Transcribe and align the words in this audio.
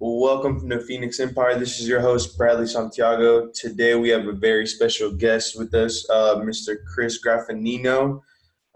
Welcome 0.00 0.60
from 0.60 0.68
the 0.68 0.78
Phoenix 0.78 1.18
Empire. 1.18 1.58
This 1.58 1.80
is 1.80 1.88
your 1.88 2.00
host, 2.00 2.38
Bradley 2.38 2.68
Santiago. 2.68 3.48
Today 3.48 3.96
we 3.96 4.10
have 4.10 4.28
a 4.28 4.32
very 4.32 4.64
special 4.64 5.10
guest 5.10 5.58
with 5.58 5.74
us, 5.74 6.08
uh, 6.08 6.36
Mr. 6.36 6.76
Chris 6.86 7.18
Graffagnino. 7.20 8.22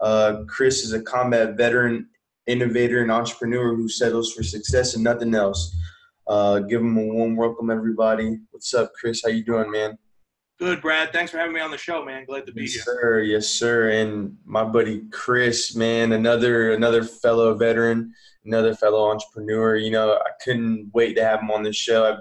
Uh, 0.01 0.43
Chris 0.49 0.83
is 0.83 0.91
a 0.91 1.01
combat 1.01 1.55
veteran, 1.55 2.09
innovator, 2.45 3.01
and 3.01 3.09
entrepreneur 3.09 3.73
who 3.73 3.87
settles 3.87 4.33
for 4.33 4.43
success 4.43 4.95
and 4.95 5.03
nothing 5.05 5.33
else. 5.33 5.73
Uh, 6.27 6.59
give 6.59 6.81
him 6.81 6.97
a 6.97 7.05
warm 7.05 7.37
welcome, 7.37 7.69
everybody. 7.69 8.39
What's 8.51 8.73
up, 8.73 8.91
Chris? 8.93 9.21
How 9.23 9.29
you 9.29 9.45
doing, 9.45 9.71
man? 9.71 9.97
Good, 10.63 10.81
Brad. 10.81 11.11
Thanks 11.11 11.29
for 11.29 11.39
having 11.39 11.53
me 11.53 11.59
on 11.59 11.71
the 11.71 11.77
show, 11.77 12.05
man. 12.05 12.23
Glad 12.23 12.45
to 12.45 12.53
be 12.53 12.61
yes, 12.61 12.73
here. 12.73 12.83
Sir, 12.83 13.19
yes, 13.19 13.49
sir. 13.49 13.89
And 13.89 14.37
my 14.45 14.63
buddy 14.63 15.01
Chris, 15.11 15.75
man, 15.75 16.13
another 16.13 16.71
another 16.71 17.03
fellow 17.03 17.53
veteran 17.53 18.13
another 18.45 18.73
fellow 18.73 19.11
entrepreneur. 19.11 19.75
You 19.75 19.91
know, 19.91 20.13
I 20.13 20.29
couldn't 20.41 20.89
wait 20.93 21.15
to 21.15 21.25
have 21.25 21.41
him 21.41 21.51
on 21.51 21.63
the 21.63 21.73
show. 21.73 22.05
I've, 22.05 22.19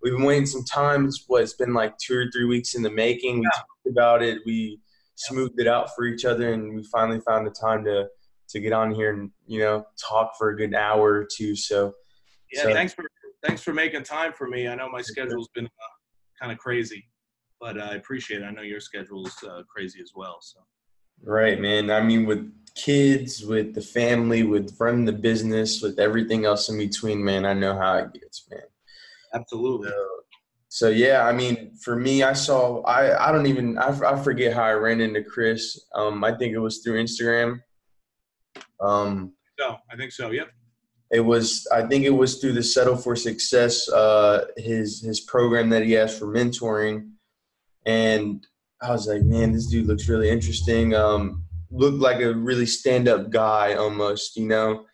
we've 0.00 0.12
been 0.12 0.22
waiting 0.22 0.46
some 0.46 0.62
time. 0.62 1.06
It's 1.06 1.24
what 1.26 1.42
it's 1.42 1.54
been 1.54 1.74
like 1.74 1.98
two 1.98 2.16
or 2.16 2.30
three 2.30 2.44
weeks 2.44 2.76
in 2.76 2.82
the 2.82 2.90
making. 2.90 3.40
We 3.40 3.46
yeah. 3.46 3.58
talked 3.58 3.86
about 3.90 4.22
it. 4.22 4.38
We 4.46 4.78
smoothed 5.16 5.58
it 5.58 5.66
out 5.66 5.90
for 5.96 6.04
each 6.04 6.24
other, 6.24 6.52
and 6.52 6.76
we 6.76 6.84
finally 6.84 7.18
found 7.26 7.48
the 7.48 7.50
time 7.50 7.84
to 7.86 8.06
to 8.50 8.60
get 8.60 8.72
on 8.72 8.94
here 8.94 9.12
and 9.12 9.32
you 9.48 9.58
know 9.58 9.84
talk 10.08 10.34
for 10.38 10.50
a 10.50 10.56
good 10.56 10.72
hour 10.72 11.14
or 11.14 11.26
two. 11.36 11.56
So 11.56 11.94
yeah, 12.52 12.62
so. 12.62 12.72
thanks 12.72 12.94
for 12.94 13.04
thanks 13.44 13.60
for 13.60 13.72
making 13.72 14.04
time 14.04 14.32
for 14.32 14.46
me. 14.46 14.68
I 14.68 14.76
know 14.76 14.88
my 14.88 15.02
schedule's 15.02 15.48
been 15.54 15.66
uh, 15.66 16.40
kind 16.40 16.52
of 16.52 16.58
crazy, 16.58 17.04
but 17.62 17.80
I 17.80 17.94
appreciate 17.94 18.42
it. 18.42 18.44
I 18.44 18.50
know 18.50 18.62
your 18.62 18.80
schedule's 18.80 19.36
uh, 19.48 19.62
crazy 19.72 20.00
as 20.02 20.12
well. 20.16 20.38
So 20.42 20.58
right, 21.22 21.60
man. 21.60 21.92
I 21.92 22.02
mean, 22.02 22.26
with 22.26 22.52
kids, 22.74 23.46
with 23.46 23.72
the 23.72 23.80
family, 23.80 24.42
with 24.42 24.76
running 24.80 25.04
the 25.04 25.12
business, 25.12 25.80
with 25.80 26.00
everything 26.00 26.44
else 26.44 26.68
in 26.68 26.76
between, 26.76 27.24
man, 27.24 27.46
I 27.46 27.52
know 27.52 27.78
how 27.78 27.98
it 27.98 28.12
gets, 28.12 28.46
man. 28.50 28.62
Absolutely. 29.32 29.90
So, 29.90 30.08
so 30.68 30.88
yeah, 30.88 31.24
I 31.24 31.32
mean, 31.32 31.76
for 31.76 31.94
me, 31.94 32.24
I 32.24 32.32
saw, 32.32 32.82
I, 32.82 33.28
I 33.28 33.30
don't 33.30 33.46
even, 33.46 33.78
I, 33.78 33.96
I 34.04 34.20
forget 34.20 34.54
how 34.54 34.64
I 34.64 34.72
ran 34.72 35.00
into 35.00 35.22
Chris. 35.22 35.78
Um, 35.94 36.24
I 36.24 36.36
think 36.36 36.54
it 36.54 36.58
was 36.58 36.78
through 36.78 37.00
Instagram. 37.00 37.60
Um, 38.80 39.34
so 39.56 39.76
I 39.88 39.96
think 39.96 40.10
so. 40.10 40.32
Yep. 40.32 40.48
It 41.12 41.20
was, 41.20 41.68
I 41.72 41.82
think 41.82 42.04
it 42.04 42.10
was 42.10 42.38
through 42.38 42.54
the 42.54 42.62
Settle 42.62 42.96
for 42.96 43.14
Success, 43.14 43.88
uh, 43.88 44.46
his, 44.56 45.00
his 45.00 45.20
program 45.20 45.68
that 45.68 45.84
he 45.84 45.92
has 45.92 46.18
for 46.18 46.26
mentoring. 46.26 47.11
And 47.86 48.46
I 48.80 48.90
was 48.90 49.06
like, 49.06 49.22
man, 49.22 49.52
this 49.52 49.66
dude 49.66 49.86
looks 49.86 50.08
really 50.08 50.30
interesting. 50.30 50.94
Um, 50.94 51.44
looked 51.70 51.98
like 51.98 52.20
a 52.20 52.34
really 52.34 52.66
stand 52.66 53.08
up 53.08 53.30
guy 53.30 53.74
almost, 53.74 54.36
you 54.36 54.46
know. 54.46 54.84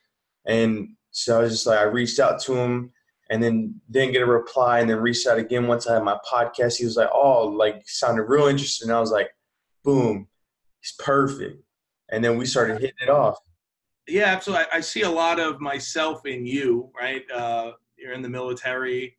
And 0.47 0.91
so 1.11 1.39
I 1.39 1.43
was 1.43 1.53
just 1.53 1.67
like, 1.67 1.79
I 1.79 1.83
reached 1.83 2.21
out 2.21 2.41
to 2.43 2.55
him 2.55 2.93
and 3.31 3.43
then 3.43 3.81
didn't 3.91 4.13
get 4.13 4.23
a 4.23 4.27
reply 4.27 4.81
and 4.81 4.89
then 4.89 4.99
reached 4.99 5.27
out 5.27 5.39
again 5.39 5.67
once 5.67 5.87
I 5.87 5.95
had 5.95 6.05
my 6.05 6.19
podcast. 6.31 6.77
He 6.77 6.85
was 6.85 6.97
like, 6.97 7.11
oh, 7.13 7.49
like 7.49 7.83
sounded 7.87 8.25
real 8.25 8.47
interesting. 8.47 8.91
I 8.91 9.01
was 9.01 9.11
like, 9.11 9.29
boom, 9.85 10.29
he's 10.81 10.95
perfect. 10.99 11.63
And 12.11 12.25
then 12.25 12.39
we 12.39 12.47
started 12.47 12.81
hitting 12.81 12.97
it 13.03 13.11
off. 13.11 13.39
Yeah, 14.07 14.27
absolutely. 14.27 14.67
I, 14.73 14.79
I 14.79 14.81
see 14.81 15.03
a 15.03 15.11
lot 15.11 15.39
of 15.39 15.61
myself 15.61 16.25
in 16.25 16.47
you, 16.47 16.91
right? 16.99 17.31
Uh, 17.31 17.73
you're 17.97 18.15
in 18.15 18.23
the 18.23 18.29
military. 18.29 19.18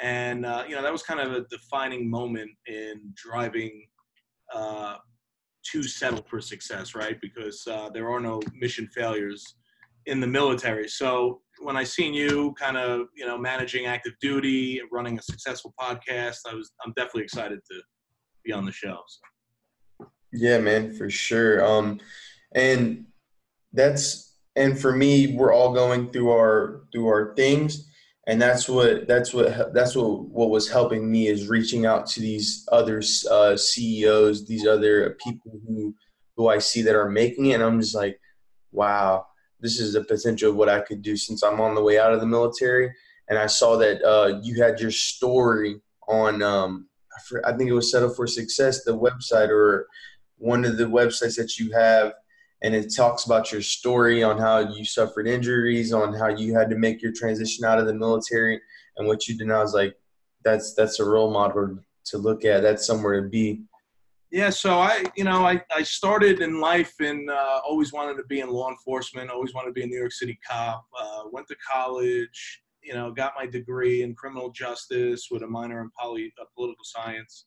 And, 0.00 0.46
uh, 0.46 0.64
you 0.68 0.76
know, 0.76 0.82
that 0.82 0.92
was 0.92 1.02
kind 1.02 1.20
of 1.20 1.32
a 1.32 1.44
defining 1.50 2.08
moment 2.08 2.50
in 2.66 3.00
driving 3.16 3.86
uh, 4.54 4.96
to 5.72 5.82
settle 5.82 6.24
for 6.28 6.40
success, 6.40 6.94
right? 6.94 7.20
Because 7.20 7.66
uh, 7.66 7.90
there 7.92 8.08
are 8.08 8.20
no 8.20 8.40
mission 8.54 8.88
failures 8.94 9.56
in 10.06 10.20
the 10.20 10.26
military. 10.26 10.88
So 10.88 11.40
when 11.60 11.76
I 11.76 11.84
seen 11.84 12.14
you 12.14 12.54
kind 12.58 12.76
of, 12.76 13.08
you 13.16 13.26
know, 13.26 13.36
managing 13.36 13.86
active 13.86 14.12
duty, 14.20 14.80
running 14.92 15.18
a 15.18 15.22
successful 15.22 15.74
podcast, 15.78 16.38
I 16.48 16.54
was, 16.54 16.70
I'm 16.84 16.92
definitely 16.96 17.24
excited 17.24 17.58
to 17.70 17.80
be 18.44 18.52
on 18.52 18.64
the 18.64 18.72
show. 18.72 18.98
So. 19.08 20.06
Yeah, 20.32 20.58
man, 20.58 20.94
for 20.94 21.10
sure. 21.10 21.64
Um, 21.64 21.98
and 22.54 23.06
that's, 23.72 24.36
and 24.54 24.78
for 24.78 24.94
me, 24.94 25.34
we're 25.34 25.52
all 25.52 25.72
going 25.72 26.10
through 26.10 26.30
our, 26.30 26.82
through 26.92 27.08
our 27.08 27.34
things 27.34 27.87
and 28.28 28.40
that's 28.40 28.68
what 28.68 29.08
that's 29.08 29.32
what 29.32 29.72
that's 29.72 29.96
what 29.96 30.20
what 30.28 30.50
was 30.50 30.68
helping 30.68 31.10
me 31.10 31.28
is 31.28 31.48
reaching 31.48 31.86
out 31.86 32.06
to 32.08 32.20
these 32.20 32.68
other 32.70 33.02
uh, 33.30 33.56
CEOs, 33.56 34.46
these 34.46 34.66
other 34.66 35.16
people 35.24 35.58
who 35.66 35.94
who 36.36 36.48
I 36.48 36.58
see 36.58 36.82
that 36.82 36.94
are 36.94 37.08
making 37.08 37.46
it, 37.46 37.54
and 37.54 37.62
I'm 37.64 37.80
just 37.80 37.94
like, 37.94 38.20
wow, 38.70 39.26
this 39.60 39.80
is 39.80 39.94
the 39.94 40.04
potential 40.04 40.50
of 40.50 40.56
what 40.56 40.68
I 40.68 40.80
could 40.80 41.00
do 41.00 41.16
since 41.16 41.42
I'm 41.42 41.60
on 41.60 41.74
the 41.74 41.82
way 41.82 41.98
out 41.98 42.12
of 42.12 42.20
the 42.20 42.26
military. 42.26 42.94
And 43.28 43.38
I 43.38 43.46
saw 43.46 43.76
that 43.78 44.02
uh, 44.04 44.38
you 44.42 44.62
had 44.62 44.78
your 44.78 44.90
story 44.90 45.80
on, 46.06 46.42
um, 46.42 46.88
I 47.44 47.52
think 47.52 47.68
it 47.68 47.74
was 47.74 47.90
Settle 47.90 48.14
for 48.14 48.26
Success, 48.26 48.84
the 48.84 48.96
website 48.96 49.48
or 49.48 49.88
one 50.36 50.64
of 50.64 50.76
the 50.76 50.84
websites 50.84 51.36
that 51.36 51.58
you 51.58 51.72
have 51.72 52.12
and 52.62 52.74
it 52.74 52.94
talks 52.94 53.24
about 53.24 53.52
your 53.52 53.62
story 53.62 54.22
on 54.22 54.38
how 54.38 54.58
you 54.58 54.84
suffered 54.84 55.28
injuries, 55.28 55.92
on 55.92 56.12
how 56.12 56.28
you 56.28 56.54
had 56.54 56.70
to 56.70 56.76
make 56.76 57.02
your 57.02 57.12
transition 57.12 57.64
out 57.64 57.78
of 57.78 57.86
the 57.86 57.94
military, 57.94 58.60
and 58.96 59.06
what 59.06 59.28
you 59.28 59.36
did. 59.36 59.44
And 59.44 59.52
I 59.52 59.60
was 59.60 59.74
like, 59.74 59.94
that's 60.44 60.74
that's 60.74 61.00
a 61.00 61.04
role 61.04 61.30
model 61.30 61.78
to 62.06 62.18
look 62.18 62.44
at. 62.44 62.62
That's 62.62 62.86
somewhere 62.86 63.22
to 63.22 63.28
be. 63.28 63.62
Yeah, 64.30 64.50
so 64.50 64.78
I, 64.78 65.04
you 65.16 65.24
know, 65.24 65.46
I, 65.46 65.62
I 65.74 65.82
started 65.82 66.40
in 66.42 66.60
life 66.60 66.92
and 67.00 67.30
uh, 67.30 67.60
always 67.66 67.94
wanted 67.94 68.18
to 68.18 68.24
be 68.24 68.40
in 68.40 68.50
law 68.50 68.68
enforcement. 68.68 69.30
Always 69.30 69.54
wanted 69.54 69.68
to 69.68 69.72
be 69.72 69.84
a 69.84 69.86
New 69.86 69.98
York 69.98 70.12
City 70.12 70.38
cop. 70.46 70.84
Uh, 70.98 71.22
went 71.32 71.48
to 71.48 71.56
college, 71.66 72.62
you 72.82 72.92
know, 72.92 73.10
got 73.10 73.32
my 73.36 73.46
degree 73.46 74.02
in 74.02 74.14
criminal 74.14 74.50
justice 74.50 75.28
with 75.30 75.42
a 75.44 75.46
minor 75.46 75.80
in 75.80 75.90
poly, 75.98 76.32
uh, 76.40 76.44
political 76.54 76.84
science, 76.84 77.46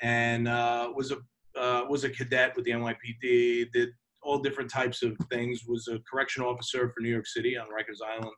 and 0.00 0.46
uh, 0.46 0.92
was 0.94 1.10
a 1.10 1.16
uh, 1.58 1.84
was 1.88 2.04
a 2.04 2.08
cadet 2.08 2.54
with 2.54 2.66
the 2.66 2.70
NYPD. 2.70 3.72
Did 3.72 3.90
all 4.22 4.38
different 4.38 4.70
types 4.70 5.02
of 5.02 5.16
things. 5.30 5.62
Was 5.66 5.88
a 5.88 5.98
correction 6.10 6.42
officer 6.42 6.92
for 6.94 7.00
New 7.00 7.10
York 7.10 7.26
City 7.26 7.56
on 7.56 7.66
Rikers 7.66 8.04
Island, 8.06 8.34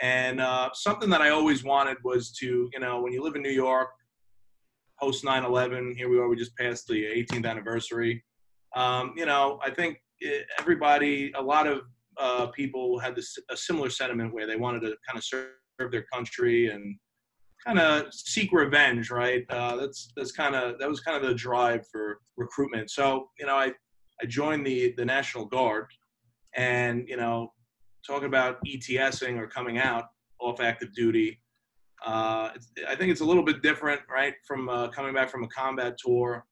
and 0.00 0.40
uh, 0.40 0.70
something 0.74 1.10
that 1.10 1.22
I 1.22 1.30
always 1.30 1.64
wanted 1.64 1.96
was 2.04 2.30
to, 2.40 2.68
you 2.72 2.80
know, 2.80 3.00
when 3.00 3.12
you 3.12 3.22
live 3.22 3.34
in 3.34 3.42
New 3.42 3.50
York, 3.50 3.88
post 5.00 5.24
9/11, 5.24 5.96
here 5.96 6.08
we 6.08 6.18
are. 6.18 6.28
We 6.28 6.36
just 6.36 6.56
passed 6.56 6.86
the 6.86 7.04
18th 7.04 7.46
anniversary. 7.46 8.24
Um, 8.74 9.14
you 9.16 9.26
know, 9.26 9.58
I 9.62 9.70
think 9.70 9.98
everybody, 10.58 11.32
a 11.34 11.42
lot 11.42 11.66
of 11.66 11.82
uh, 12.18 12.46
people 12.48 12.98
had 12.98 13.14
this 13.14 13.36
a 13.50 13.56
similar 13.56 13.90
sentiment 13.90 14.32
where 14.32 14.46
they 14.46 14.56
wanted 14.56 14.80
to 14.80 14.96
kind 15.06 15.16
of 15.16 15.24
serve 15.24 15.50
their 15.90 16.04
country 16.12 16.68
and 16.68 16.96
kind 17.64 17.78
of 17.78 18.12
seek 18.12 18.52
revenge, 18.52 19.10
right? 19.10 19.44
Uh, 19.50 19.76
that's 19.76 20.12
that's 20.16 20.32
kind 20.32 20.54
of 20.54 20.78
that 20.78 20.88
was 20.88 21.00
kind 21.00 21.16
of 21.16 21.28
the 21.28 21.34
drive 21.34 21.86
for 21.90 22.20
recruitment. 22.36 22.90
So 22.90 23.28
you 23.38 23.46
know, 23.46 23.56
I 23.56 23.72
I 24.22 24.26
joined 24.26 24.66
the 24.66 24.94
the 24.96 25.04
National 25.04 25.44
Guard, 25.44 25.86
and 26.54 27.08
you 27.08 27.16
know, 27.16 27.52
talking 28.06 28.26
about 28.26 28.58
ETSing 28.66 29.38
or 29.38 29.46
coming 29.46 29.78
out 29.78 30.04
off 30.40 30.60
active 30.60 30.94
duty. 30.94 31.40
Uh, 32.04 32.50
I 32.86 32.94
think 32.94 33.10
it's 33.10 33.20
a 33.20 33.24
little 33.24 33.42
bit 33.42 33.62
different, 33.62 34.00
right, 34.10 34.34
from 34.46 34.68
uh, 34.68 34.88
coming 34.88 35.14
back 35.14 35.30
from 35.30 35.44
a 35.44 35.48
combat 35.48 35.96
tour, 35.98 36.44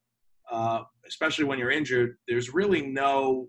uh, 0.50 0.82
especially 1.06 1.44
when 1.44 1.58
you're 1.58 1.70
injured. 1.70 2.16
There's 2.26 2.52
really 2.52 2.86
no 2.86 3.48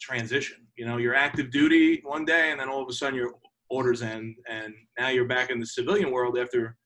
transition. 0.00 0.66
You 0.76 0.86
know, 0.86 0.96
you're 0.96 1.14
active 1.14 1.50
duty 1.50 2.00
one 2.04 2.24
day, 2.24 2.50
and 2.50 2.60
then 2.60 2.68
all 2.68 2.82
of 2.82 2.88
a 2.88 2.92
sudden 2.92 3.14
your 3.14 3.32
orders 3.68 4.02
end, 4.02 4.36
and 4.48 4.74
now 4.98 5.08
you're 5.08 5.26
back 5.26 5.50
in 5.50 5.60
the 5.60 5.66
civilian 5.66 6.10
world 6.10 6.36
after, 6.36 6.76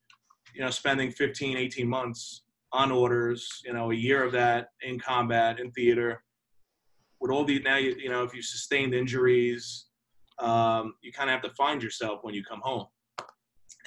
you 0.53 0.61
know, 0.61 0.69
spending 0.69 1.11
15, 1.11 1.57
18 1.57 1.87
months 1.87 2.43
on 2.71 2.91
orders. 2.91 3.61
You 3.65 3.73
know, 3.73 3.91
a 3.91 3.95
year 3.95 4.23
of 4.23 4.31
that 4.33 4.69
in 4.83 4.99
combat, 4.99 5.59
in 5.59 5.71
theater 5.71 6.21
with 7.25 7.35
all 7.35 7.43
the 7.43 7.59
now 7.61 7.77
you, 7.77 7.95
you 7.97 8.09
know 8.09 8.21
if 8.21 8.35
you 8.35 8.41
sustained 8.43 8.93
injuries 8.93 9.87
um, 10.37 10.93
you 11.01 11.11
kind 11.11 11.27
of 11.27 11.33
have 11.33 11.41
to 11.41 11.55
find 11.55 11.81
yourself 11.81 12.19
when 12.23 12.35
you 12.35 12.43
come 12.43 12.61
home. 12.61 12.85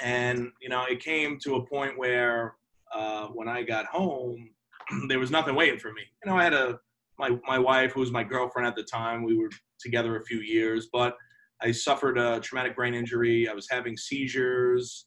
And 0.00 0.50
you 0.60 0.68
know 0.68 0.84
it 0.90 1.00
came 1.00 1.38
to 1.44 1.54
a 1.56 1.66
point 1.66 1.96
where 1.96 2.56
uh, 2.92 3.26
when 3.28 3.48
i 3.48 3.62
got 3.62 3.86
home 3.86 4.50
there 5.08 5.18
was 5.20 5.30
nothing 5.30 5.54
waiting 5.54 5.78
for 5.78 5.92
me. 5.92 6.02
You 6.24 6.30
know 6.30 6.36
i 6.36 6.42
had 6.42 6.54
a 6.54 6.80
my, 7.18 7.30
my 7.46 7.58
wife 7.58 7.92
who 7.92 8.00
was 8.00 8.10
my 8.10 8.24
girlfriend 8.24 8.66
at 8.66 8.76
the 8.76 8.82
time 8.82 9.22
we 9.22 9.36
were 9.36 9.50
together 9.78 10.16
a 10.16 10.24
few 10.24 10.38
years 10.38 10.88
but 10.92 11.16
i 11.62 11.70
suffered 11.70 12.16
a 12.16 12.40
traumatic 12.40 12.74
brain 12.76 12.94
injury 12.94 13.48
i 13.48 13.52
was 13.52 13.68
having 13.70 13.96
seizures 13.96 15.06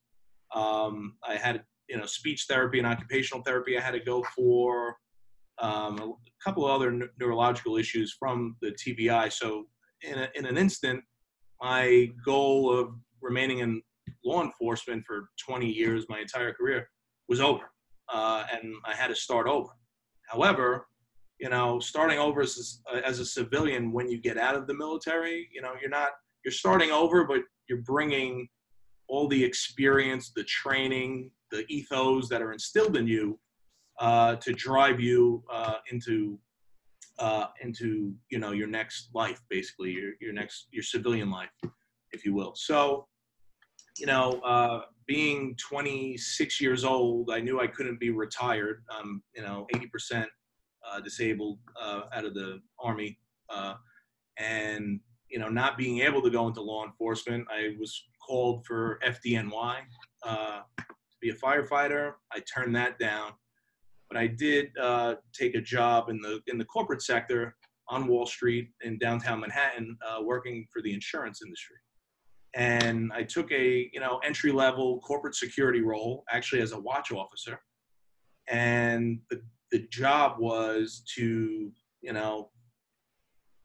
um, 0.53 1.15
i 1.27 1.35
had 1.35 1.63
you 1.89 1.97
know 1.97 2.05
speech 2.05 2.45
therapy 2.49 2.77
and 2.77 2.87
occupational 2.87 3.43
therapy 3.43 3.77
i 3.77 3.81
had 3.81 3.91
to 3.91 3.99
go 3.99 4.23
for 4.35 4.97
um, 5.61 5.99
a 5.99 6.13
couple 6.43 6.65
of 6.65 6.71
other 6.71 7.07
neurological 7.19 7.77
issues 7.77 8.15
from 8.17 8.55
the 8.61 8.71
TBI. 8.71 9.31
So, 9.31 9.65
in, 10.01 10.17
a, 10.17 10.27
in 10.35 10.45
an 10.45 10.57
instant, 10.57 11.03
my 11.61 12.09
goal 12.25 12.71
of 12.71 12.89
remaining 13.21 13.59
in 13.59 13.81
law 14.25 14.43
enforcement 14.43 15.03
for 15.05 15.29
20 15.45 15.67
years, 15.67 16.05
my 16.09 16.19
entire 16.19 16.53
career, 16.53 16.89
was 17.29 17.39
over. 17.39 17.71
Uh, 18.11 18.43
and 18.51 18.73
I 18.85 18.95
had 18.95 19.07
to 19.07 19.15
start 19.15 19.47
over. 19.47 19.69
However, 20.27 20.87
you 21.39 21.49
know, 21.49 21.79
starting 21.79 22.19
over 22.19 22.41
as 22.41 22.81
a, 22.93 23.07
as 23.07 23.19
a 23.19 23.25
civilian 23.25 23.91
when 23.91 24.09
you 24.09 24.19
get 24.19 24.37
out 24.37 24.55
of 24.55 24.67
the 24.67 24.73
military, 24.73 25.47
you 25.53 25.61
know, 25.61 25.73
you're 25.79 25.89
not, 25.89 26.09
you're 26.43 26.51
starting 26.51 26.91
over, 26.91 27.25
but 27.25 27.41
you're 27.69 27.81
bringing 27.83 28.47
all 29.07 29.27
the 29.27 29.43
experience, 29.43 30.31
the 30.35 30.43
training, 30.43 31.29
the 31.51 31.65
ethos 31.67 32.29
that 32.29 32.41
are 32.41 32.53
instilled 32.53 32.97
in 32.97 33.07
you 33.07 33.39
uh, 33.99 34.35
to 34.37 34.53
drive 34.53 34.99
you 34.99 35.43
uh, 35.51 35.75
into 35.91 36.39
uh, 37.19 37.47
into 37.61 38.13
you 38.29 38.39
know 38.39 38.51
your 38.51 38.67
next 38.67 39.09
life, 39.13 39.41
basically 39.49 39.91
your 39.91 40.13
your 40.19 40.33
next 40.33 40.67
your 40.71 40.83
civilian 40.83 41.29
life, 41.29 41.51
if 42.11 42.25
you 42.25 42.33
will. 42.33 42.53
So, 42.55 43.07
you 43.97 44.07
know, 44.07 44.41
uh, 44.43 44.81
being 45.05 45.55
26 45.57 46.61
years 46.61 46.83
old, 46.83 47.29
I 47.31 47.39
knew 47.41 47.59
I 47.59 47.67
couldn't 47.67 47.99
be 47.99 48.09
retired. 48.09 48.83
You 49.35 49.43
know, 49.43 49.67
80% 49.75 50.25
uh, 50.89 50.99
disabled 51.01 51.59
out 51.79 52.25
of 52.25 52.33
the 52.33 52.59
army, 52.79 53.19
and 54.39 54.99
you 55.29 55.39
know, 55.39 55.49
not 55.49 55.77
being 55.77 55.99
able 55.99 56.21
to 56.21 56.29
go 56.29 56.47
into 56.47 56.61
law 56.61 56.85
enforcement, 56.85 57.45
I 57.51 57.75
was 57.79 58.03
called 58.27 58.65
for 58.65 58.99
FDNY 59.05 59.81
to 60.25 60.63
be 61.21 61.29
a 61.29 61.35
firefighter. 61.35 62.13
I 62.31 62.39
turned 62.39 62.75
that 62.75 62.97
down 62.97 63.33
but 64.11 64.19
I 64.19 64.27
did 64.27 64.71
uh, 64.77 65.15
take 65.31 65.55
a 65.55 65.61
job 65.61 66.09
in 66.09 66.19
the 66.19 66.41
in 66.47 66.57
the 66.57 66.65
corporate 66.65 67.01
sector 67.01 67.55
on 67.87 68.07
Wall 68.07 68.25
Street 68.25 68.69
in 68.81 68.97
downtown 68.97 69.39
Manhattan, 69.39 69.97
uh, 70.05 70.21
working 70.21 70.67
for 70.71 70.81
the 70.81 70.93
insurance 70.93 71.41
industry. 71.41 71.77
And 72.53 73.11
I 73.13 73.23
took 73.23 73.49
a 73.53 73.89
you 73.93 74.01
know 74.01 74.19
entry 74.25 74.51
level 74.51 74.99
corporate 74.99 75.35
security 75.35 75.81
role, 75.81 76.25
actually 76.29 76.61
as 76.61 76.73
a 76.73 76.79
watch 76.79 77.13
officer. 77.13 77.61
And 78.49 79.19
the 79.29 79.41
the 79.71 79.87
job 79.89 80.39
was 80.39 81.03
to 81.15 81.71
you 82.01 82.13
know 82.13 82.49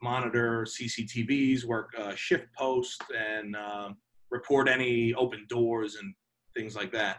monitor 0.00 0.64
CCTVs, 0.64 1.64
work 1.64 1.90
uh, 1.98 2.14
shift 2.14 2.46
posts, 2.56 2.98
and 3.18 3.56
um, 3.56 3.96
report 4.30 4.68
any 4.68 5.12
open 5.14 5.44
doors 5.48 5.96
and 5.96 6.14
things 6.54 6.76
like 6.76 6.92
that. 6.92 7.18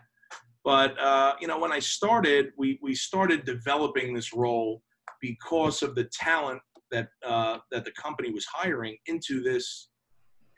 But 0.67 0.99
uh, 0.99 1.35
you 1.39 1.47
know, 1.47 1.57
when 1.57 1.71
I 1.71 1.79
started, 1.79 2.51
we 2.57 2.77
we 2.81 2.93
started 2.93 3.45
developing 3.45 4.13
this 4.13 4.33
role 4.33 4.83
because 5.21 5.81
of 5.81 5.95
the 5.95 6.09
talent 6.11 6.61
that 6.91 7.07
uh, 7.25 7.59
that 7.71 7.85
the 7.85 7.91
company 7.91 8.31
was 8.31 8.43
hiring 8.43 8.97
into 9.05 9.41
this 9.41 9.87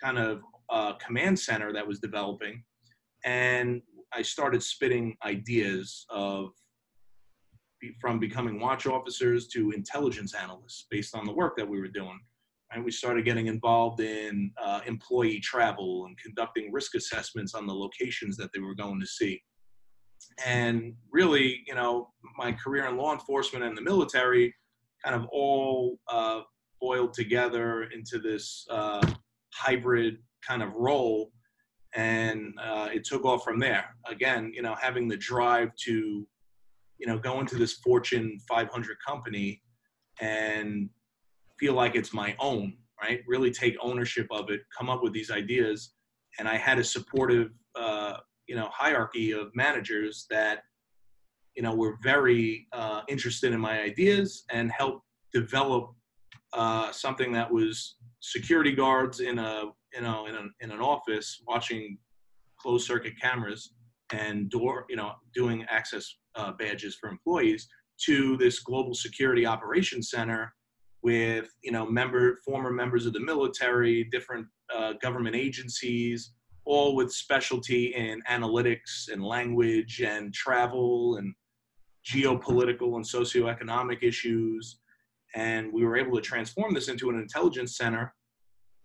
kind 0.02 0.18
of 0.18 0.42
uh, 0.72 0.94
command 0.94 1.38
center 1.38 1.72
that 1.74 1.86
was 1.86 2.00
developing, 2.00 2.64
and 3.24 3.84
I 4.12 4.24
started 4.24 4.64
spitting 4.64 5.16
ideas 5.24 6.08
of 6.10 6.54
from 8.02 8.18
becoming 8.18 8.60
watch 8.60 8.88
officers 8.88 9.48
to 9.50 9.70
intelligence 9.70 10.34
analysts 10.34 10.88
based 10.90 11.16
on 11.16 11.24
the 11.28 11.34
work 11.34 11.56
that 11.56 11.70
we 11.70 11.80
were 11.80 11.88
doing. 11.88 12.20
And 12.72 12.84
we 12.84 12.90
started 12.90 13.26
getting 13.26 13.46
involved 13.46 14.00
in 14.00 14.52
uh, 14.60 14.82
employee 14.88 15.40
travel 15.40 16.06
and 16.08 16.18
conducting 16.18 16.72
risk 16.72 16.96
assessments 16.96 17.54
on 17.54 17.68
the 17.68 17.76
locations 17.76 18.38
that 18.38 18.50
they 18.56 18.60
were 18.60 18.74
going 18.74 19.00
to 19.02 19.06
see 19.06 19.40
and 20.46 20.94
really, 21.12 21.64
you 21.68 21.76
know, 21.76 22.10
my 22.38 22.52
career 22.52 22.88
in 22.88 22.98
law 22.98 23.14
enforcement 23.14 23.64
and 23.66 23.78
the 23.78 23.82
military 23.82 24.54
kind 25.04 25.16
of 25.16 25.28
all 25.32 25.98
uh, 26.08 26.42
boiled 26.82 27.14
together 27.14 27.84
into 27.94 28.20
this 28.20 28.66
uh, 28.70 29.06
hybrid 29.54 30.18
kind 30.48 30.64
of 30.64 30.74
role. 30.76 31.32
And 31.96 32.54
uh, 32.62 32.90
it 32.94 33.04
took 33.04 33.26
off 33.26 33.44
from 33.44 33.60
there. 33.60 33.86
Again, 34.08 34.52
you 34.54 34.62
know, 34.62 34.76
having 34.80 35.08
the 35.08 35.18
drive 35.18 35.70
to, 35.86 36.28
you 36.98 37.08
know, 37.08 37.18
go 37.18 37.40
into 37.40 37.56
this 37.56 37.74
Fortune 37.74 38.38
500 38.48 38.98
company 39.06 39.62
and 40.22 40.90
feel 41.60 41.74
like 41.74 41.96
it's 41.96 42.14
my 42.14 42.36
own, 42.40 42.74
right? 43.02 43.22
Really 43.28 43.52
take 43.52 43.76
ownership 43.82 44.28
of 44.32 44.50
it, 44.50 44.62
come 44.78 44.90
up 44.90 45.02
with 45.02 45.14
these 45.14 45.32
ideas. 45.32 45.94
And 46.38 46.48
I 46.48 46.58
had 46.58 46.78
a 46.78 46.84
supportive 46.84 47.50
uh, 47.76 48.18
you 48.50 48.56
know 48.56 48.68
hierarchy 48.74 49.32
of 49.32 49.56
managers 49.56 50.26
that 50.32 50.64
you 51.56 51.62
know 51.62 51.74
were 51.74 51.98
very 52.02 52.68
uh, 52.74 53.02
interested 53.08 53.54
in 53.54 53.60
my 53.60 53.80
ideas 53.82 54.44
and 54.52 54.72
helped 54.72 55.06
develop 55.32 55.92
uh, 56.54 56.92
something 56.92 57.32
that 57.32 57.50
was 57.50 57.98
security 58.22 58.72
guards 58.72 59.20
in 59.20 59.38
a 59.38 59.66
you 59.94 60.02
know 60.02 60.26
in 60.26 60.36
an, 60.36 60.52
in 60.62 60.72
an 60.72 60.82
office 60.82 61.42
watching 61.48 61.98
closed 62.60 62.88
circuit 62.88 63.14
cameras 63.22 63.74
and 64.12 64.50
door 64.50 64.86
you 64.90 64.96
know 64.96 65.12
doing 65.34 65.64
access 65.70 66.16
uh, 66.36 66.52
badges 66.54 66.96
for 66.96 67.08
employees 67.10 67.70
to 68.04 68.36
this 68.38 68.60
global 68.60 68.96
security 68.96 69.46
operations 69.46 70.10
center 70.10 70.52
with 71.04 71.50
you 71.64 71.72
know 71.72 71.86
member 71.86 72.40
former 72.44 72.72
members 72.72 73.06
of 73.06 73.14
the 73.14 73.20
military 73.20 74.06
different 74.06 74.48
uh, 74.76 74.94
government 75.02 75.36
agencies 75.36 76.34
all 76.70 76.96
with 76.96 77.12
specialty 77.12 77.96
in 77.96 78.22
analytics 78.30 79.12
and 79.12 79.24
language 79.24 80.02
and 80.02 80.32
travel 80.32 81.16
and 81.16 81.34
geopolitical 82.06 82.96
and 82.96 83.04
socioeconomic 83.04 84.04
issues. 84.04 84.80
And 85.34 85.74
we 85.74 85.84
were 85.84 85.98
able 85.98 86.16
to 86.16 86.22
transform 86.22 86.76
this 86.76 86.88
into 86.88 87.10
an 87.10 87.18
intelligence 87.18 87.76
center 87.76 88.14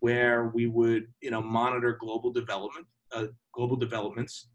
where 0.00 0.50
we 0.54 0.66
would, 0.66 1.08
you 1.20 1.30
know, 1.30 1.42
monitor 1.42 1.98
global 2.00 2.30
development, 2.32 2.86
uh, 3.14 3.26
global 3.52 3.76
developments, 3.76 4.48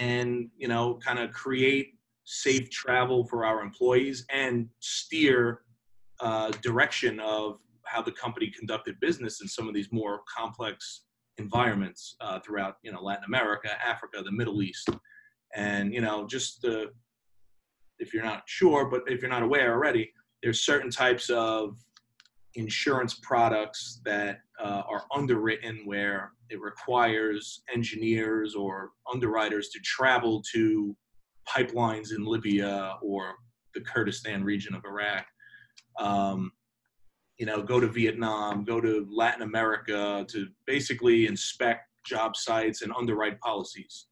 and 0.00 0.48
you 0.56 0.68
know, 0.68 0.94
kind 1.04 1.18
of 1.18 1.32
create 1.32 1.94
safe 2.22 2.70
travel 2.70 3.26
for 3.26 3.44
our 3.44 3.62
employees 3.62 4.24
and 4.32 4.68
steer 4.78 5.62
uh, 6.20 6.52
direction 6.62 7.18
of 7.18 7.58
how 7.84 8.00
the 8.00 8.12
company 8.12 8.48
conducted 8.56 8.94
business 9.00 9.40
in 9.40 9.48
some 9.48 9.66
of 9.66 9.74
these 9.74 9.90
more 9.90 10.20
complex 10.32 11.02
environments 11.38 12.16
uh, 12.20 12.40
throughout 12.40 12.76
you 12.82 12.92
know 12.92 13.02
Latin 13.02 13.24
America, 13.26 13.70
Africa, 13.84 14.22
the 14.24 14.32
Middle 14.32 14.62
East, 14.62 14.88
and 15.54 15.92
you 15.92 16.00
know 16.00 16.26
just 16.26 16.62
the 16.62 16.90
if 17.98 18.14
you're 18.14 18.24
not 18.24 18.42
sure, 18.46 18.88
but 18.88 19.02
if 19.06 19.20
you're 19.20 19.30
not 19.30 19.42
aware 19.42 19.72
already, 19.72 20.12
there's 20.42 20.60
certain 20.60 20.90
types 20.90 21.30
of 21.30 21.76
insurance 22.54 23.14
products 23.22 24.00
that 24.04 24.40
uh, 24.62 24.82
are 24.88 25.04
underwritten 25.14 25.82
where 25.84 26.32
it 26.50 26.60
requires 26.60 27.62
engineers 27.72 28.54
or 28.54 28.90
underwriters 29.12 29.68
to 29.70 29.80
travel 29.80 30.42
to 30.52 30.96
pipelines 31.48 32.14
in 32.14 32.24
Libya 32.24 32.94
or 33.02 33.34
the 33.74 33.80
Kurdistan 33.80 34.44
region 34.44 34.74
of 34.74 34.84
Iraq. 34.84 35.26
Um, 35.98 36.52
you 37.38 37.46
know, 37.46 37.62
go 37.62 37.78
to 37.78 37.86
Vietnam, 37.86 38.64
go 38.64 38.80
to 38.80 39.06
Latin 39.10 39.42
America 39.42 40.26
to 40.28 40.48
basically 40.66 41.26
inspect 41.26 41.88
job 42.04 42.36
sites 42.36 42.82
and 42.82 42.92
underwrite 42.92 43.40
policies. 43.40 44.06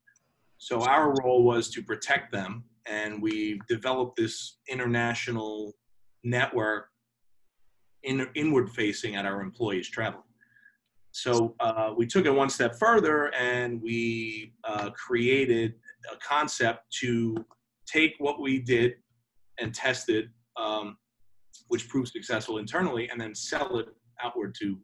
So 0.58 0.82
our 0.82 1.12
role 1.23 1.44
was 1.44 1.69
to 1.70 1.82
protect 1.82 2.32
them, 2.32 2.65
and 2.86 3.20
we 3.20 3.60
developed 3.69 4.17
this 4.17 4.58
international 4.69 5.74
network 6.24 6.89
in, 8.05 8.27
inward 8.34 8.70
facing 8.70 9.17
at 9.17 9.27
our 9.27 9.41
employees 9.41 9.89
traveling. 9.89 10.22
So 11.10 11.55
uh, 11.60 11.94
we 11.96 12.06
took 12.06 12.27
it 12.27 12.31
one 12.31 12.51
step 12.51 12.79
further 12.79 13.34
and 13.34 13.81
we 13.82 14.53
uh, 14.65 14.91
created 14.91 15.74
a 16.12 16.17
concept 16.17 16.93
to 17.01 17.36
take 17.86 18.15
what 18.19 18.39
we 18.39 18.58
did 18.58 18.96
and 19.58 19.74
tested 19.74 20.29
um, 20.58 20.98
which 21.69 21.89
proved 21.89 22.08
successful 22.08 22.58
internally, 22.58 23.08
and 23.08 23.20
then 23.20 23.35
sell 23.35 23.79
it 23.79 23.89
outward 24.23 24.55
to 24.61 24.79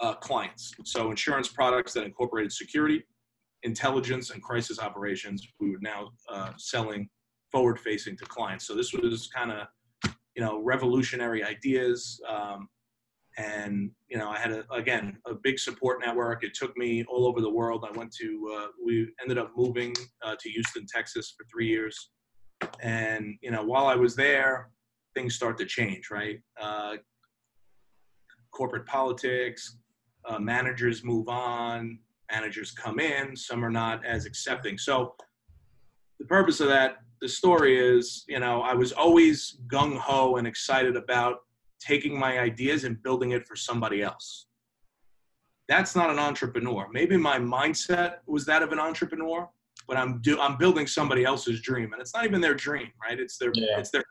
uh, 0.00 0.14
clients. 0.14 0.72
So 0.84 1.10
insurance 1.10 1.48
products 1.48 1.92
that 1.94 2.04
incorporated 2.04 2.52
security, 2.52 3.02
intelligence, 3.62 4.30
and 4.30 4.42
crisis 4.42 4.78
operations, 4.78 5.46
we 5.60 5.70
were 5.70 5.78
now 5.80 6.10
uh, 6.32 6.52
selling 6.56 7.08
forward 7.50 7.78
facing 7.80 8.16
to 8.18 8.24
clients. 8.26 8.66
So 8.66 8.74
this 8.74 8.92
was 8.92 9.28
kind 9.34 9.50
of, 9.52 9.66
you 10.36 10.42
know, 10.44 10.62
revolutionary 10.62 11.42
ideas. 11.42 12.20
Um, 12.28 12.68
and, 13.38 13.90
you 14.08 14.18
know, 14.18 14.30
I 14.30 14.38
had, 14.38 14.52
a, 14.52 14.64
again, 14.72 15.16
a 15.26 15.34
big 15.34 15.58
support 15.58 16.00
network. 16.04 16.44
It 16.44 16.54
took 16.54 16.76
me 16.76 17.04
all 17.08 17.24
over 17.26 17.40
the 17.40 17.50
world. 17.50 17.84
I 17.88 17.96
went 17.96 18.12
to, 18.20 18.56
uh, 18.56 18.66
we 18.84 19.08
ended 19.22 19.38
up 19.38 19.52
moving 19.56 19.94
uh, 20.24 20.34
to 20.38 20.50
Houston, 20.50 20.86
Texas 20.92 21.34
for 21.36 21.46
three 21.50 21.68
years. 21.68 22.10
And, 22.80 23.36
you 23.40 23.50
know, 23.50 23.62
while 23.62 23.86
I 23.86 23.94
was 23.94 24.16
there, 24.16 24.70
things 25.18 25.34
start 25.34 25.58
to 25.58 25.66
change, 25.66 26.10
right? 26.10 26.40
Uh, 26.60 26.94
corporate 28.52 28.86
politics, 28.86 29.78
uh, 30.28 30.38
managers 30.38 31.02
move 31.02 31.28
on, 31.28 31.98
managers 32.30 32.70
come 32.70 33.00
in, 33.00 33.34
some 33.34 33.64
are 33.64 33.70
not 33.70 34.04
as 34.06 34.26
accepting. 34.26 34.78
So 34.78 35.14
the 36.20 36.26
purpose 36.26 36.60
of 36.60 36.68
that, 36.68 36.98
the 37.20 37.28
story 37.28 37.76
is, 37.76 38.24
you 38.28 38.38
know, 38.38 38.62
I 38.62 38.74
was 38.74 38.92
always 38.92 39.58
gung 39.72 39.96
ho 39.96 40.36
and 40.36 40.46
excited 40.46 40.94
about 40.94 41.38
taking 41.80 42.16
my 42.16 42.38
ideas 42.38 42.84
and 42.84 43.02
building 43.02 43.32
it 43.32 43.44
for 43.44 43.56
somebody 43.56 44.02
else. 44.02 44.46
That's 45.68 45.96
not 45.96 46.10
an 46.10 46.20
entrepreneur. 46.20 46.86
Maybe 46.92 47.16
my 47.16 47.38
mindset 47.38 48.18
was 48.26 48.46
that 48.46 48.62
of 48.62 48.70
an 48.70 48.78
entrepreneur, 48.78 49.48
but 49.88 49.96
I'm 49.96 50.20
do 50.22 50.40
I'm 50.40 50.56
building 50.56 50.86
somebody 50.86 51.24
else's 51.24 51.60
dream, 51.60 51.92
and 51.92 52.00
it's 52.00 52.14
not 52.14 52.24
even 52.24 52.40
their 52.40 52.54
dream, 52.54 52.88
right? 53.04 53.18
It's 53.18 53.36
their 53.36 53.50
yeah. 53.54 53.78
it's 53.78 53.90
their 53.90 54.04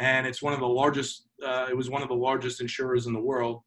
and 0.00 0.26
it's 0.26 0.42
one 0.42 0.52
of 0.52 0.60
the 0.60 0.66
largest. 0.66 1.28
Uh, 1.44 1.66
it 1.70 1.76
was 1.76 1.88
one 1.88 2.02
of 2.02 2.08
the 2.08 2.14
largest 2.14 2.60
insurers 2.60 3.06
in 3.06 3.12
the 3.12 3.20
world, 3.20 3.62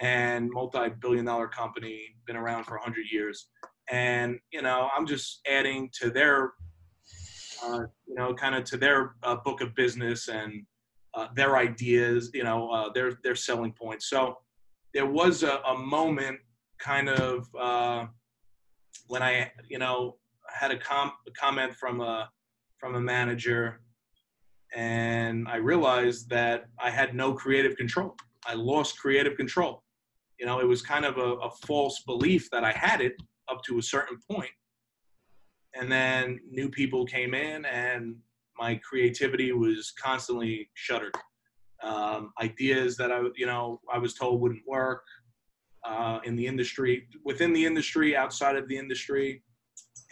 and 0.00 0.48
multi-billion-dollar 0.50 1.48
company, 1.48 2.00
been 2.26 2.36
around 2.36 2.64
for 2.64 2.74
100 2.76 3.06
years. 3.10 3.48
and 3.90 4.38
you 4.52 4.62
know 4.62 4.88
I'm 4.96 5.06
just 5.06 5.40
adding 5.46 5.90
to 6.00 6.10
their 6.10 6.52
uh, 7.64 7.82
you 8.06 8.14
know 8.14 8.32
kind 8.34 8.54
of 8.54 8.64
to 8.64 8.76
their 8.76 9.14
uh, 9.24 9.36
book 9.36 9.60
of 9.60 9.74
business 9.74 10.28
and 10.28 10.64
uh, 11.14 11.28
their 11.34 11.56
ideas, 11.56 12.30
you 12.32 12.44
know 12.44 12.70
uh, 12.70 12.88
their 12.92 13.18
their 13.24 13.34
selling 13.34 13.72
points. 13.72 14.08
So 14.08 14.38
there 14.94 15.06
was 15.06 15.42
a, 15.42 15.60
a 15.66 15.76
moment 15.76 16.38
kind 16.78 17.08
of 17.08 17.48
uh, 17.58 18.06
when 19.08 19.22
I 19.22 19.50
you 19.68 19.78
know 19.78 20.16
had 20.48 20.70
a, 20.70 20.78
com- 20.78 21.12
a 21.26 21.30
comment 21.32 21.74
from 21.74 22.00
a 22.00 22.30
from 22.78 22.94
a 22.94 23.00
manager 23.00 23.80
and 24.74 25.46
I 25.48 25.56
realized 25.56 26.28
that 26.30 26.64
I 26.78 26.90
had 26.90 27.14
no 27.14 27.34
creative 27.34 27.76
control. 27.76 28.16
I 28.46 28.54
lost 28.54 28.98
creative 28.98 29.36
control. 29.36 29.82
You 30.40 30.46
know, 30.46 30.60
it 30.60 30.66
was 30.66 30.82
kind 30.82 31.04
of 31.04 31.18
a, 31.18 31.34
a 31.34 31.50
false 31.66 32.02
belief 32.06 32.50
that 32.50 32.64
I 32.64 32.72
had 32.72 33.00
it 33.00 33.14
up 33.50 33.62
to 33.64 33.78
a 33.78 33.82
certain 33.82 34.18
point. 34.30 34.50
And 35.74 35.90
then 35.90 36.40
new 36.50 36.68
people 36.68 37.04
came 37.04 37.34
in, 37.34 37.64
and 37.64 38.16
my 38.58 38.76
creativity 38.76 39.52
was 39.52 39.92
constantly 40.02 40.70
shuttered. 40.74 41.14
Um, 41.82 42.32
ideas 42.40 42.96
that 42.96 43.10
I, 43.10 43.22
you 43.36 43.46
know, 43.46 43.80
I 43.92 43.98
was 43.98 44.14
told 44.14 44.40
wouldn't 44.40 44.62
work 44.66 45.04
uh, 45.84 46.20
in 46.24 46.36
the 46.36 46.46
industry, 46.46 47.08
within 47.24 47.52
the 47.52 47.64
industry, 47.64 48.16
outside 48.16 48.56
of 48.56 48.68
the 48.68 48.76
industry, 48.76 49.42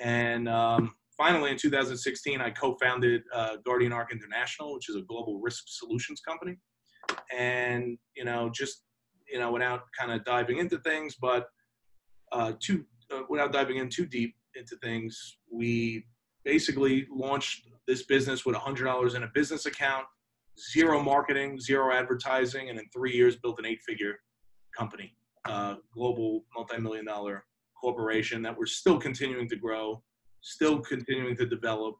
and 0.00 0.48
um, 0.48 0.94
finally, 1.20 1.50
in 1.50 1.56
2016, 1.58 2.40
I 2.40 2.48
co-founded 2.50 3.22
uh, 3.34 3.56
Guardian 3.62 3.92
Arc 3.92 4.10
International, 4.10 4.72
which 4.72 4.88
is 4.88 4.96
a 4.96 5.02
global 5.02 5.38
risk 5.38 5.64
solutions 5.66 6.20
company. 6.20 6.56
And 7.36 7.98
you 8.16 8.24
know, 8.24 8.50
just 8.50 8.84
you 9.30 9.38
know, 9.38 9.52
without 9.52 9.82
kind 9.98 10.12
of 10.12 10.24
diving 10.24 10.58
into 10.58 10.78
things, 10.78 11.16
but 11.20 11.48
uh, 12.32 12.52
too 12.58 12.86
uh, 13.14 13.22
without 13.28 13.52
diving 13.52 13.76
in 13.76 13.90
too 13.90 14.06
deep 14.06 14.34
into 14.54 14.76
things, 14.82 15.36
we 15.52 16.06
basically 16.44 17.06
launched 17.12 17.66
this 17.86 18.04
business 18.04 18.46
with 18.46 18.56
$100 18.56 19.14
in 19.14 19.22
a 19.24 19.30
business 19.34 19.66
account, 19.66 20.06
zero 20.72 21.02
marketing, 21.02 21.60
zero 21.60 21.92
advertising, 21.92 22.70
and 22.70 22.78
in 22.78 22.86
three 22.94 23.12
years 23.12 23.36
built 23.36 23.58
an 23.58 23.66
eight-figure 23.66 24.14
company, 24.76 25.14
uh, 25.44 25.74
global 25.92 26.44
multi-million 26.56 27.04
dollar 27.04 27.44
corporation 27.78 28.42
that 28.42 28.56
we're 28.56 28.66
still 28.66 28.98
continuing 28.98 29.48
to 29.48 29.56
grow 29.56 30.02
still 30.40 30.80
continuing 30.80 31.36
to 31.36 31.46
develop. 31.46 31.96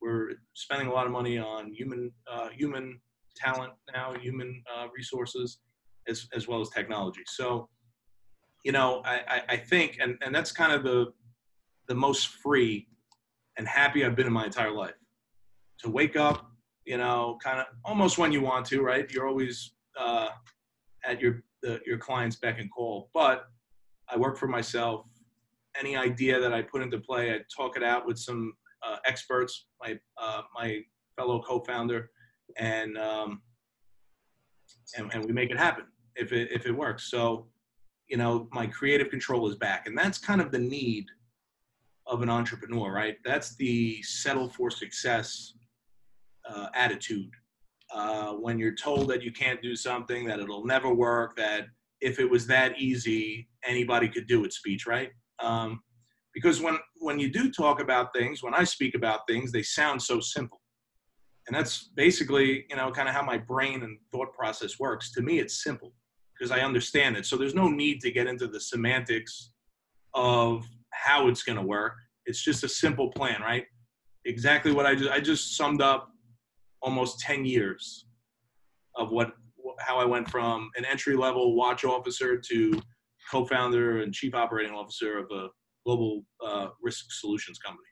We're 0.00 0.32
spending 0.54 0.88
a 0.88 0.92
lot 0.92 1.06
of 1.06 1.12
money 1.12 1.38
on 1.38 1.72
human 1.72 2.12
uh, 2.30 2.48
human 2.50 3.00
talent 3.36 3.72
now, 3.92 4.14
human 4.14 4.62
uh, 4.74 4.86
resources, 4.94 5.58
as 6.08 6.26
as 6.34 6.46
well 6.48 6.60
as 6.60 6.68
technology. 6.70 7.22
So, 7.26 7.68
you 8.64 8.72
know, 8.72 9.02
I, 9.04 9.42
I 9.48 9.56
think, 9.56 9.98
and 10.00 10.16
and 10.22 10.34
that's 10.34 10.52
kind 10.52 10.72
of 10.72 10.82
the 10.84 11.12
the 11.88 11.94
most 11.94 12.28
free 12.28 12.88
and 13.56 13.66
happy 13.66 14.04
I've 14.04 14.16
been 14.16 14.26
in 14.26 14.32
my 14.32 14.44
entire 14.44 14.72
life. 14.72 14.94
To 15.80 15.90
wake 15.90 16.16
up, 16.16 16.50
you 16.84 16.98
know, 16.98 17.38
kind 17.42 17.60
of 17.60 17.66
almost 17.84 18.18
when 18.18 18.32
you 18.32 18.40
want 18.40 18.66
to, 18.66 18.82
right? 18.82 19.10
You're 19.10 19.28
always 19.28 19.72
uh, 19.98 20.28
at 21.04 21.20
your 21.20 21.42
the, 21.62 21.80
your 21.86 21.98
client's 21.98 22.36
beck 22.36 22.58
and 22.60 22.70
call, 22.70 23.10
but 23.14 23.46
I 24.08 24.16
work 24.16 24.36
for 24.36 24.46
myself 24.46 25.06
any 25.78 25.96
idea 25.96 26.40
that 26.40 26.52
I 26.52 26.62
put 26.62 26.82
into 26.82 26.98
play, 26.98 27.34
I 27.34 27.40
talk 27.54 27.76
it 27.76 27.82
out 27.82 28.06
with 28.06 28.18
some 28.18 28.54
uh, 28.86 28.96
experts, 29.04 29.66
my 29.80 29.98
uh, 30.20 30.42
my 30.54 30.80
fellow 31.16 31.42
co-founder, 31.42 32.10
and, 32.56 32.98
um, 32.98 33.42
and 34.96 35.12
and 35.12 35.24
we 35.24 35.32
make 35.32 35.50
it 35.50 35.58
happen 35.58 35.84
if 36.14 36.32
it 36.32 36.50
if 36.52 36.66
it 36.66 36.72
works. 36.72 37.10
So, 37.10 37.46
you 38.08 38.16
know, 38.16 38.48
my 38.52 38.66
creative 38.66 39.10
control 39.10 39.48
is 39.48 39.56
back, 39.56 39.86
and 39.86 39.96
that's 39.96 40.18
kind 40.18 40.40
of 40.40 40.50
the 40.50 40.58
need 40.58 41.06
of 42.06 42.22
an 42.22 42.30
entrepreneur, 42.30 42.92
right? 42.92 43.16
That's 43.24 43.56
the 43.56 44.00
settle 44.02 44.48
for 44.48 44.70
success 44.70 45.54
uh, 46.48 46.68
attitude. 46.74 47.30
Uh, 47.92 48.32
when 48.32 48.58
you're 48.58 48.74
told 48.74 49.08
that 49.08 49.22
you 49.22 49.32
can't 49.32 49.62
do 49.62 49.74
something, 49.76 50.26
that 50.26 50.38
it'll 50.38 50.64
never 50.64 50.92
work, 50.92 51.36
that 51.36 51.66
if 52.00 52.18
it 52.18 52.28
was 52.28 52.46
that 52.46 52.78
easy, 52.78 53.48
anybody 53.64 54.08
could 54.08 54.26
do 54.26 54.44
it 54.44 54.52
speech, 54.52 54.86
right? 54.86 55.10
Um, 55.40 55.80
because 56.34 56.60
when, 56.60 56.78
when 56.98 57.18
you 57.18 57.30
do 57.30 57.50
talk 57.50 57.80
about 57.80 58.12
things, 58.14 58.42
when 58.42 58.54
I 58.54 58.64
speak 58.64 58.94
about 58.94 59.20
things, 59.26 59.52
they 59.52 59.62
sound 59.62 60.02
so 60.02 60.20
simple. 60.20 60.60
And 61.46 61.56
that's 61.56 61.90
basically, 61.94 62.66
you 62.68 62.76
know, 62.76 62.90
kind 62.90 63.08
of 63.08 63.14
how 63.14 63.22
my 63.22 63.38
brain 63.38 63.82
and 63.82 63.98
thought 64.12 64.32
process 64.34 64.78
works. 64.78 65.12
To 65.12 65.22
me, 65.22 65.38
it's 65.38 65.62
simple 65.62 65.92
because 66.36 66.50
I 66.50 66.60
understand 66.60 67.16
it. 67.16 67.24
So 67.24 67.36
there's 67.36 67.54
no 67.54 67.68
need 67.68 68.00
to 68.00 68.10
get 68.10 68.26
into 68.26 68.48
the 68.48 68.60
semantics 68.60 69.52
of 70.14 70.66
how 70.92 71.28
it's 71.28 71.42
going 71.42 71.56
to 71.56 71.64
work. 71.64 71.94
It's 72.26 72.42
just 72.42 72.64
a 72.64 72.68
simple 72.68 73.10
plan, 73.12 73.40
right? 73.40 73.64
Exactly 74.24 74.72
what 74.72 74.86
I 74.86 74.94
just 74.96 75.10
I 75.10 75.20
just 75.20 75.56
summed 75.56 75.80
up 75.80 76.10
almost 76.82 77.20
10 77.20 77.44
years 77.44 78.06
of 78.96 79.10
what 79.10 79.32
how 79.78 79.98
I 79.98 80.04
went 80.04 80.28
from 80.28 80.70
an 80.76 80.84
entry 80.84 81.16
level 81.16 81.54
watch 81.54 81.84
officer 81.84 82.36
to 82.36 82.80
co-founder 83.30 84.02
and 84.02 84.12
chief 84.12 84.34
operating 84.34 84.72
officer 84.72 85.18
of 85.18 85.26
a 85.30 85.48
global 85.84 86.24
uh, 86.44 86.68
risk 86.82 87.06
solutions 87.10 87.58
company 87.58 87.88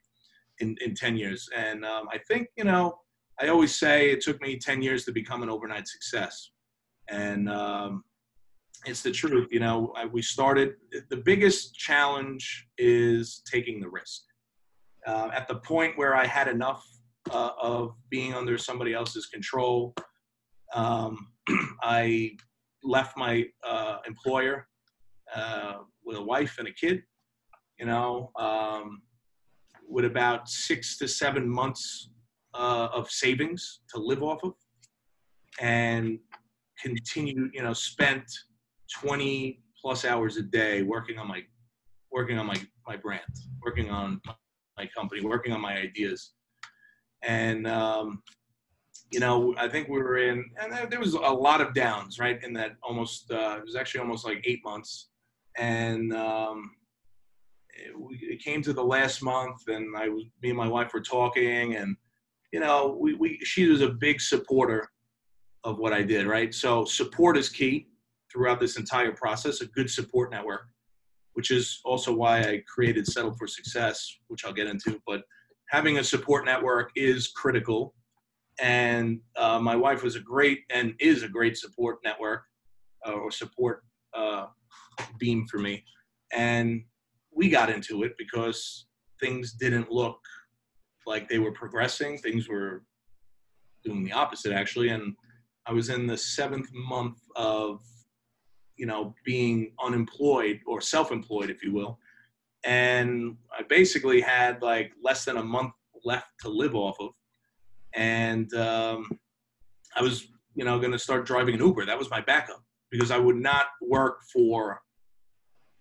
in, 0.59 0.75
in 0.81 0.93
10 0.93 1.17
years. 1.17 1.47
And 1.55 1.85
um, 1.85 2.07
I 2.11 2.17
think, 2.27 2.47
you 2.57 2.63
know, 2.63 2.99
I 3.39 3.49
always 3.49 3.75
say 3.75 4.11
it 4.11 4.21
took 4.21 4.41
me 4.41 4.57
10 4.57 4.81
years 4.81 5.05
to 5.05 5.11
become 5.11 5.43
an 5.43 5.49
overnight 5.49 5.87
success. 5.87 6.51
And 7.09 7.49
um, 7.49 8.03
it's 8.85 9.01
the 9.01 9.11
truth. 9.11 9.49
You 9.51 9.59
know, 9.59 9.93
I, 9.95 10.05
we 10.05 10.21
started, 10.21 10.75
the 11.09 11.17
biggest 11.17 11.75
challenge 11.75 12.67
is 12.77 13.41
taking 13.51 13.79
the 13.79 13.89
risk. 13.89 14.21
Uh, 15.05 15.29
at 15.33 15.47
the 15.47 15.55
point 15.55 15.97
where 15.97 16.15
I 16.15 16.25
had 16.25 16.47
enough 16.47 16.85
uh, 17.31 17.51
of 17.61 17.95
being 18.09 18.33
under 18.33 18.57
somebody 18.57 18.93
else's 18.93 19.27
control, 19.27 19.93
um, 20.73 21.27
I 21.81 22.31
left 22.83 23.17
my 23.17 23.45
uh, 23.67 23.97
employer 24.07 24.67
uh, 25.35 25.79
with 26.03 26.17
a 26.17 26.21
wife 26.21 26.55
and 26.59 26.67
a 26.67 26.71
kid, 26.71 27.03
you 27.79 27.85
know, 27.85 28.31
um, 28.37 29.01
with 29.87 30.05
about 30.05 30.47
six 30.47 30.97
to 30.97 31.07
seven 31.07 31.47
months 31.47 32.09
uh, 32.53 32.87
of 32.93 33.11
savings 33.11 33.81
to 33.93 33.99
live 33.99 34.23
off 34.23 34.43
of, 34.43 34.53
and 35.59 36.19
continue, 36.81 37.49
you 37.53 37.61
know, 37.61 37.73
spent 37.73 38.23
20 38.93 39.61
plus 39.79 40.05
hours 40.05 40.37
a 40.37 40.41
day 40.41 40.81
working 40.81 41.19
on 41.19 41.27
my 41.27 41.41
working 42.11 42.37
on 42.37 42.45
my 42.45 42.55
my 42.87 42.95
brand, 42.95 43.21
working 43.63 43.89
on 43.89 44.21
my 44.77 44.87
company, 44.95 45.21
working 45.21 45.51
on 45.51 45.59
my 45.59 45.75
ideas, 45.77 46.31
and 47.23 47.67
um, 47.67 48.23
you 49.11 49.19
know, 49.19 49.53
I 49.57 49.67
think 49.67 49.87
we 49.87 49.97
were 49.97 50.17
in, 50.17 50.45
and 50.61 50.91
there 50.91 50.99
was 50.99 51.13
a 51.13 51.19
lot 51.19 51.61
of 51.61 51.73
downs, 51.73 52.19
right? 52.19 52.41
In 52.43 52.53
that 52.53 52.71
almost, 52.81 53.31
uh, 53.31 53.57
it 53.59 53.65
was 53.65 53.75
actually 53.75 54.01
almost 54.01 54.25
like 54.25 54.41
eight 54.45 54.61
months 54.63 55.09
and 55.57 56.13
um, 56.13 56.71
it, 57.69 57.93
it, 58.21 58.43
came 58.43 58.61
to 58.63 58.73
the 58.73 58.83
last 58.83 59.21
month, 59.21 59.67
and 59.67 59.95
I 59.97 60.09
was 60.09 60.23
me 60.41 60.49
and 60.49 60.57
my 60.57 60.67
wife 60.67 60.93
were 60.93 61.01
talking, 61.01 61.75
and 61.75 61.95
you 62.51 62.59
know, 62.59 62.97
we, 62.99 63.13
we 63.13 63.39
she 63.43 63.67
was 63.67 63.81
a 63.81 63.89
big 63.89 64.21
supporter 64.21 64.89
of 65.63 65.79
what 65.79 65.93
I 65.93 66.03
did, 66.03 66.27
right? 66.27 66.53
So 66.53 66.85
support 66.85 67.37
is 67.37 67.49
key 67.49 67.87
throughout 68.31 68.59
this 68.59 68.77
entire 68.77 69.11
process. 69.11 69.61
A 69.61 69.67
good 69.67 69.89
support 69.89 70.31
network, 70.31 70.67
which 71.33 71.51
is 71.51 71.81
also 71.83 72.13
why 72.13 72.39
I 72.41 72.63
created 72.73 73.07
Settle 73.07 73.33
for 73.33 73.47
Success, 73.47 74.17
which 74.27 74.45
I'll 74.45 74.53
get 74.53 74.67
into, 74.67 75.01
but 75.07 75.23
having 75.69 75.97
a 75.97 76.03
support 76.03 76.45
network 76.45 76.91
is 76.95 77.29
critical. 77.29 77.93
And 78.61 79.19
uh, 79.35 79.59
my 79.59 79.75
wife 79.75 80.03
was 80.03 80.15
a 80.15 80.21
great 80.21 80.59
and 80.69 80.93
is 80.99 81.23
a 81.23 81.27
great 81.27 81.57
support 81.57 81.97
network 82.05 82.43
uh, 83.05 83.11
or 83.11 83.31
support 83.31 83.83
uh, 84.13 84.45
beam 85.19 85.45
for 85.47 85.59
me. 85.59 85.83
And 86.33 86.83
we 87.31 87.49
got 87.49 87.69
into 87.69 88.03
it 88.03 88.13
because 88.17 88.87
things 89.19 89.53
didn't 89.53 89.91
look 89.91 90.19
like 91.05 91.29
they 91.29 91.39
were 91.39 91.51
progressing. 91.51 92.17
Things 92.17 92.49
were 92.49 92.83
doing 93.83 94.03
the 94.03 94.11
opposite, 94.11 94.53
actually. 94.53 94.89
And 94.89 95.15
I 95.67 95.73
was 95.73 95.89
in 95.89 96.07
the 96.07 96.17
seventh 96.17 96.69
month 96.73 97.19
of, 97.35 97.81
you 98.77 98.85
know, 98.85 99.13
being 99.25 99.71
unemployed 99.83 100.59
or 100.65 100.81
self 100.81 101.11
employed, 101.11 101.49
if 101.49 101.63
you 101.63 101.73
will. 101.73 101.99
And 102.63 103.37
I 103.57 103.63
basically 103.63 104.21
had 104.21 104.61
like 104.61 104.91
less 105.01 105.25
than 105.25 105.37
a 105.37 105.43
month 105.43 105.73
left 106.03 106.29
to 106.41 106.49
live 106.49 106.75
off 106.75 106.97
of. 106.99 107.11
And 107.93 108.51
um, 108.55 109.07
I 109.95 110.01
was, 110.01 110.27
you 110.55 110.65
know, 110.65 110.79
going 110.79 110.91
to 110.91 110.99
start 110.99 111.25
driving 111.25 111.55
an 111.55 111.61
Uber. 111.61 111.85
That 111.85 111.97
was 111.97 112.09
my 112.09 112.21
backup 112.21 112.64
because 112.91 113.11
I 113.11 113.17
would 113.17 113.37
not 113.37 113.67
work 113.81 114.19
for 114.31 114.81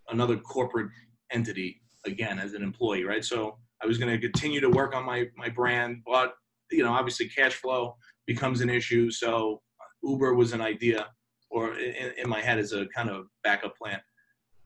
another 0.09 0.37
corporate 0.37 0.91
entity 1.33 1.81
again 2.07 2.39
as 2.39 2.55
an 2.55 2.63
employee, 2.63 3.05
right? 3.05 3.25
So 3.25 3.59
I 3.83 3.87
was 3.87 3.99
going 3.99 4.11
to 4.13 4.19
continue 4.19 4.61
to 4.61 4.71
work 4.71 4.95
on 4.95 5.05
my 5.05 5.27
my 5.37 5.49
brand, 5.49 6.03
but 6.07 6.35
you 6.71 6.83
know, 6.83 6.93
obviously, 6.93 7.29
cash 7.29 7.55
flow 7.55 7.97
becomes 8.27 8.61
an 8.61 8.71
issue. 8.71 9.11
So 9.11 9.61
Uber 10.03 10.35
was 10.35 10.53
an 10.53 10.61
idea, 10.61 11.09
or 11.51 11.79
in, 11.79 12.13
in 12.19 12.29
my 12.29 12.41
head 12.41 12.59
as 12.59 12.73
a 12.73 12.87
kind 12.95 13.11
of 13.11 13.27
backup 13.43 13.77
plan. 13.77 14.01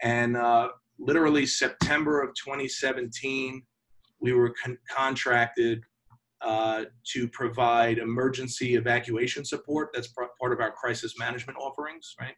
And 0.01 0.37
uh, 0.37 0.69
literally 0.99 1.47
September 1.47 2.23
of 2.23 2.31
2017, 2.35 3.63
we 4.21 4.33
were 4.33 4.55
con- 4.63 4.79
contracted 4.89 5.83
uh, 6.41 6.85
to 7.13 7.29
provide 7.29 7.99
emergency 7.99 8.75
evacuation 8.77 9.45
support. 9.45 9.91
That's 9.93 10.09
part 10.09 10.53
of 10.53 10.61
our 10.61 10.73
crisis 10.73 11.19
management 11.19 11.59
offerings, 11.59 12.15
right? 12.21 12.35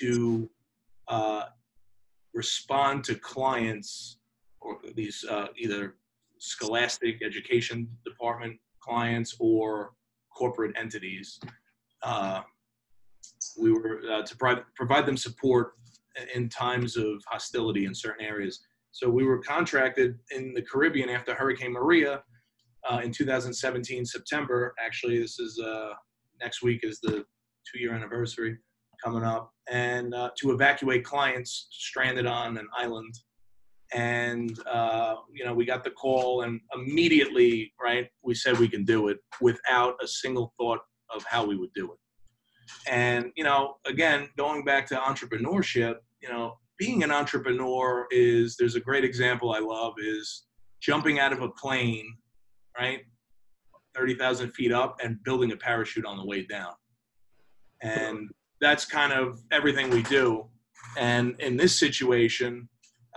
To 0.00 0.50
uh, 1.08 1.44
respond 2.34 3.04
to 3.04 3.14
clients 3.14 4.18
or 4.60 4.78
these 4.94 5.24
uh, 5.28 5.48
either 5.56 5.96
scholastic 6.38 7.22
education 7.22 7.88
department 8.04 8.58
clients 8.80 9.36
or 9.38 9.92
corporate 10.36 10.74
entities. 10.76 11.38
Uh, 12.02 12.40
we 13.60 13.72
were 13.72 14.00
uh, 14.10 14.22
to 14.22 14.36
provide, 14.36 14.64
provide 14.74 15.06
them 15.06 15.16
support 15.16 15.74
in 16.34 16.48
times 16.48 16.96
of 16.96 17.22
hostility 17.26 17.86
in 17.86 17.94
certain 17.94 18.24
areas. 18.24 18.60
So 18.90 19.08
we 19.08 19.24
were 19.24 19.38
contracted 19.38 20.18
in 20.30 20.52
the 20.54 20.62
Caribbean 20.62 21.08
after 21.08 21.34
Hurricane 21.34 21.72
Maria 21.72 22.22
uh, 22.90 23.00
in 23.02 23.12
2017 23.12 24.04
September. 24.04 24.74
Actually, 24.84 25.18
this 25.18 25.38
is 25.38 25.58
uh, 25.58 25.92
next 26.40 26.62
week 26.62 26.80
is 26.82 27.00
the 27.00 27.24
two-year 27.70 27.94
anniversary 27.94 28.58
coming 29.02 29.24
up, 29.24 29.52
and 29.70 30.14
uh, 30.14 30.30
to 30.38 30.52
evacuate 30.52 31.04
clients 31.04 31.68
stranded 31.70 32.26
on 32.26 32.56
an 32.56 32.68
island. 32.76 33.14
And 33.94 34.58
uh, 34.66 35.16
you 35.32 35.44
know, 35.44 35.52
we 35.52 35.64
got 35.64 35.84
the 35.84 35.90
call, 35.90 36.42
and 36.42 36.60
immediately, 36.74 37.72
right, 37.80 38.06
we 38.22 38.34
said 38.34 38.58
we 38.58 38.68
can 38.68 38.84
do 38.84 39.08
it 39.08 39.18
without 39.40 39.94
a 40.02 40.06
single 40.06 40.54
thought 40.58 40.80
of 41.14 41.24
how 41.24 41.44
we 41.44 41.56
would 41.56 41.72
do 41.74 41.92
it. 41.92 41.98
And 42.88 43.32
you 43.36 43.44
know, 43.44 43.74
again, 43.86 44.28
going 44.38 44.64
back 44.64 44.86
to 44.88 44.96
entrepreneurship, 44.96 45.96
you 46.22 46.28
know, 46.28 46.56
being 46.78 47.02
an 47.02 47.10
entrepreneur 47.10 48.06
is 48.10 48.56
there's 48.56 48.76
a 48.76 48.80
great 48.80 49.04
example 49.04 49.52
I 49.52 49.58
love 49.60 49.94
is 49.98 50.46
jumping 50.80 51.18
out 51.18 51.32
of 51.32 51.42
a 51.42 51.50
plane, 51.50 52.16
right, 52.78 53.00
thirty 53.94 54.14
thousand 54.14 54.52
feet 54.52 54.72
up, 54.72 54.98
and 55.02 55.22
building 55.24 55.52
a 55.52 55.56
parachute 55.56 56.04
on 56.04 56.16
the 56.16 56.24
way 56.24 56.44
down. 56.44 56.72
And 57.82 58.30
that's 58.60 58.84
kind 58.84 59.12
of 59.12 59.40
everything 59.50 59.90
we 59.90 60.02
do. 60.04 60.46
And 60.96 61.40
in 61.40 61.56
this 61.56 61.78
situation, 61.78 62.68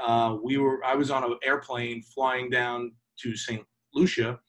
uh, 0.03 0.37
we 0.43 0.57
were 0.57 0.83
I 0.83 0.95
was 0.95 1.11
on 1.11 1.23
an 1.23 1.35
airplane 1.43 2.01
flying 2.03 2.49
down 2.49 2.91
to 3.21 3.35
St. 3.35 3.63
Lucia, 3.93 4.39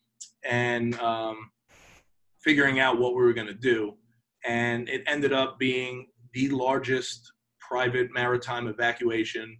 and 0.44 0.98
um, 1.00 1.50
figuring 2.42 2.80
out 2.80 2.98
what 2.98 3.14
we 3.14 3.22
were 3.22 3.32
going 3.32 3.46
to 3.46 3.54
do 3.54 3.96
and 4.46 4.88
it 4.88 5.02
ended 5.06 5.32
up 5.32 5.58
being 5.58 6.06
the 6.32 6.48
largest 6.50 7.32
private 7.60 8.08
maritime 8.14 8.68
evacuation 8.68 9.58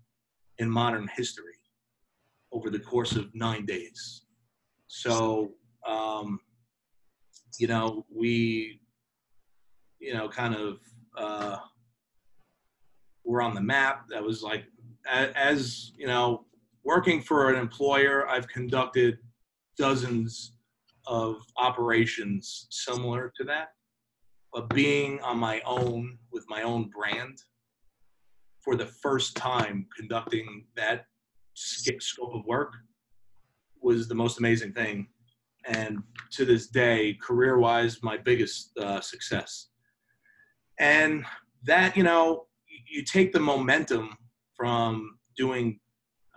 in 0.59 0.71
modern 0.71 1.09
history 1.17 1.45
over 2.53 2.71
the 2.71 2.79
course 2.79 3.17
of 3.17 3.29
nine 3.35 3.67
days. 3.67 4.23
So, 4.89 5.53
um, 5.87 6.41
you 7.59 7.67
know, 7.67 8.05
we, 8.15 8.81
you 9.99 10.15
know, 10.15 10.29
kind 10.29 10.55
of 10.55 10.79
uh, 11.17 11.59
were 13.25 13.43
on 13.43 13.55
the 13.55 13.61
map. 13.61 14.07
That 14.09 14.23
was 14.23 14.43
like, 14.43 14.65
as, 15.09 15.93
you 15.97 16.07
know, 16.07 16.47
working 16.85 17.21
for 17.21 17.53
an 17.53 17.59
employer, 17.59 18.29
I've 18.29 18.49
conducted 18.49 19.19
dozens 19.79 20.53
of 21.07 21.37
operations 21.57 22.67
similar 22.71 23.33
to 23.37 23.45
that 23.45 23.69
but 24.57 24.71
being 24.71 25.21
on 25.21 25.37
my 25.37 25.61
own 25.67 26.17
with 26.33 26.47
my 26.49 26.63
own 26.63 26.89
brand 26.89 27.37
for 28.63 28.75
the 28.75 28.87
first 28.87 29.37
time 29.37 29.87
conducting 29.95 30.65
that 30.75 31.05
scope 31.55 32.35
of 32.35 32.45
work 32.47 32.73
was 33.83 34.09
the 34.09 34.15
most 34.15 34.39
amazing 34.39 34.73
thing. 34.73 35.09
And 35.67 36.03
to 36.33 36.45
this 36.45 36.69
day 36.69 37.19
career 37.21 37.59
wise 37.59 38.03
my 38.03 38.17
biggest 38.17 38.77
uh, 38.79 39.01
success. 39.01 39.69
And 40.79 41.25
that 41.65 41.97
you 41.97 42.03
know 42.03 42.47
you 42.89 43.03
take 43.03 43.33
the 43.33 43.41
momentum 43.41 44.17
from 44.55 45.19
doing 45.37 45.81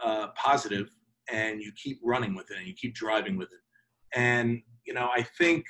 uh, 0.04 0.28
positive 0.36 0.89
and 1.32 1.62
you 1.62 1.71
keep 1.82 1.99
running 2.04 2.34
with 2.34 2.49
it 2.49 2.58
and 2.58 2.67
you 2.67 2.73
keep 2.73 2.95
driving 2.95 3.38
with 3.38 3.49
it. 3.52 3.60
And 4.17 4.62
you 4.89 4.95
know 4.95 5.10
i 5.15 5.21
think 5.21 5.65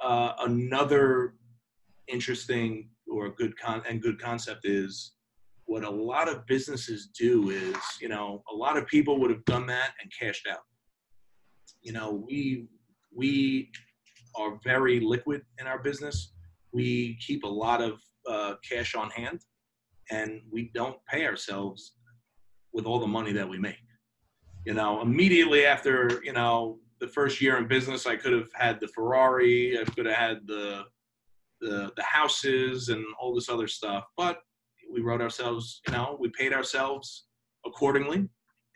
uh, 0.00 0.32
another 0.40 1.34
interesting 2.08 2.88
or 3.10 3.30
good 3.30 3.58
con 3.58 3.82
and 3.88 4.02
good 4.02 4.20
concept 4.20 4.64
is 4.64 5.12
what 5.66 5.84
a 5.84 5.90
lot 5.90 6.28
of 6.28 6.46
businesses 6.46 7.08
do 7.08 7.50
is 7.50 7.76
you 8.00 8.08
know 8.08 8.42
a 8.52 8.54
lot 8.54 8.76
of 8.76 8.86
people 8.86 9.18
would 9.20 9.30
have 9.30 9.44
done 9.44 9.66
that 9.66 9.90
and 10.00 10.10
cashed 10.18 10.46
out. 10.50 10.60
You 11.82 11.92
know 11.92 12.24
we 12.26 12.68
we 13.14 13.70
are 14.36 14.58
very 14.64 15.00
liquid 15.00 15.42
in 15.58 15.66
our 15.66 15.78
business. 15.78 16.32
We 16.72 17.18
keep 17.26 17.44
a 17.44 17.48
lot 17.48 17.80
of 17.80 18.00
uh, 18.28 18.54
cash 18.68 18.94
on 18.94 19.10
hand 19.10 19.40
and 20.10 20.40
we 20.50 20.70
don't 20.74 20.96
pay 21.08 21.26
ourselves 21.26 21.92
with 22.72 22.84
all 22.86 22.98
the 22.98 23.06
money 23.06 23.32
that 23.32 23.48
we 23.48 23.58
make. 23.58 23.78
You 24.64 24.74
know 24.74 25.02
immediately 25.02 25.66
after 25.66 26.20
you 26.24 26.32
know 26.32 26.78
the 27.00 27.08
first 27.08 27.40
year 27.40 27.58
in 27.58 27.68
business, 27.68 28.06
I 28.06 28.16
could 28.16 28.32
have 28.32 28.48
had 28.54 28.80
the 28.80 28.88
Ferrari, 28.88 29.78
I 29.78 29.84
could 29.84 30.06
have 30.06 30.16
had 30.16 30.46
the 30.46 30.84
the 31.60 31.92
the 31.96 32.02
houses 32.02 32.88
and 32.90 33.04
all 33.20 33.34
this 33.34 33.48
other 33.48 33.66
stuff, 33.66 34.04
but 34.16 34.40
we 34.96 35.02
wrote 35.02 35.20
ourselves, 35.20 35.82
you 35.86 35.92
know, 35.92 36.16
we 36.18 36.30
paid 36.30 36.52
ourselves 36.54 37.26
accordingly, 37.66 38.28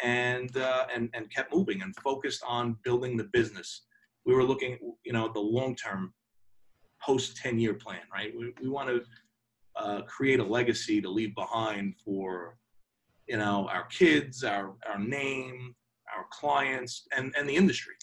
and 0.02 0.54
uh, 0.56 0.87
and 0.94 1.09
and 1.14 1.35
kept 1.35 1.52
moving 1.54 1.80
and 1.83 1.96
focused 1.96 2.42
on 2.46 2.76
building 2.85 3.16
the 3.16 3.28
business. 3.33 3.87
We 4.26 4.35
were 4.35 4.44
looking, 4.44 4.78
you 5.02 5.14
know, 5.14 5.33
the 5.33 5.40
long 5.40 5.74
term, 5.74 6.12
post 7.02 7.37
ten 7.37 7.59
year 7.59 7.74
plan, 7.74 8.02
right? 8.12 8.33
We 8.38 8.52
we 8.62 8.68
want 8.68 8.90
to 8.90 9.02
uh, 9.76 10.02
create 10.02 10.40
a 10.40 10.44
legacy 10.44 11.00
to 11.00 11.09
leave 11.09 11.35
behind 11.35 11.94
for, 12.04 12.59
you 13.26 13.38
know, 13.38 13.66
our 13.72 13.87
kids, 13.87 14.44
our 14.44 14.74
our 14.87 14.98
name, 14.98 15.74
our 16.14 16.26
clients, 16.30 17.06
and 17.16 17.33
and 17.37 17.48
the 17.48 17.56
industry. 17.56 17.94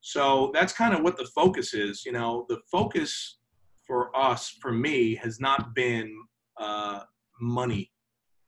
So 0.00 0.50
that's 0.54 0.72
kind 0.72 0.94
of 0.94 1.02
what 1.02 1.16
the 1.16 1.28
focus 1.34 1.72
is. 1.72 2.04
You 2.04 2.12
know, 2.12 2.44
the 2.48 2.60
focus 2.70 3.38
for 3.86 4.14
us, 4.14 4.54
for 4.60 4.72
me, 4.72 5.14
has 5.16 5.40
not 5.40 5.74
been 5.74 6.14
uh, 6.60 7.00
money, 7.40 7.90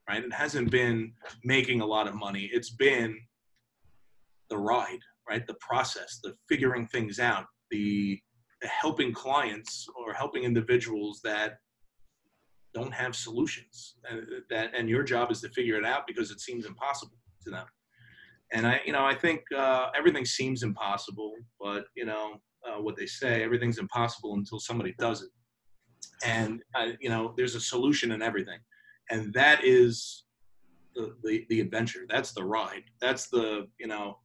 right? 0.09 0.22
It 0.24 0.33
hasn't 0.33 0.70
been 0.70 1.12
making 1.44 1.81
a 1.81 1.87
lot 1.87 2.09
of 2.09 2.14
money. 2.14 2.50
It's 2.53 2.70
been 2.70 3.18
the 4.48 4.59
ride, 4.59 5.00
right? 5.29 5.46
The 5.46 5.57
process, 5.61 6.20
the 6.22 6.35
figuring 6.48 6.87
things 6.88 7.18
out, 7.18 7.46
the, 7.70 8.18
the 8.61 8.68
helping 8.68 9.12
clients 9.12 9.87
or 9.96 10.12
helping 10.12 10.44
individuals 10.44 11.20
that 11.24 11.59
don't 12.72 12.94
have 12.94 13.16
solutions 13.16 13.96
and 14.09 14.24
that 14.48 14.70
and 14.76 14.88
your 14.88 15.03
job 15.03 15.33
is 15.33 15.40
to 15.40 15.48
figure 15.48 15.74
it 15.74 15.85
out 15.85 16.07
because 16.07 16.31
it 16.31 16.40
seems 16.40 16.66
impossible 16.66 17.18
to 17.42 17.50
them 17.50 17.66
and 18.53 18.66
I, 18.66 18.81
you 18.85 18.92
know, 18.92 19.05
I 19.05 19.14
think 19.14 19.42
uh, 19.57 19.90
everything 19.96 20.24
seems 20.24 20.62
impossible, 20.62 21.35
but 21.61 21.85
you 21.94 22.05
know 22.05 22.35
uh, 22.66 22.81
what 22.81 22.96
they 22.96 23.07
say: 23.07 23.42
everything's 23.42 23.79
impossible 23.79 24.35
until 24.35 24.59
somebody 24.59 24.94
does 24.98 25.22
it. 25.22 25.31
And 26.24 26.62
uh, 26.74 26.88
you 27.00 27.09
know, 27.09 27.35
there's 27.37 27.55
a 27.55 27.61
solution 27.61 28.12
in 28.12 28.22
everything, 28.22 28.59
and 29.11 29.33
that 29.35 29.64
is 29.64 30.25
the, 30.94 31.14
the 31.23 31.46
the 31.49 31.61
adventure. 31.61 32.07
That's 32.09 32.33
the 32.33 32.44
ride. 32.44 32.85
That's 33.01 33.29
the 33.29 33.68
you 33.79 33.87
know, 33.87 34.18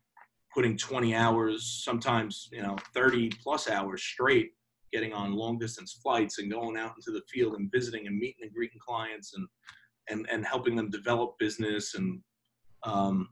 putting 0.53 0.77
20 0.77 1.15
hours, 1.15 1.81
sometimes 1.83 2.49
you 2.51 2.61
know, 2.61 2.77
30 2.93 3.29
plus 3.41 3.69
hours 3.69 4.03
straight, 4.03 4.51
getting 4.91 5.13
on 5.13 5.33
long 5.33 5.57
distance 5.57 5.99
flights 6.01 6.39
and 6.39 6.51
going 6.51 6.77
out 6.77 6.93
into 6.95 7.11
the 7.11 7.25
field 7.31 7.55
and 7.55 7.71
visiting 7.71 8.07
and 8.07 8.17
meeting 8.17 8.43
and 8.43 8.53
greeting 8.53 8.79
clients 8.85 9.33
and 9.35 9.47
and 10.09 10.27
and 10.31 10.45
helping 10.45 10.75
them 10.75 10.89
develop 10.89 11.37
business 11.39 11.95
and 11.95 12.21
um, 12.83 13.29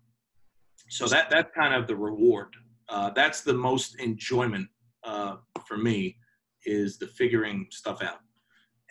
so 0.90 1.08
that 1.08 1.30
that's 1.30 1.52
kind 1.56 1.74
of 1.74 1.88
the 1.88 1.96
reward. 1.96 2.54
Uh, 2.90 3.10
that's 3.12 3.42
the 3.42 3.54
most 3.54 4.00
enjoyment 4.00 4.68
uh, 5.04 5.38
for 5.66 5.78
me 5.78 6.18
is 6.66 6.98
the 6.98 7.08
figuring 7.08 7.68
stuff 7.72 8.02
out. 8.02 8.20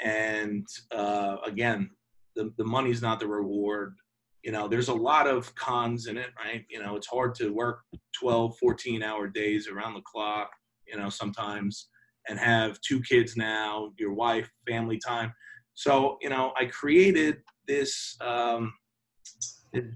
And 0.03 0.67
uh, 0.91 1.37
again, 1.47 1.91
the 2.37 2.53
the 2.57 2.65
money's 2.65 3.03
not 3.03 3.21
the 3.21 3.27
reward. 3.27 3.95
You 4.43 4.53
know, 4.53 4.67
there's 4.67 4.89
a 4.89 4.95
lot 4.95 5.29
of 5.29 5.55
cons 5.55 6.07
in 6.07 6.17
it, 6.17 6.31
right? 6.37 6.65
You 6.69 6.83
know, 6.83 6.97
it's 6.97 7.07
hard 7.07 7.35
to 7.37 7.51
work 7.51 7.83
12, 8.19 8.59
14 8.59 9.03
hour 9.03 9.29
days 9.29 9.69
around 9.69 9.95
the 9.95 10.03
clock, 10.03 10.51
you 10.87 10.99
know, 10.99 11.09
sometimes 11.09 11.89
and 12.29 12.39
have 12.39 12.81
two 12.81 13.01
kids 13.01 13.37
now, 13.37 13.93
your 13.99 14.13
wife, 14.13 14.51
family 14.69 14.99
time. 14.99 15.33
So, 15.75 16.19
you 16.21 16.29
know, 16.29 16.53
I 16.59 16.67
created 16.67 17.39
this 17.67 18.17
um, 18.21 18.73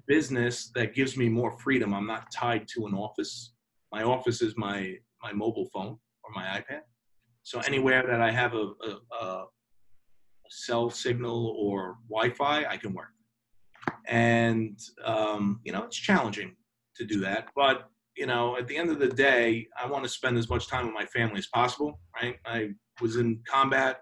business 0.07 0.71
that 0.75 0.95
gives 0.95 1.17
me 1.17 1.29
more 1.29 1.57
freedom. 1.59 1.93
I'm 1.93 2.07
not 2.07 2.31
tied 2.33 2.67
to 2.75 2.87
an 2.87 2.95
office. 2.95 3.53
My 3.93 4.03
office 4.03 4.43
is 4.43 4.55
my 4.57 4.95
my 5.23 5.33
mobile 5.33 5.69
phone 5.73 5.99
or 6.25 6.31
my 6.35 6.45
iPad. 6.45 6.81
So 7.43 7.61
anywhere 7.61 8.05
that 8.07 8.21
I 8.21 8.31
have 8.31 8.55
a, 8.55 8.73
a, 8.83 9.25
a 9.25 9.45
cell 10.51 10.91
signal 10.91 11.55
or 11.59 11.97
Wi-Fi, 12.09 12.65
I 12.65 12.77
can 12.77 12.93
work. 12.95 13.09
and 14.09 14.79
um, 15.05 15.61
you 15.65 15.73
know 15.73 15.85
it's 15.85 15.97
challenging 15.97 16.57
to 16.97 17.05
do 17.05 17.21
that. 17.21 17.49
But 17.55 17.89
you 18.17 18.27
know, 18.27 18.57
at 18.57 18.67
the 18.67 18.77
end 18.77 18.91
of 18.91 18.99
the 18.99 19.09
day, 19.09 19.67
I 19.81 19.87
want 19.87 20.03
to 20.05 20.09
spend 20.09 20.39
as 20.39 20.49
much 20.49 20.69
time 20.69 20.87
with 20.87 20.95
my 20.95 21.05
family 21.07 21.39
as 21.39 21.47
possible. 21.49 22.01
Right? 22.21 22.37
I 22.47 22.71
was 23.01 23.17
in 23.17 23.41
combat. 23.47 24.01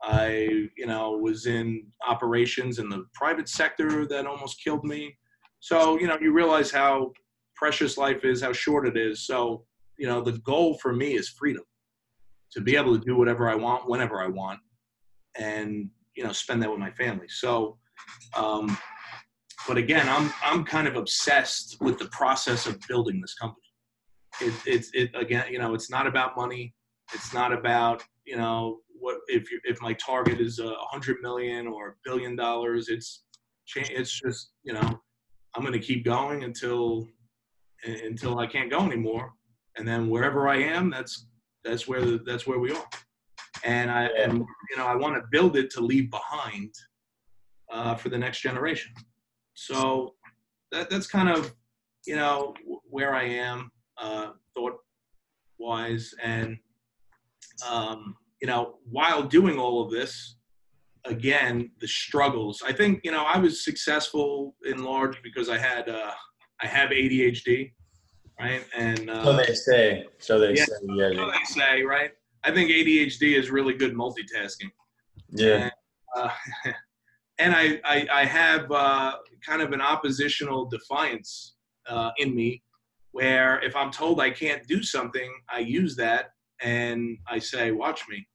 I, 0.00 0.68
you 0.76 0.86
know, 0.86 1.10
was 1.12 1.46
in 1.46 1.84
operations 2.06 2.78
in 2.78 2.88
the 2.88 3.04
private 3.14 3.48
sector 3.48 4.06
that 4.06 4.26
almost 4.26 4.62
killed 4.62 4.84
me. 4.84 5.18
So, 5.58 5.98
you 5.98 6.06
know, 6.06 6.16
you 6.20 6.32
realize 6.32 6.70
how 6.70 7.12
precious 7.56 7.98
life 7.98 8.24
is, 8.24 8.40
how 8.40 8.52
short 8.52 8.86
it 8.86 8.96
is. 8.96 9.26
So, 9.26 9.64
you 9.96 10.06
know, 10.06 10.20
the 10.20 10.38
goal 10.38 10.78
for 10.78 10.92
me 10.92 11.14
is 11.16 11.28
freedom 11.28 11.64
to 12.52 12.60
be 12.60 12.76
able 12.76 12.96
to 12.96 13.04
do 13.04 13.16
whatever 13.16 13.48
I 13.50 13.56
want, 13.56 13.90
whenever 13.90 14.22
I 14.22 14.28
want, 14.28 14.60
and, 15.36 15.90
you 16.14 16.24
know, 16.24 16.32
spend 16.32 16.62
that 16.62 16.70
with 16.70 16.78
my 16.78 16.90
family. 16.92 17.28
So, 17.28 17.78
um, 18.36 18.76
but 19.66 19.76
again, 19.76 20.08
I'm 20.08 20.32
I'm 20.42 20.64
kind 20.64 20.88
of 20.88 20.96
obsessed 20.96 21.76
with 21.80 21.98
the 21.98 22.06
process 22.06 22.66
of 22.66 22.78
building 22.88 23.20
this 23.20 23.34
company. 23.34 23.66
It, 24.40 24.54
it's 24.66 24.90
it 24.94 25.10
again, 25.14 25.46
you 25.50 25.58
know, 25.58 25.74
it's 25.74 25.90
not 25.90 26.06
about 26.06 26.36
money. 26.36 26.74
It's 27.12 27.34
not 27.34 27.52
about 27.52 28.02
you 28.24 28.36
know 28.36 28.78
what 28.88 29.18
if 29.28 29.50
you 29.50 29.60
if 29.64 29.80
my 29.82 29.92
target 29.94 30.40
is 30.40 30.58
a 30.58 30.74
hundred 30.78 31.16
million 31.22 31.66
or 31.66 31.88
a 31.88 31.94
billion 32.04 32.36
dollars. 32.36 32.88
It's 32.88 33.24
it's 33.76 34.20
just 34.20 34.52
you 34.62 34.72
know 34.72 35.00
I'm 35.54 35.62
going 35.62 35.72
to 35.72 35.78
keep 35.78 36.04
going 36.04 36.44
until 36.44 37.06
until 37.84 38.38
I 38.38 38.46
can't 38.46 38.70
go 38.70 38.80
anymore, 38.80 39.32
and 39.76 39.86
then 39.86 40.08
wherever 40.08 40.48
I 40.48 40.56
am, 40.56 40.90
that's 40.90 41.26
that's 41.64 41.86
where 41.86 42.04
the, 42.04 42.18
that's 42.24 42.46
where 42.46 42.58
we 42.58 42.72
are. 42.72 42.86
And 43.64 43.90
I 43.90 44.04
and 44.04 44.44
you 44.70 44.76
know 44.76 44.86
I 44.86 44.94
want 44.94 45.16
to 45.16 45.22
build 45.30 45.56
it 45.56 45.70
to 45.70 45.80
leave 45.80 46.10
behind 46.10 46.74
uh, 47.70 47.94
for 47.94 48.08
the 48.08 48.18
next 48.18 48.40
generation. 48.40 48.92
So 49.54 50.14
that, 50.72 50.90
that's 50.90 51.06
kind 51.06 51.28
of, 51.28 51.54
you 52.06 52.16
know, 52.16 52.54
where 52.88 53.14
I 53.14 53.24
am 53.24 53.70
uh, 54.00 54.30
thought 54.54 54.78
wise. 55.58 56.14
And, 56.22 56.58
um, 57.68 58.16
you 58.40 58.46
know, 58.46 58.76
while 58.88 59.22
doing 59.22 59.58
all 59.58 59.84
of 59.84 59.90
this, 59.90 60.36
again, 61.04 61.70
the 61.80 61.88
struggles. 61.88 62.62
I 62.66 62.72
think, 62.72 63.00
you 63.04 63.10
know, 63.10 63.24
I 63.24 63.38
was 63.38 63.64
successful 63.64 64.54
in 64.64 64.84
large 64.84 65.22
because 65.22 65.48
I 65.48 65.58
had, 65.58 65.88
uh, 65.88 66.12
I 66.60 66.66
have 66.66 66.90
ADHD, 66.90 67.72
right? 68.38 68.64
And 68.76 69.10
uh, 69.10 69.24
so 69.24 69.36
they 69.36 69.54
say. 69.54 70.06
So 70.18 70.38
they 70.38 70.54
yeah, 70.54 70.64
say. 70.64 70.74
Yeah. 70.96 71.10
So 71.14 71.30
they 71.30 71.44
say, 71.44 71.82
right? 71.82 72.12
I 72.44 72.52
think 72.52 72.70
ADHD 72.70 73.36
is 73.38 73.50
really 73.50 73.74
good 73.74 73.94
multitasking. 73.94 74.70
Yeah. 75.30 75.54
And, 75.54 75.72
uh, 76.16 76.30
and 77.38 77.54
I, 77.54 77.80
I, 77.84 78.06
I 78.12 78.24
have 78.24 78.70
uh, 78.70 79.16
kind 79.46 79.62
of 79.62 79.72
an 79.72 79.80
oppositional 79.80 80.66
defiance 80.66 81.56
uh, 81.88 82.10
in 82.18 82.34
me 82.34 82.62
where 83.12 83.60
if 83.64 83.74
I'm 83.74 83.90
told 83.90 84.20
I 84.20 84.30
can't 84.30 84.66
do 84.66 84.82
something, 84.82 85.30
I 85.50 85.60
use 85.60 85.96
that 85.96 86.30
and 86.60 87.18
I 87.26 87.38
say, 87.38 87.72
watch 87.72 88.02
me. 88.08 88.26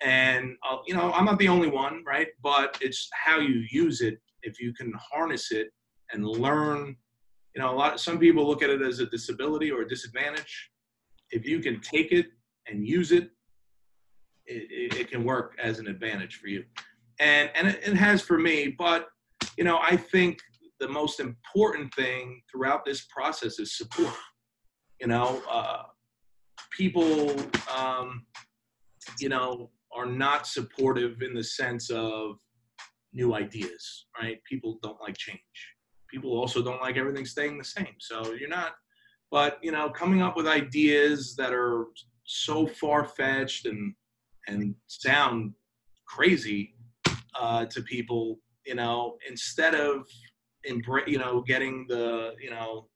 And, 0.00 0.56
I'll, 0.64 0.82
you 0.86 0.94
know, 0.94 1.12
I'm 1.12 1.24
not 1.24 1.38
the 1.38 1.48
only 1.48 1.68
one, 1.68 2.02
right? 2.04 2.28
But 2.42 2.76
it's 2.80 3.08
how 3.12 3.38
you 3.38 3.64
use 3.70 4.00
it. 4.00 4.18
If 4.42 4.60
you 4.60 4.74
can 4.74 4.92
harness 5.12 5.52
it 5.52 5.68
and 6.12 6.26
learn, 6.26 6.96
you 7.54 7.62
know, 7.62 7.70
a 7.72 7.76
lot, 7.76 8.00
some 8.00 8.18
people 8.18 8.46
look 8.46 8.62
at 8.62 8.70
it 8.70 8.82
as 8.82 8.98
a 8.98 9.06
disability 9.06 9.70
or 9.70 9.82
a 9.82 9.88
disadvantage. 9.88 10.70
If 11.30 11.46
you 11.46 11.60
can 11.60 11.80
take 11.80 12.10
it 12.10 12.26
and 12.66 12.86
use 12.86 13.12
it, 13.12 13.30
it, 14.46 14.94
it 14.94 15.10
can 15.10 15.24
work 15.24 15.56
as 15.62 15.78
an 15.78 15.86
advantage 15.86 16.36
for 16.36 16.48
you 16.48 16.64
and 17.22 17.50
and 17.54 17.68
it, 17.68 17.80
it 17.86 17.94
has 17.94 18.20
for 18.20 18.38
me. 18.38 18.74
But 18.76 19.08
you 19.56 19.64
know, 19.64 19.78
I 19.82 19.96
think 19.96 20.40
the 20.80 20.88
most 20.88 21.20
important 21.20 21.94
thing 21.94 22.42
throughout 22.50 22.84
this 22.84 23.06
process 23.06 23.58
is 23.58 23.76
support. 23.76 24.14
You 25.00 25.08
know, 25.08 25.42
uh, 25.50 25.84
people, 26.70 27.34
um, 27.74 28.26
you 29.18 29.28
know, 29.28 29.70
are 29.94 30.06
not 30.06 30.46
supportive 30.46 31.22
in 31.22 31.34
the 31.34 31.44
sense 31.44 31.90
of 31.90 32.38
new 33.12 33.34
ideas, 33.34 34.06
right? 34.20 34.38
People 34.48 34.78
don't 34.82 35.00
like 35.00 35.16
change. 35.16 35.40
People 36.08 36.30
also 36.30 36.62
don't 36.62 36.80
like 36.80 36.96
everything 36.96 37.24
staying 37.24 37.58
the 37.58 37.64
same. 37.64 37.94
So 37.98 38.32
you're 38.32 38.48
not, 38.48 38.72
but 39.30 39.58
you 39.62 39.72
know, 39.72 39.90
coming 39.90 40.22
up 40.22 40.36
with 40.36 40.46
ideas 40.46 41.34
that 41.36 41.52
are 41.52 41.86
so 42.24 42.66
far 42.66 43.04
fetched 43.04 43.66
and 43.66 43.94
and 44.48 44.74
sound 44.86 45.54
crazy 46.06 46.74
uh, 47.38 47.64
to 47.66 47.82
people, 47.82 48.38
you 48.66 48.74
know, 48.74 49.16
instead 49.28 49.74
of 49.74 50.06
embra- 50.68 51.06
you 51.06 51.18
know, 51.18 51.40
getting 51.40 51.86
the, 51.88 52.34
you 52.40 52.50
know, 52.50 52.88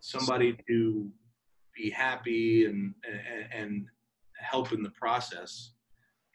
somebody 0.00 0.56
to 0.68 1.08
be 1.76 1.90
happy 1.90 2.66
and, 2.66 2.94
and, 3.06 3.46
and 3.52 3.86
help 4.36 4.72
in 4.72 4.82
the 4.82 4.90
process. 4.90 5.72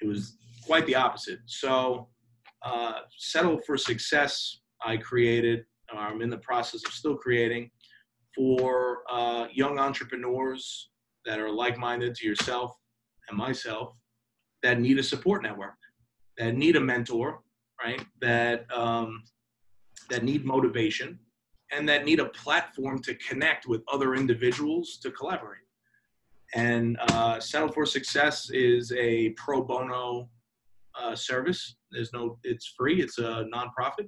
It 0.02 0.08
was 0.08 0.38
quite 0.66 0.86
the 0.86 0.96
opposite. 0.96 1.40
So, 1.46 2.08
uh, 2.64 3.02
Settle 3.18 3.60
for 3.66 3.78
Success, 3.78 4.62
I 4.84 4.98
created, 4.98 5.66
I'm 5.94 6.22
in 6.22 6.30
the 6.30 6.38
process 6.38 6.86
of 6.86 6.94
still 6.94 7.16
creating 7.16 7.70
for 8.36 9.04
uh, 9.10 9.48
young 9.52 9.80
entrepreneurs 9.80 10.90
that 11.28 11.40
are 11.40 11.52
like 11.52 11.78
minded 11.78 12.16
to 12.16 12.26
yourself 12.26 12.72
and 13.30 13.38
myself 13.38 13.94
that 14.64 14.80
need 14.80 14.98
a 14.98 15.04
support 15.04 15.44
network 15.44 15.76
that 16.38 16.56
need 16.56 16.76
a 16.76 16.80
mentor, 16.80 17.42
right? 17.84 18.04
That 18.22 18.66
um, 18.72 19.24
that 20.10 20.24
need 20.24 20.46
motivation 20.46 21.20
and 21.72 21.88
that 21.90 22.06
need 22.06 22.20
a 22.20 22.26
platform 22.30 23.02
to 23.02 23.14
connect 23.16 23.68
with 23.68 23.82
other 23.92 24.16
individuals 24.16 25.00
to 25.02 25.12
collaborate. 25.12 25.60
And 26.56 26.98
uh, 27.10 27.42
Settle 27.42 27.70
for 27.70 27.86
Success 27.86 28.50
is 28.52 28.94
a 28.94 29.30
pro 29.32 29.64
bono 29.64 30.30
uh, 30.98 31.14
service. 31.14 31.76
There's 31.92 32.14
no, 32.14 32.38
it's 32.44 32.74
free. 32.78 33.02
It's 33.02 33.18
a 33.18 33.46
nonprofit, 33.54 34.08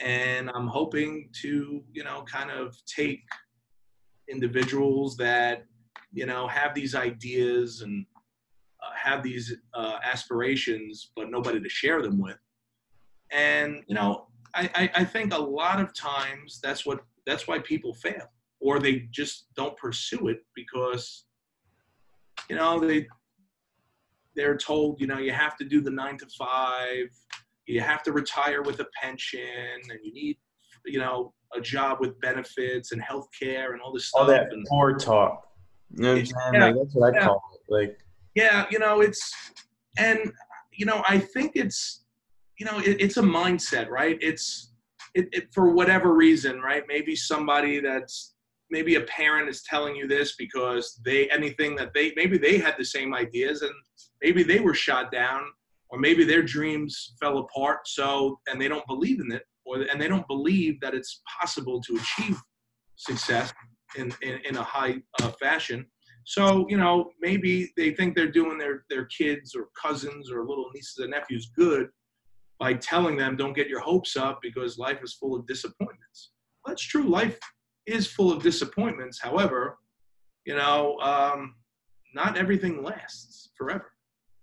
and 0.00 0.50
I'm 0.52 0.66
hoping 0.66 1.28
to, 1.42 1.84
you 1.92 2.02
know, 2.02 2.24
kind 2.30 2.50
of 2.50 2.76
take 2.86 3.20
individuals 4.28 5.16
that, 5.18 5.64
you 6.14 6.26
know, 6.26 6.46
have 6.46 6.74
these 6.74 6.94
ideas 6.94 7.82
and 7.82 8.06
uh, 8.82 8.94
have 8.94 9.22
these 9.22 9.54
uh, 9.74 9.98
aspirations, 10.04 11.10
but 11.16 11.30
nobody 11.30 11.60
to 11.60 11.68
share 11.68 12.00
them 12.00 12.18
with. 12.18 12.38
And 13.32 13.82
you 13.88 13.94
know, 13.94 14.28
I, 14.54 14.70
I, 14.74 14.90
I 14.94 15.04
think 15.04 15.34
a 15.34 15.38
lot 15.38 15.80
of 15.80 15.92
times 15.92 16.60
that's 16.62 16.86
what 16.86 17.00
that's 17.26 17.48
why 17.48 17.58
people 17.58 17.92
fail, 17.94 18.30
or 18.60 18.78
they 18.78 19.08
just 19.10 19.46
don't 19.56 19.76
pursue 19.76 20.28
it 20.28 20.44
because 20.54 21.24
you 22.48 22.56
know 22.56 22.78
they 22.78 23.08
they're 24.36 24.56
told 24.56 25.00
you 25.00 25.08
know 25.08 25.18
you 25.18 25.32
have 25.32 25.56
to 25.56 25.64
do 25.64 25.80
the 25.80 25.90
nine 25.90 26.16
to 26.18 26.26
five, 26.38 27.08
you 27.66 27.80
have 27.80 28.04
to 28.04 28.12
retire 28.12 28.62
with 28.62 28.78
a 28.78 28.86
pension, 29.02 29.40
and 29.90 29.98
you 30.04 30.12
need 30.12 30.36
you 30.86 31.00
know 31.00 31.32
a 31.56 31.60
job 31.60 31.98
with 32.00 32.20
benefits 32.20 32.92
and 32.92 33.02
health 33.02 33.26
care 33.36 33.72
and 33.72 33.82
all 33.82 33.92
this 33.92 34.06
stuff. 34.06 34.22
All 34.22 34.26
that 34.28 34.52
and, 34.52 34.64
poor 34.68 34.96
talk. 34.96 35.48
You 35.96 36.02
know 36.02 36.12
what 36.12 36.18
I'm 36.18 36.26
saying? 36.26 36.36
Yeah, 36.54 36.66
like, 36.66 36.74
that's 36.76 36.94
what 36.94 37.14
I 37.14 37.18
yeah. 37.18 37.26
call 37.26 37.42
it. 37.54 37.72
Like 37.72 37.98
yeah 38.34 38.66
you 38.70 38.78
know 38.78 39.00
it's 39.00 39.32
and 39.98 40.32
you 40.72 40.86
know 40.86 41.02
i 41.08 41.18
think 41.18 41.52
it's 41.54 42.04
you 42.58 42.66
know 42.66 42.78
it, 42.78 43.00
it's 43.00 43.16
a 43.16 43.22
mindset 43.22 43.88
right 43.88 44.18
it's 44.20 44.72
it, 45.14 45.28
it, 45.32 45.54
for 45.54 45.72
whatever 45.72 46.14
reason 46.14 46.60
right 46.60 46.84
maybe 46.88 47.14
somebody 47.14 47.80
that's 47.80 48.34
maybe 48.70 48.96
a 48.96 49.02
parent 49.02 49.48
is 49.48 49.62
telling 49.62 49.94
you 49.94 50.08
this 50.08 50.34
because 50.36 51.00
they 51.04 51.28
anything 51.30 51.76
that 51.76 51.92
they 51.94 52.12
maybe 52.16 52.36
they 52.36 52.58
had 52.58 52.74
the 52.76 52.84
same 52.84 53.14
ideas 53.14 53.62
and 53.62 53.72
maybe 54.22 54.42
they 54.42 54.58
were 54.58 54.74
shot 54.74 55.12
down 55.12 55.42
or 55.90 55.98
maybe 55.98 56.24
their 56.24 56.42
dreams 56.42 57.14
fell 57.20 57.38
apart 57.38 57.80
so 57.86 58.38
and 58.48 58.60
they 58.60 58.68
don't 58.68 58.86
believe 58.86 59.20
in 59.20 59.30
it 59.30 59.42
or 59.64 59.82
and 59.82 60.00
they 60.00 60.08
don't 60.08 60.26
believe 60.26 60.80
that 60.80 60.94
it's 60.94 61.22
possible 61.40 61.80
to 61.80 61.96
achieve 61.96 62.40
success 62.96 63.52
in 63.96 64.12
in, 64.22 64.40
in 64.44 64.56
a 64.56 64.62
high 64.62 64.96
uh, 65.22 65.30
fashion 65.30 65.86
so, 66.24 66.66
you 66.68 66.78
know, 66.78 67.10
maybe 67.20 67.72
they 67.76 67.90
think 67.90 68.14
they're 68.14 68.30
doing 68.30 68.56
their, 68.56 68.84
their 68.88 69.04
kids 69.06 69.54
or 69.54 69.68
cousins 69.80 70.30
or 70.30 70.40
little 70.44 70.70
nieces 70.74 70.98
and 70.98 71.10
nephews 71.10 71.50
good 71.54 71.88
by 72.58 72.74
telling 72.74 73.16
them, 73.16 73.36
don't 73.36 73.52
get 73.52 73.68
your 73.68 73.80
hopes 73.80 74.16
up 74.16 74.40
because 74.42 74.78
life 74.78 75.00
is 75.02 75.12
full 75.12 75.36
of 75.36 75.46
disappointments. 75.46 76.30
Well, 76.64 76.72
that's 76.72 76.82
true. 76.82 77.04
Life 77.04 77.38
is 77.86 78.06
full 78.06 78.32
of 78.32 78.42
disappointments. 78.42 79.20
However, 79.20 79.78
you 80.46 80.56
know, 80.56 80.98
um, 81.00 81.56
not 82.14 82.38
everything 82.38 82.82
lasts 82.82 83.50
forever. 83.56 83.92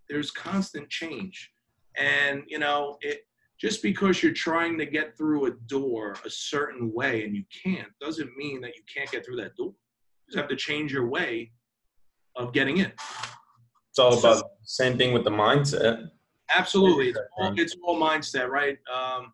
There's 0.07 0.29
constant 0.29 0.87
change. 0.89 1.51
And, 1.97 2.43
you 2.47 2.59
know, 2.59 2.97
it, 3.01 3.21
just 3.61 3.83
because 3.83 4.23
you're 4.23 4.33
trying 4.33 4.75
to 4.79 4.85
get 4.87 5.15
through 5.15 5.45
a 5.45 5.51
door 5.67 6.15
a 6.25 6.29
certain 6.29 6.91
way 6.91 7.23
and 7.23 7.35
you 7.35 7.43
can't 7.63 7.87
doesn't 8.01 8.35
mean 8.35 8.59
that 8.61 8.75
you 8.75 8.81
can't 8.91 9.09
get 9.11 9.23
through 9.23 9.35
that 9.37 9.55
door. 9.55 9.67
You 9.67 10.31
just 10.31 10.37
have 10.37 10.49
to 10.49 10.55
change 10.55 10.91
your 10.91 11.07
way 11.07 11.51
of 12.35 12.53
getting 12.53 12.77
in. 12.77 12.91
it's 13.89 13.99
all 13.99 14.17
about 14.17 14.37
the 14.37 14.45
same 14.63 14.97
thing 14.97 15.13
with 15.13 15.23
the 15.23 15.29
mindset. 15.29 16.09
Absolutely, 16.55 17.09
it's 17.09 17.19
all, 17.37 17.53
it's 17.55 17.75
all 17.83 17.99
mindset, 18.01 18.49
right? 18.49 18.77
Um, 18.93 19.31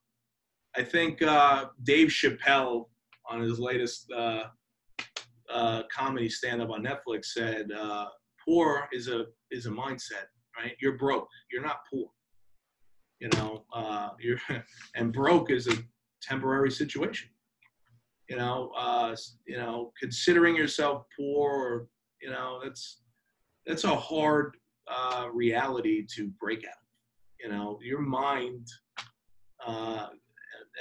I 0.76 0.84
think 0.84 1.22
uh, 1.22 1.66
Dave 1.84 2.10
Chappelle 2.10 2.88
on 3.30 3.42
his 3.42 3.60
latest 3.60 4.12
uh, 4.12 4.44
uh, 5.52 5.84
comedy 5.92 6.30
stand-up 6.30 6.70
on 6.70 6.84
Netflix 6.84 7.26
said, 7.26 7.72
uh, 7.72 8.08
"Poor 8.46 8.88
is 8.92 9.08
a 9.08 9.26
is 9.52 9.66
a 9.66 9.72
mindset, 9.72 10.28
right? 10.60 10.76
You're 10.80 10.98
broke. 10.98 11.28
You're 11.52 11.64
not 11.64 11.78
poor. 11.92 12.08
You 13.20 13.30
know, 13.30 13.64
uh, 13.74 14.10
you're 14.20 14.40
and 14.96 15.14
broke 15.14 15.52
is 15.52 15.68
a 15.68 15.78
temporary 16.22 16.72
situation. 16.72 17.30
You 18.30 18.38
know, 18.38 18.72
uh, 18.78 19.16
you 19.46 19.58
know, 19.58 19.94
considering 20.00 20.56
yourself 20.56 21.06
poor, 21.18 21.52
or 21.52 21.88
you 22.22 22.30
know, 22.30 22.60
that's 22.64 23.02
that's 23.66 23.86
a 23.86 23.96
hard 23.96 24.58
uh, 24.90 25.28
reality 25.34 26.06
to 26.16 26.30
break 26.40 26.66
out. 26.66 26.84
You 27.40 27.50
know, 27.50 27.80
your 27.82 28.02
mind, 28.02 28.68
uh, 29.66 30.08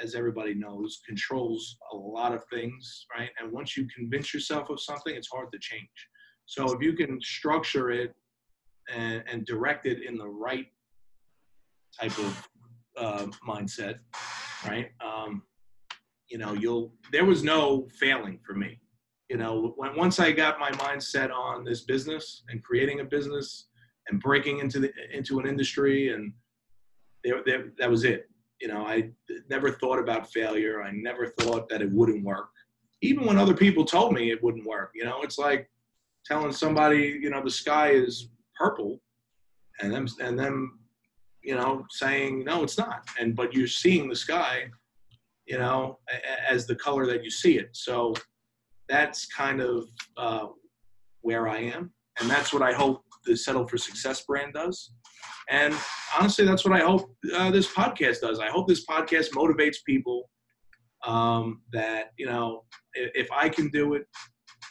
as 0.02 0.14
everybody 0.14 0.54
knows, 0.54 1.00
controls 1.06 1.76
a 1.92 1.96
lot 1.96 2.32
of 2.32 2.44
things, 2.52 3.06
right? 3.16 3.30
And 3.40 3.52
once 3.52 3.76
you 3.76 3.86
convince 3.94 4.32
yourself 4.32 4.70
of 4.70 4.80
something, 4.80 5.14
it's 5.14 5.28
hard 5.28 5.52
to 5.52 5.58
change. 5.58 5.88
So 6.46 6.72
if 6.72 6.82
you 6.82 6.94
can 6.94 7.20
structure 7.20 7.90
it 7.90 8.14
and, 8.92 9.22
and 9.30 9.44
direct 9.44 9.86
it 9.86 10.02
in 10.02 10.16
the 10.16 10.28
right 10.28 10.66
type 12.00 12.16
of 12.18 12.48
uh, 12.96 13.26
mindset, 13.46 13.98
right? 14.66 14.90
Um, 15.04 15.42
you 16.28 16.38
know, 16.38 16.52
you'll. 16.54 16.92
There 17.12 17.24
was 17.24 17.42
no 17.42 17.86
failing 17.98 18.38
for 18.44 18.54
me. 18.54 18.80
You 19.28 19.36
know, 19.36 19.74
when 19.76 19.96
once 19.96 20.20
I 20.20 20.32
got 20.32 20.58
my 20.58 20.70
mindset 20.72 21.32
on 21.32 21.64
this 21.64 21.82
business 21.82 22.44
and 22.48 22.62
creating 22.62 23.00
a 23.00 23.04
business 23.04 23.68
and 24.08 24.20
breaking 24.20 24.60
into 24.60 24.78
the 24.78 24.92
into 25.12 25.38
an 25.38 25.46
industry, 25.46 26.12
and 26.12 26.32
there, 27.24 27.42
there, 27.44 27.72
that 27.78 27.90
was 27.90 28.04
it. 28.04 28.28
You 28.60 28.68
know, 28.68 28.86
I 28.86 29.10
never 29.50 29.72
thought 29.72 29.98
about 29.98 30.32
failure. 30.32 30.82
I 30.82 30.90
never 30.92 31.26
thought 31.26 31.68
that 31.68 31.82
it 31.82 31.90
wouldn't 31.90 32.24
work, 32.24 32.50
even 33.02 33.26
when 33.26 33.38
other 33.38 33.54
people 33.54 33.84
told 33.84 34.14
me 34.14 34.30
it 34.30 34.42
wouldn't 34.42 34.66
work. 34.66 34.92
You 34.94 35.04
know, 35.04 35.22
it's 35.22 35.38
like 35.38 35.68
telling 36.24 36.52
somebody, 36.52 37.18
you 37.20 37.30
know, 37.30 37.42
the 37.42 37.50
sky 37.50 37.90
is 37.90 38.28
purple, 38.58 39.00
and 39.80 39.92
them 39.92 40.06
and 40.20 40.38
them, 40.38 40.78
you 41.46 41.54
know, 41.54 41.86
saying 41.90 42.44
no, 42.44 42.64
it's 42.64 42.76
not. 42.76 43.06
And 43.20 43.36
but 43.36 43.54
you're 43.54 43.68
seeing 43.68 44.08
the 44.08 44.16
sky, 44.16 44.64
you 45.46 45.58
know, 45.58 45.98
as 46.50 46.66
the 46.66 46.74
color 46.74 47.06
that 47.06 47.22
you 47.22 47.30
see 47.30 47.56
it. 47.56 47.68
So 47.72 48.14
that's 48.88 49.26
kind 49.26 49.60
of 49.60 49.84
uh, 50.16 50.48
where 51.20 51.48
I 51.48 51.58
am, 51.58 51.92
and 52.20 52.28
that's 52.28 52.52
what 52.52 52.62
I 52.62 52.72
hope 52.72 53.02
the 53.24 53.36
Settle 53.36 53.66
for 53.66 53.78
Success 53.78 54.22
brand 54.22 54.54
does. 54.54 54.90
And 55.48 55.72
honestly, 56.18 56.44
that's 56.44 56.64
what 56.64 56.74
I 56.74 56.84
hope 56.84 57.14
uh, 57.32 57.52
this 57.52 57.72
podcast 57.72 58.20
does. 58.20 58.40
I 58.40 58.48
hope 58.48 58.66
this 58.66 58.84
podcast 58.84 59.30
motivates 59.30 59.76
people 59.86 60.28
um, 61.06 61.62
that, 61.72 62.12
you 62.18 62.26
know, 62.26 62.64
if, 62.94 63.12
if, 63.14 63.32
I 63.32 63.48
can 63.48 63.68
do 63.68 63.94
it, 63.94 64.06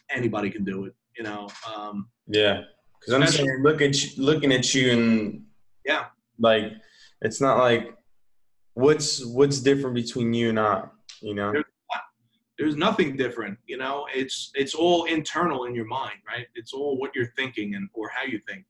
anybody 0.10 0.50
can 0.50 0.66
do 0.66 0.84
it, 0.84 0.94
you 1.18 1.24
know. 1.24 1.48
Um, 1.74 2.10
yeah. 2.28 2.64
Because 3.00 3.14
I'm 3.14 3.28
saying, 3.28 3.62
look 3.62 3.82
at 3.82 4.04
you, 4.04 4.22
looking 4.22 4.52
at 4.52 4.74
you 4.74 4.92
and 4.92 5.44
yeah, 5.86 6.06
like 6.40 6.74
it's 7.22 7.42
not 7.42 7.58
like 7.58 7.96
what's 8.74 9.26
what's 9.26 9.60
different 9.60 9.96
between 9.96 10.34
you 10.34 10.50
and 10.50 10.60
I, 10.60 10.84
you 11.22 11.34
know. 11.34 11.52
There's, 11.52 11.66
there's 12.58 12.76
nothing 12.76 13.18
different, 13.18 13.58
you 13.68 13.78
know. 13.78 14.08
It's 14.14 14.52
it's 14.56 14.74
all 14.74 15.06
internal 15.06 15.66
in 15.66 15.76
your 15.76 15.86
mind, 15.86 16.20
right? 16.28 16.48
It's 16.56 16.74
all 16.74 16.98
what 16.98 17.12
you're 17.16 17.32
thinking 17.36 17.76
and 17.76 17.90
or 17.94 18.10
how 18.10 18.24
you 18.24 18.40
think 18.48 18.66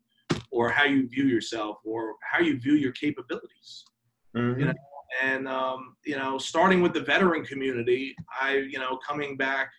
or 0.51 0.69
how 0.69 0.85
you 0.85 1.07
view 1.07 1.25
yourself 1.25 1.77
or 1.83 2.15
how 2.23 2.39
you 2.39 2.59
view 2.59 2.73
your 2.73 2.93
capabilities. 2.93 3.85
Mm-hmm. 4.35 4.59
You 4.59 4.65
know, 4.67 4.73
and 5.21 5.47
um, 5.47 5.95
you 6.03 6.17
know, 6.17 6.37
starting 6.37 6.81
with 6.81 6.93
the 6.93 7.01
veteran 7.01 7.45
community, 7.45 8.15
I 8.41 8.57
you 8.57 8.79
know, 8.79 8.97
coming 9.07 9.37
back 9.37 9.69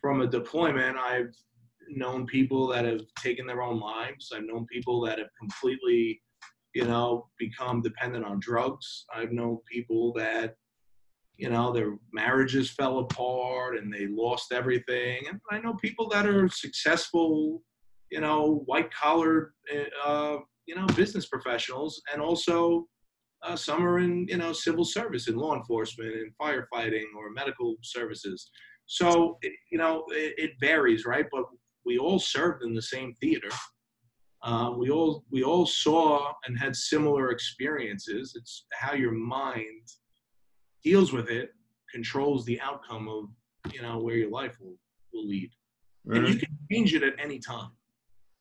from 0.00 0.20
a 0.20 0.26
deployment, 0.26 0.96
I've 0.96 1.34
known 1.88 2.26
people 2.26 2.66
that 2.68 2.84
have 2.84 3.02
taken 3.18 3.46
their 3.46 3.62
own 3.62 3.80
lives. 3.80 4.32
I've 4.34 4.44
known 4.44 4.66
people 4.66 5.00
that 5.02 5.18
have 5.18 5.28
completely, 5.38 6.20
you 6.76 6.84
know, 6.84 7.28
become 7.38 7.80
dependent 7.80 8.24
on 8.24 8.38
drugs. 8.38 9.06
I've 9.14 9.32
known 9.32 9.58
people 9.70 10.12
that, 10.14 10.56
you 11.36 11.48
know, 11.48 11.72
their 11.72 11.92
marriages 12.12 12.70
fell 12.70 12.98
apart 12.98 13.78
and 13.78 13.92
they 13.92 14.06
lost 14.24 14.52
everything. 14.52 15.18
And 15.28 15.40
I 15.50 15.58
know 15.58 15.74
people 15.74 16.06
that 16.10 16.26
are 16.26 16.48
successful 16.48 17.62
you 18.10 18.20
know, 18.20 18.62
white 18.66 18.92
collar, 18.92 19.54
uh, 20.04 20.36
you 20.66 20.74
know, 20.74 20.86
business 20.94 21.26
professionals, 21.26 22.00
and 22.12 22.22
also 22.22 22.86
uh, 23.42 23.56
some 23.56 23.84
are 23.84 23.98
in, 23.98 24.26
you 24.28 24.36
know, 24.36 24.52
civil 24.52 24.84
service 24.84 25.28
and 25.28 25.36
law 25.36 25.56
enforcement 25.56 26.14
and 26.14 26.32
firefighting 26.40 27.04
or 27.16 27.30
medical 27.30 27.76
services. 27.82 28.50
So, 28.86 29.38
you 29.70 29.78
know, 29.78 30.04
it, 30.10 30.34
it 30.38 30.50
varies, 30.60 31.04
right? 31.04 31.26
But 31.32 31.44
we 31.84 31.98
all 31.98 32.18
served 32.18 32.62
in 32.64 32.74
the 32.74 32.82
same 32.82 33.12
theater. 33.20 33.48
Uh, 34.46 34.70
we 34.70 34.90
all 34.90 35.24
we 35.32 35.42
all 35.42 35.66
saw 35.66 36.32
and 36.46 36.56
had 36.56 36.76
similar 36.76 37.32
experiences. 37.32 38.34
It's 38.36 38.64
how 38.72 38.94
your 38.94 39.10
mind 39.10 39.88
deals 40.84 41.12
with 41.12 41.28
it 41.30 41.50
controls 41.92 42.44
the 42.44 42.60
outcome 42.60 43.08
of 43.08 43.24
you 43.74 43.82
know 43.82 43.98
where 43.98 44.14
your 44.14 44.30
life 44.30 44.56
will 44.60 44.76
will 45.12 45.26
lead, 45.26 45.50
mm-hmm. 46.06 46.18
and 46.18 46.28
you 46.28 46.38
can 46.38 46.56
change 46.70 46.94
it 46.94 47.02
at 47.02 47.14
any 47.18 47.40
time. 47.40 47.70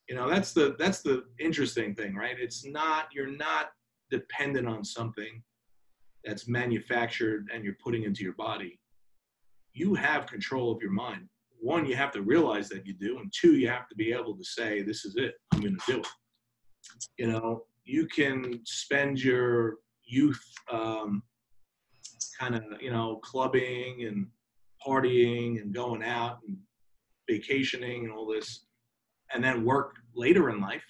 You 0.08 0.16
know 0.16 0.30
that's 0.30 0.54
the 0.54 0.76
that's 0.78 1.02
the 1.02 1.24
interesting 1.40 1.96
thing 1.96 2.16
right? 2.16 2.36
It's 2.40 2.64
not 2.64 3.08
you're 3.12 3.36
not 3.36 3.72
dependent 4.12 4.68
on 4.68 4.86
something 4.86 5.42
that's 6.24 6.48
manufactured 6.48 7.50
and 7.52 7.64
you're 7.64 7.78
putting 7.84 8.04
into 8.04 8.24
your 8.24 8.34
body. 8.34 8.80
You 9.74 9.96
have 9.96 10.28
control 10.28 10.72
of 10.72 10.84
your 10.84 10.92
mind 10.92 11.30
one 11.60 11.86
you 11.86 11.96
have 11.96 12.12
to 12.12 12.22
realize 12.22 12.70
that 12.70 12.86
you 12.86 12.94
do 12.94 13.20
and 13.20 13.32
two 13.34 13.56
you 13.56 13.68
have 13.68 13.88
to 13.88 13.96
be 13.96 14.12
able 14.12 14.36
to 14.36 14.44
say 14.44 14.82
this 14.82 15.06
is 15.06 15.16
it 15.16 15.36
i'm 15.52 15.62
going 15.62 15.76
to 15.76 15.92
do 15.94 16.00
it 16.00 16.08
you 17.18 17.28
know 17.28 17.64
you 17.84 18.08
can 18.08 18.60
spend 18.66 19.22
your 19.22 19.76
youth 20.06 20.42
um, 20.72 21.22
kind 22.40 22.56
of 22.56 22.64
you 22.80 22.92
know 22.92 23.20
clubbing 23.24 24.06
and 24.06 24.28
partying 24.86 25.62
and 25.62 25.74
going 25.74 26.04
out 26.04 26.40
and 26.48 26.58
vacationing 27.28 28.06
and 28.06 28.14
all 28.14 28.28
this 28.28 28.66
and 29.34 29.44
then 29.44 29.66
work 29.66 29.96
later 30.16 30.50
in 30.50 30.62
life, 30.62 30.84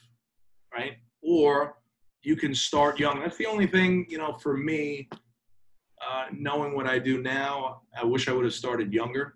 right? 0.73 0.93
Or 1.21 1.77
you 2.21 2.35
can 2.35 2.53
start 2.53 2.99
young. 2.99 3.19
That's 3.19 3.37
the 3.37 3.45
only 3.45 3.67
thing, 3.67 4.05
you 4.09 4.17
know, 4.17 4.33
for 4.33 4.57
me, 4.57 5.09
uh, 6.07 6.25
knowing 6.33 6.75
what 6.75 6.87
I 6.87 6.99
do 6.99 7.21
now, 7.21 7.81
I 7.99 8.05
wish 8.05 8.27
I 8.27 8.33
would 8.33 8.45
have 8.45 8.53
started 8.53 8.93
younger. 8.93 9.35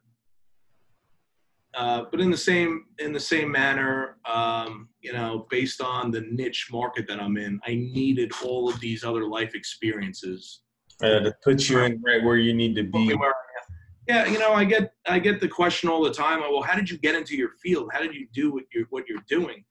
Uh, 1.76 2.06
but 2.12 2.20
in 2.20 2.32
the 2.32 2.38
same 2.38 2.86
in 2.98 3.14
the 3.14 3.20
same 3.20 3.52
manner, 3.52 4.18
um, 4.26 4.90
you 5.02 5.14
know, 5.14 5.46
based 5.50 5.82
on 5.82 6.10
the 6.10 6.22
niche 6.22 6.70
market 6.72 7.08
that 7.08 7.20
I'm 7.20 7.38
in, 7.38 7.60
I 7.66 7.76
needed 7.76 8.32
all 8.44 8.70
of 8.70 8.80
these 8.80 9.04
other 9.04 9.28
life 9.28 9.54
experiences 9.54 10.62
uh, 11.04 11.20
to 11.20 11.36
put 11.44 11.70
you 11.70 11.80
in 11.80 12.02
right 12.02 12.24
where 12.24 12.38
you 12.38 12.54
need 12.54 12.76
to 12.76 12.84
be 12.84 13.16
yeah, 14.10 14.26
you 14.26 14.40
know, 14.40 14.54
I 14.54 14.66
get 14.66 14.92
I 15.08 15.20
get 15.20 15.40
the 15.40 15.48
question 15.48 15.88
all 15.88 16.04
the 16.04 16.12
time. 16.12 16.40
Well, 16.40 16.64
how 16.64 16.76
did 16.76 16.90
you 16.90 16.98
get 16.98 17.14
into 17.14 17.38
your 17.38 17.52
field? 17.62 17.92
How 17.94 18.00
did 18.00 18.16
you 18.16 18.28
do 18.34 18.52
what 18.52 18.64
you're 18.74 18.88
what 18.90 19.08
you're 19.08 19.24
doing? 19.30 19.64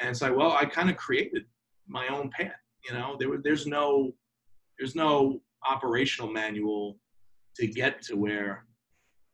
And 0.00 0.08
it's 0.08 0.22
like, 0.22 0.34
well, 0.34 0.52
I 0.52 0.64
kind 0.64 0.88
of 0.88 0.96
created 0.96 1.44
my 1.86 2.08
own 2.08 2.30
path. 2.30 2.52
You 2.88 2.94
know, 2.94 3.16
there 3.20 3.28
there's 3.44 3.66
no 3.66 4.12
there's 4.78 4.94
no 4.94 5.42
operational 5.68 6.32
manual 6.32 6.96
to 7.56 7.66
get 7.66 8.00
to 8.04 8.16
where 8.16 8.64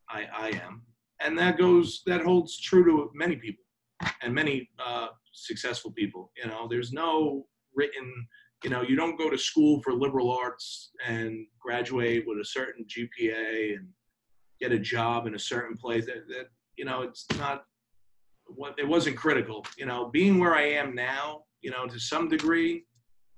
I, 0.09 0.27
I 0.37 0.47
am, 0.49 0.81
and 1.21 1.37
that 1.37 1.57
goes 1.57 2.01
that 2.05 2.21
holds 2.21 2.59
true 2.59 2.83
to 2.85 3.11
many 3.13 3.35
people 3.35 3.63
and 4.21 4.33
many 4.33 4.69
uh, 4.83 5.07
successful 5.33 5.91
people. 5.91 6.31
You 6.41 6.49
know, 6.49 6.67
there's 6.69 6.91
no 6.91 7.45
written. 7.75 8.27
You 8.63 8.69
know, 8.69 8.81
you 8.81 8.95
don't 8.95 9.17
go 9.17 9.29
to 9.29 9.37
school 9.37 9.81
for 9.81 9.93
liberal 9.93 10.31
arts 10.31 10.91
and 11.05 11.45
graduate 11.61 12.25
with 12.27 12.39
a 12.39 12.45
certain 12.45 12.85
GPA 12.85 13.75
and 13.75 13.87
get 14.59 14.73
a 14.73 14.79
job 14.79 15.27
in 15.27 15.35
a 15.35 15.39
certain 15.39 15.77
place. 15.77 16.05
That, 16.05 16.27
that 16.27 16.47
you 16.75 16.85
know, 16.85 17.01
it's 17.01 17.25
not 17.37 17.63
what 18.47 18.75
it 18.77 18.87
wasn't 18.87 19.17
critical. 19.17 19.65
You 19.77 19.85
know, 19.85 20.09
being 20.09 20.39
where 20.39 20.55
I 20.55 20.63
am 20.63 20.93
now, 20.93 21.43
you 21.61 21.71
know, 21.71 21.87
to 21.87 21.99
some 21.99 22.27
degree, 22.27 22.85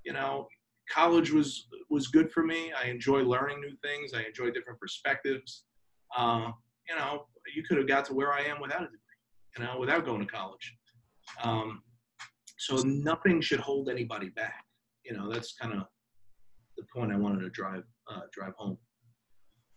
you 0.04 0.12
know, 0.12 0.48
college 0.90 1.32
was 1.32 1.68
was 1.88 2.08
good 2.08 2.30
for 2.32 2.42
me. 2.42 2.72
I 2.72 2.88
enjoy 2.88 3.20
learning 3.20 3.60
new 3.60 3.76
things. 3.82 4.12
I 4.14 4.22
enjoy 4.22 4.50
different 4.50 4.80
perspectives. 4.80 5.64
Uh, 6.16 6.50
you 6.92 6.98
know, 6.98 7.26
you 7.54 7.62
could 7.62 7.78
have 7.78 7.88
got 7.88 8.04
to 8.06 8.14
where 8.14 8.32
I 8.32 8.42
am 8.42 8.60
without 8.60 8.82
a 8.82 8.86
degree. 8.86 8.98
You 9.56 9.64
know, 9.64 9.78
without 9.78 10.04
going 10.04 10.20
to 10.20 10.26
college. 10.26 10.74
Um, 11.42 11.82
so 12.58 12.76
nothing 12.84 13.40
should 13.40 13.60
hold 13.60 13.88
anybody 13.88 14.30
back. 14.30 14.64
You 15.04 15.16
know, 15.16 15.30
that's 15.30 15.54
kind 15.60 15.74
of 15.74 15.84
the 16.76 16.84
point 16.94 17.12
I 17.12 17.16
wanted 17.16 17.40
to 17.40 17.50
drive 17.50 17.82
uh, 18.10 18.20
drive 18.32 18.54
home. 18.56 18.78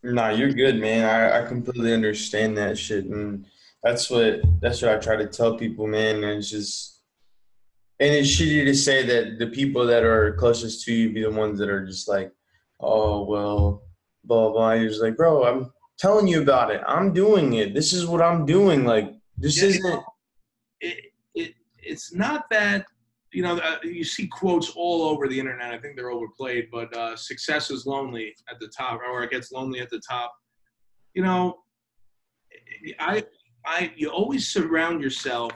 Nah, 0.04 0.30
you're 0.30 0.52
good, 0.52 0.80
man. 0.80 1.04
I, 1.06 1.44
I 1.44 1.48
completely 1.48 1.94
understand 1.94 2.58
that 2.58 2.78
shit, 2.78 3.06
and 3.06 3.46
that's 3.84 4.10
what 4.10 4.42
that's 4.62 4.82
what 4.82 4.92
I 4.92 4.98
try 4.98 5.16
to 5.16 5.28
tell 5.28 5.58
people, 5.58 5.88
man. 5.88 6.18
And 6.18 6.26
it's 6.26 6.50
just, 6.50 7.02
and 8.00 8.14
it's 8.14 8.30
shitty 8.30 8.66
to 8.66 8.76
say 8.76 9.06
that 9.06 9.40
the 9.40 9.48
people 9.48 9.86
that 9.88 10.04
are 10.04 10.34
closest 10.34 10.86
to 10.86 10.94
you 10.94 11.12
be 11.12 11.24
the 11.24 11.32
ones 11.32 11.60
that 11.60 11.70
are 11.70 11.86
just 11.86 12.08
like, 12.08 12.32
oh 12.80 13.24
well, 13.24 13.84
blah 14.24 14.52
blah. 14.52 14.76
He 14.76 14.86
was 14.86 15.00
like, 15.00 15.18
bro, 15.18 15.44
I'm 15.44 15.72
telling 15.98 16.28
you 16.28 16.42
about 16.42 16.72
it. 16.72 16.82
I'm 16.88 17.14
doing 17.14 17.54
it. 17.54 17.74
This 17.74 17.94
is 17.94 18.06
what 18.06 18.22
I'm 18.22 18.46
doing. 18.46 18.86
Like 18.86 19.14
this 19.38 19.58
Yeah, 19.58 19.70
isn't. 19.70 20.04
it, 20.82 21.06
it 21.34 21.54
it's 21.78 22.14
not 22.14 22.50
that 22.52 22.86
you 23.32 23.44
know 23.44 23.58
uh, 23.58 23.78
you 23.84 24.04
see 24.04 24.28
quotes 24.28 24.72
all 24.76 25.04
over 25.04 25.28
the 25.28 25.40
internet. 25.40 25.74
I 25.74 25.78
think 25.78 25.96
they're 25.96 26.12
overplayed, 26.12 26.70
but 26.72 26.96
uh, 26.96 27.16
success 27.16 27.70
is 27.72 27.86
lonely 27.86 28.34
at 28.50 28.60
the 28.60 28.70
top, 28.78 29.00
or 29.10 29.24
it 29.24 29.32
gets 29.32 29.52
lonely 29.52 29.80
at 29.80 29.90
the 29.90 30.02
top. 30.08 30.34
You 31.14 31.24
know, 31.24 31.60
I 33.00 33.24
I 33.66 33.94
you 33.96 34.10
always 34.10 34.48
surround 34.50 35.02
yourself 35.02 35.52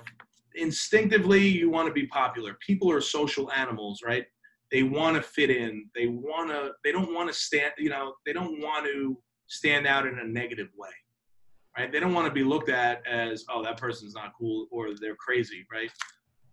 instinctively. 0.56 1.48
You 1.48 1.70
want 1.70 1.88
to 1.88 1.94
be 1.94 2.08
popular. 2.08 2.58
People 2.66 2.92
are 2.92 3.02
social 3.02 3.52
animals, 3.52 4.02
right? 4.06 4.26
They 4.72 4.84
want 4.84 5.16
to 5.16 5.22
fit 5.22 5.50
in. 5.50 5.90
They 5.96 6.08
want 6.08 6.50
to. 6.50 6.72
They 6.84 6.92
don't 6.92 7.14
want 7.14 7.30
to 7.30 7.34
stand. 7.34 7.74
You 7.78 7.90
know, 7.90 8.14
they 8.26 8.34
don't 8.34 8.62
want 8.62 8.86
to 8.86 9.18
stand 9.50 9.86
out 9.86 10.08
in 10.08 10.18
a 10.20 10.24
negative 10.24 10.70
way 10.78 10.90
right? 11.78 11.92
They 11.92 12.00
don't 12.00 12.14
want 12.14 12.28
to 12.28 12.34
be 12.34 12.44
looked 12.44 12.70
at 12.70 13.06
as, 13.08 13.46
oh, 13.50 13.64
that 13.64 13.78
person's 13.78 14.14
not 14.14 14.34
cool 14.38 14.68
or 14.72 14.90
they're 15.00 15.16
crazy, 15.16 15.66
right? 15.72 15.92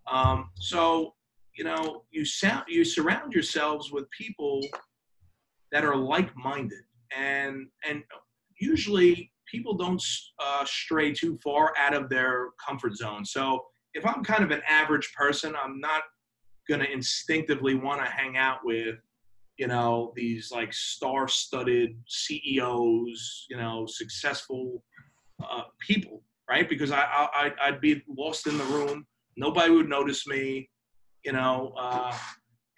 Um, 0.09 0.49
so, 0.55 1.13
you 1.55 1.63
know, 1.63 2.03
you 2.11 2.23
sound 2.23 2.65
you 2.67 2.85
surround 2.85 3.33
yourselves 3.33 3.91
with 3.91 4.09
people 4.11 4.61
that 5.71 5.83
are 5.83 5.95
like-minded, 5.95 6.83
and 7.15 7.67
and 7.87 8.03
usually 8.59 9.31
people 9.51 9.73
don't 9.73 10.01
uh, 10.39 10.63
stray 10.65 11.11
too 11.11 11.37
far 11.43 11.73
out 11.77 11.93
of 11.93 12.09
their 12.09 12.49
comfort 12.65 12.95
zone. 12.95 13.25
So, 13.25 13.65
if 13.95 14.05
I'm 14.05 14.23
kind 14.23 14.43
of 14.43 14.51
an 14.51 14.61
average 14.69 15.11
person, 15.13 15.55
I'm 15.61 15.79
not 15.79 16.03
going 16.69 16.81
to 16.81 16.91
instinctively 16.91 17.73
want 17.75 18.03
to 18.05 18.09
hang 18.09 18.37
out 18.37 18.59
with 18.63 18.95
you 19.57 19.67
know 19.67 20.13
these 20.15 20.51
like 20.51 20.71
star-studded 20.71 21.97
CEOs, 22.07 23.45
you 23.49 23.57
know, 23.57 23.85
successful 23.87 24.83
uh, 25.43 25.63
people, 25.79 26.23
right? 26.49 26.69
Because 26.69 26.91
I, 26.91 27.03
I 27.33 27.51
I'd 27.61 27.81
be 27.81 28.03
lost 28.07 28.47
in 28.47 28.57
the 28.57 28.63
room. 28.65 29.05
Nobody 29.35 29.71
would 29.71 29.89
notice 29.89 30.27
me, 30.27 30.69
you 31.23 31.31
know, 31.31 31.73
uh, 31.77 32.15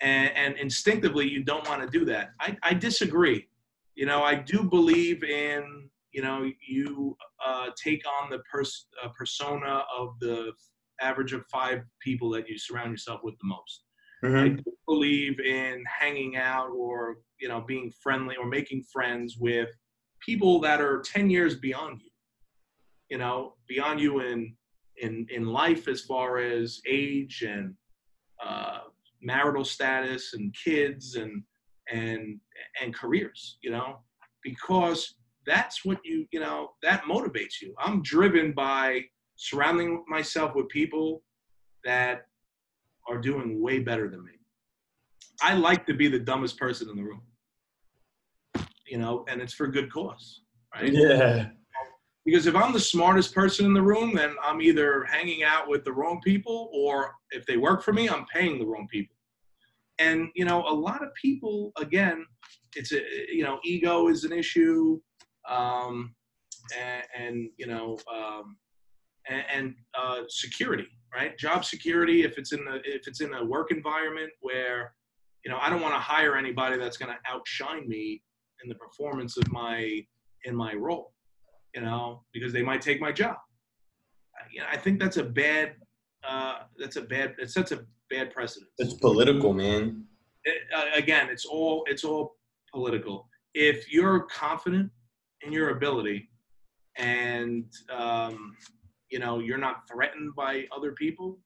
and, 0.02 0.32
and 0.36 0.58
instinctively 0.58 1.30
you 1.30 1.44
don't 1.44 1.68
want 1.68 1.82
to 1.82 1.88
do 2.00 2.06
that. 2.06 2.32
I, 2.40 2.58
I 2.64 2.74
disagree. 2.74 3.48
You 3.96 4.06
know, 4.06 4.24
I 4.24 4.36
do 4.36 4.64
believe 4.64 5.24
in 5.24 5.90
you 6.12 6.22
know 6.22 6.50
you 6.66 7.18
uh, 7.46 7.68
take 7.82 8.04
on 8.22 8.30
the 8.30 8.40
pers- 8.52 8.88
uh, 9.04 9.10
persona 9.10 9.84
of 9.98 10.18
the 10.20 10.54
average 11.02 11.34
of 11.34 11.44
five 11.52 11.82
people 12.02 12.30
that 12.30 12.48
you 12.48 12.58
surround 12.58 12.92
yourself 12.92 13.22
with 13.24 13.36
the 13.40 13.48
most. 13.48 13.84
Mhm. 14.24 14.38
I 14.44 14.50
don't 14.50 14.86
believe 14.86 15.40
in 15.40 15.84
hanging 15.86 16.36
out 16.36 16.70
or 16.72 17.20
you 17.40 17.48
know 17.48 17.62
being 17.62 17.92
friendly 17.92 18.36
or 18.36 18.46
making 18.46 18.84
friends 18.84 19.38
with 19.38 19.70
people 20.20 20.60
that 20.62 20.82
are 20.82 21.02
10 21.02 21.30
years 21.30 21.56
beyond 21.56 22.02
you. 22.02 22.12
You 23.10 23.18
know 23.18 23.56
beyond 23.68 24.00
you 24.00 24.20
in 24.20 24.56
in 24.98 25.26
in 25.30 25.46
life 25.46 25.88
as 25.88 26.02
far 26.02 26.38
as 26.40 26.82
age 26.88 27.44
and 27.44 27.76
uh, 28.44 28.82
marital 29.22 29.66
status 29.66 30.34
and 30.34 30.54
kids 30.54 31.16
and 31.16 31.44
and 31.92 32.40
and 32.82 32.94
careers 32.94 33.58
you 33.62 33.72
know? 33.72 34.00
Because 34.44 35.16
that's 35.46 35.84
what 35.86 36.00
you 36.06 36.28
you 36.32 36.40
know 36.40 36.72
that 36.84 37.04
motivates 37.04 37.62
you. 37.62 37.74
I'm 37.80 38.02
driven 38.04 38.52
by 38.54 39.06
surrounding 39.36 40.04
myself 40.08 40.54
with 40.56 40.68
people 40.70 41.24
that 41.86 42.29
are 43.10 43.18
doing 43.18 43.62
way 43.62 43.80
better 43.80 44.08
than 44.10 44.24
me 44.24 44.34
i 45.42 45.54
like 45.54 45.86
to 45.86 45.94
be 45.94 46.08
the 46.08 46.20
dumbest 46.20 46.58
person 46.58 46.90
in 46.90 46.96
the 46.96 47.04
room 47.04 47.22
you 48.88 48.98
know 48.98 49.26
and 49.28 49.42
it's 49.42 49.54
for 49.54 49.68
good 49.68 49.92
cause 49.92 50.42
right 50.74 50.94
Yeah. 50.94 51.50
because 52.26 52.48
if 52.48 52.56
I'm 52.56 52.74
the 52.74 52.80
smartest 52.80 53.34
person 53.34 53.66
in 53.66 53.74
the 53.74 53.82
room, 53.82 54.14
then 54.16 54.36
I'm 54.44 54.62
either 54.62 55.04
hanging 55.06 55.42
out 55.44 55.68
with 55.68 55.84
the 55.84 55.92
wrong 55.94 56.20
people, 56.24 56.70
or 56.74 57.16
if 57.32 57.46
they 57.46 57.58
work 57.58 57.82
for 57.82 57.94
me, 57.94 58.08
I'm 58.08 58.26
paying 58.26 58.60
the 58.60 58.68
wrong 58.68 58.88
people. 58.92 59.16
And 59.98 60.30
you 60.36 60.46
know, 60.46 60.62
a 60.68 60.74
lot 60.74 61.02
of 61.04 61.10
people, 61.20 61.72
again, 61.78 62.26
it's 62.76 62.92
a 62.92 63.02
you 63.32 63.44
know, 63.44 63.60
ego 63.64 64.10
is 64.10 64.26
an 64.26 64.32
issue, 64.34 65.00
um, 65.48 66.14
and, 66.78 67.04
and 67.18 67.50
you 67.58 67.68
know, 67.68 67.98
um, 68.14 68.58
and, 69.28 69.44
and 69.52 69.76
uh, 69.98 70.22
security, 70.28 70.88
right? 71.14 71.38
Job 71.38 71.66
security. 71.66 72.24
If 72.24 72.38
it's 72.38 72.54
in 72.54 72.66
the 72.66 72.82
if 72.86 73.08
it's 73.08 73.22
in 73.22 73.34
a 73.34 73.44
work 73.44 73.72
environment 73.72 74.32
where 74.42 74.94
you 75.44 75.52
know 75.52 75.58
I 75.62 75.70
don't 75.70 75.82
want 75.82 75.94
to 75.94 76.00
hire 76.00 76.36
anybody 76.36 76.78
that's 76.78 76.98
going 76.98 77.12
to 77.12 77.32
outshine 77.32 77.88
me 77.88 78.22
in 78.64 78.70
the 78.70 78.76
performance 78.76 79.38
of 79.38 79.52
my 79.52 80.06
in 80.46 80.56
my 80.56 80.74
role 80.74 81.14
you 81.74 81.82
know, 81.82 82.24
because 82.34 82.54
they 82.54 82.62
might 82.62 82.82
take 82.82 83.02
my 83.02 83.12
job. 83.12 83.38
You 84.52 84.62
know, 84.62 84.68
I 84.72 84.78
think 84.78 85.00
that's 85.00 85.18
a 85.18 85.24
bad. 85.24 85.76
Uh, 86.28 86.60
that's 86.78 86.96
a 86.96 87.02
bad. 87.02 87.36
It 87.38 87.52
sets 87.52 87.72
a 87.72 87.82
bad 88.10 88.32
precedent. 88.32 88.72
It's 88.78 88.94
political, 88.94 89.54
man. 89.54 90.06
It, 90.44 90.62
uh, 90.76 90.86
again, 90.96 91.30
it's 91.30 91.46
all 91.46 91.84
it's 91.88 92.04
all 92.04 92.36
political. 92.74 93.28
If 93.54 93.92
you're 93.92 94.22
confident 94.22 94.90
in 95.42 95.52
your 95.52 95.70
ability, 95.70 96.30
and 96.98 97.66
um, 97.92 98.56
you 99.10 99.20
know 99.20 99.40
you're 99.40 99.58
not 99.58 99.88
threatened 99.88 100.36
by 100.36 100.66
other 100.76 100.92
people, 100.94 101.40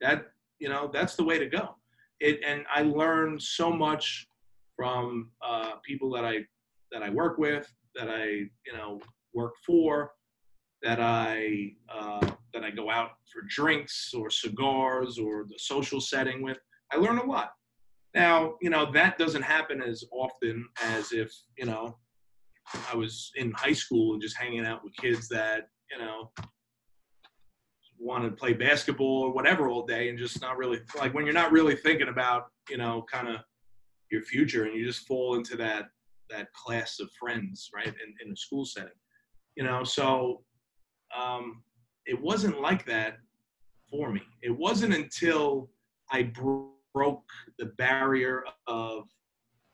that 0.00 0.26
you 0.58 0.68
know 0.68 0.90
that's 0.92 1.16
the 1.16 1.24
way 1.24 1.38
to 1.38 1.46
go. 1.46 1.76
It 2.20 2.40
and 2.44 2.64
I 2.72 2.82
learned 2.82 3.42
so 3.42 3.70
much 3.70 4.28
from 4.74 5.30
uh, 5.42 5.72
people 5.84 6.10
that 6.12 6.24
I 6.24 6.44
that 6.92 7.02
I 7.02 7.10
work 7.10 7.38
with, 7.38 7.70
that 7.94 8.08
I 8.08 8.26
you 8.26 8.72
know 8.74 9.00
work 9.34 9.54
for, 9.64 10.12
that 10.82 11.00
I 11.00 11.72
uh, 11.88 12.30
that 12.52 12.64
I 12.64 12.70
go 12.70 12.90
out 12.90 13.12
for 13.32 13.42
drinks 13.48 14.12
or 14.14 14.30
cigars 14.30 15.18
or 15.18 15.44
the 15.48 15.58
social 15.58 16.00
setting 16.00 16.42
with. 16.42 16.58
I 16.92 16.96
learn 16.96 17.18
a 17.18 17.24
lot. 17.24 17.50
Now 18.14 18.54
you 18.60 18.70
know 18.70 18.90
that 18.92 19.18
doesn't 19.18 19.42
happen 19.42 19.82
as 19.82 20.04
often 20.12 20.66
as 20.82 21.12
if 21.12 21.32
you 21.58 21.66
know 21.66 21.96
I 22.90 22.96
was 22.96 23.32
in 23.36 23.52
high 23.52 23.72
school 23.72 24.12
and 24.12 24.22
just 24.22 24.36
hanging 24.36 24.66
out 24.66 24.82
with 24.84 24.96
kids 24.96 25.28
that 25.28 25.68
you 25.90 25.98
know 25.98 26.30
wanted 27.98 28.30
to 28.30 28.36
play 28.36 28.52
basketball 28.52 29.22
or 29.22 29.32
whatever 29.32 29.68
all 29.68 29.86
day 29.86 30.10
and 30.10 30.18
just 30.18 30.40
not 30.40 30.58
really 30.58 30.78
like 30.98 31.14
when 31.14 31.24
you're 31.24 31.34
not 31.34 31.50
really 31.50 31.74
thinking 31.74 32.08
about 32.08 32.48
you 32.68 32.76
know 32.76 33.04
kind 33.10 33.28
of 33.28 33.36
your 34.10 34.22
future 34.22 34.64
and 34.64 34.74
you 34.74 34.84
just 34.84 35.06
fall 35.06 35.34
into 35.34 35.56
that 35.56 35.86
that 36.28 36.52
class 36.52 37.00
of 37.00 37.08
friends 37.18 37.70
right 37.74 37.86
in, 37.86 38.14
in 38.26 38.32
a 38.32 38.36
school 38.36 38.64
setting 38.64 38.92
you 39.56 39.64
know? 39.64 39.82
So 39.82 40.42
um, 41.16 41.62
it 42.04 42.20
wasn't 42.20 42.60
like 42.60 42.84
that 42.86 43.18
for 43.90 44.12
me. 44.12 44.22
It 44.42 44.56
wasn't 44.56 44.94
until 44.94 45.70
i 46.12 46.22
bro- 46.22 46.70
broke 46.94 47.24
the 47.58 47.66
barrier 47.78 48.44
of 48.68 49.08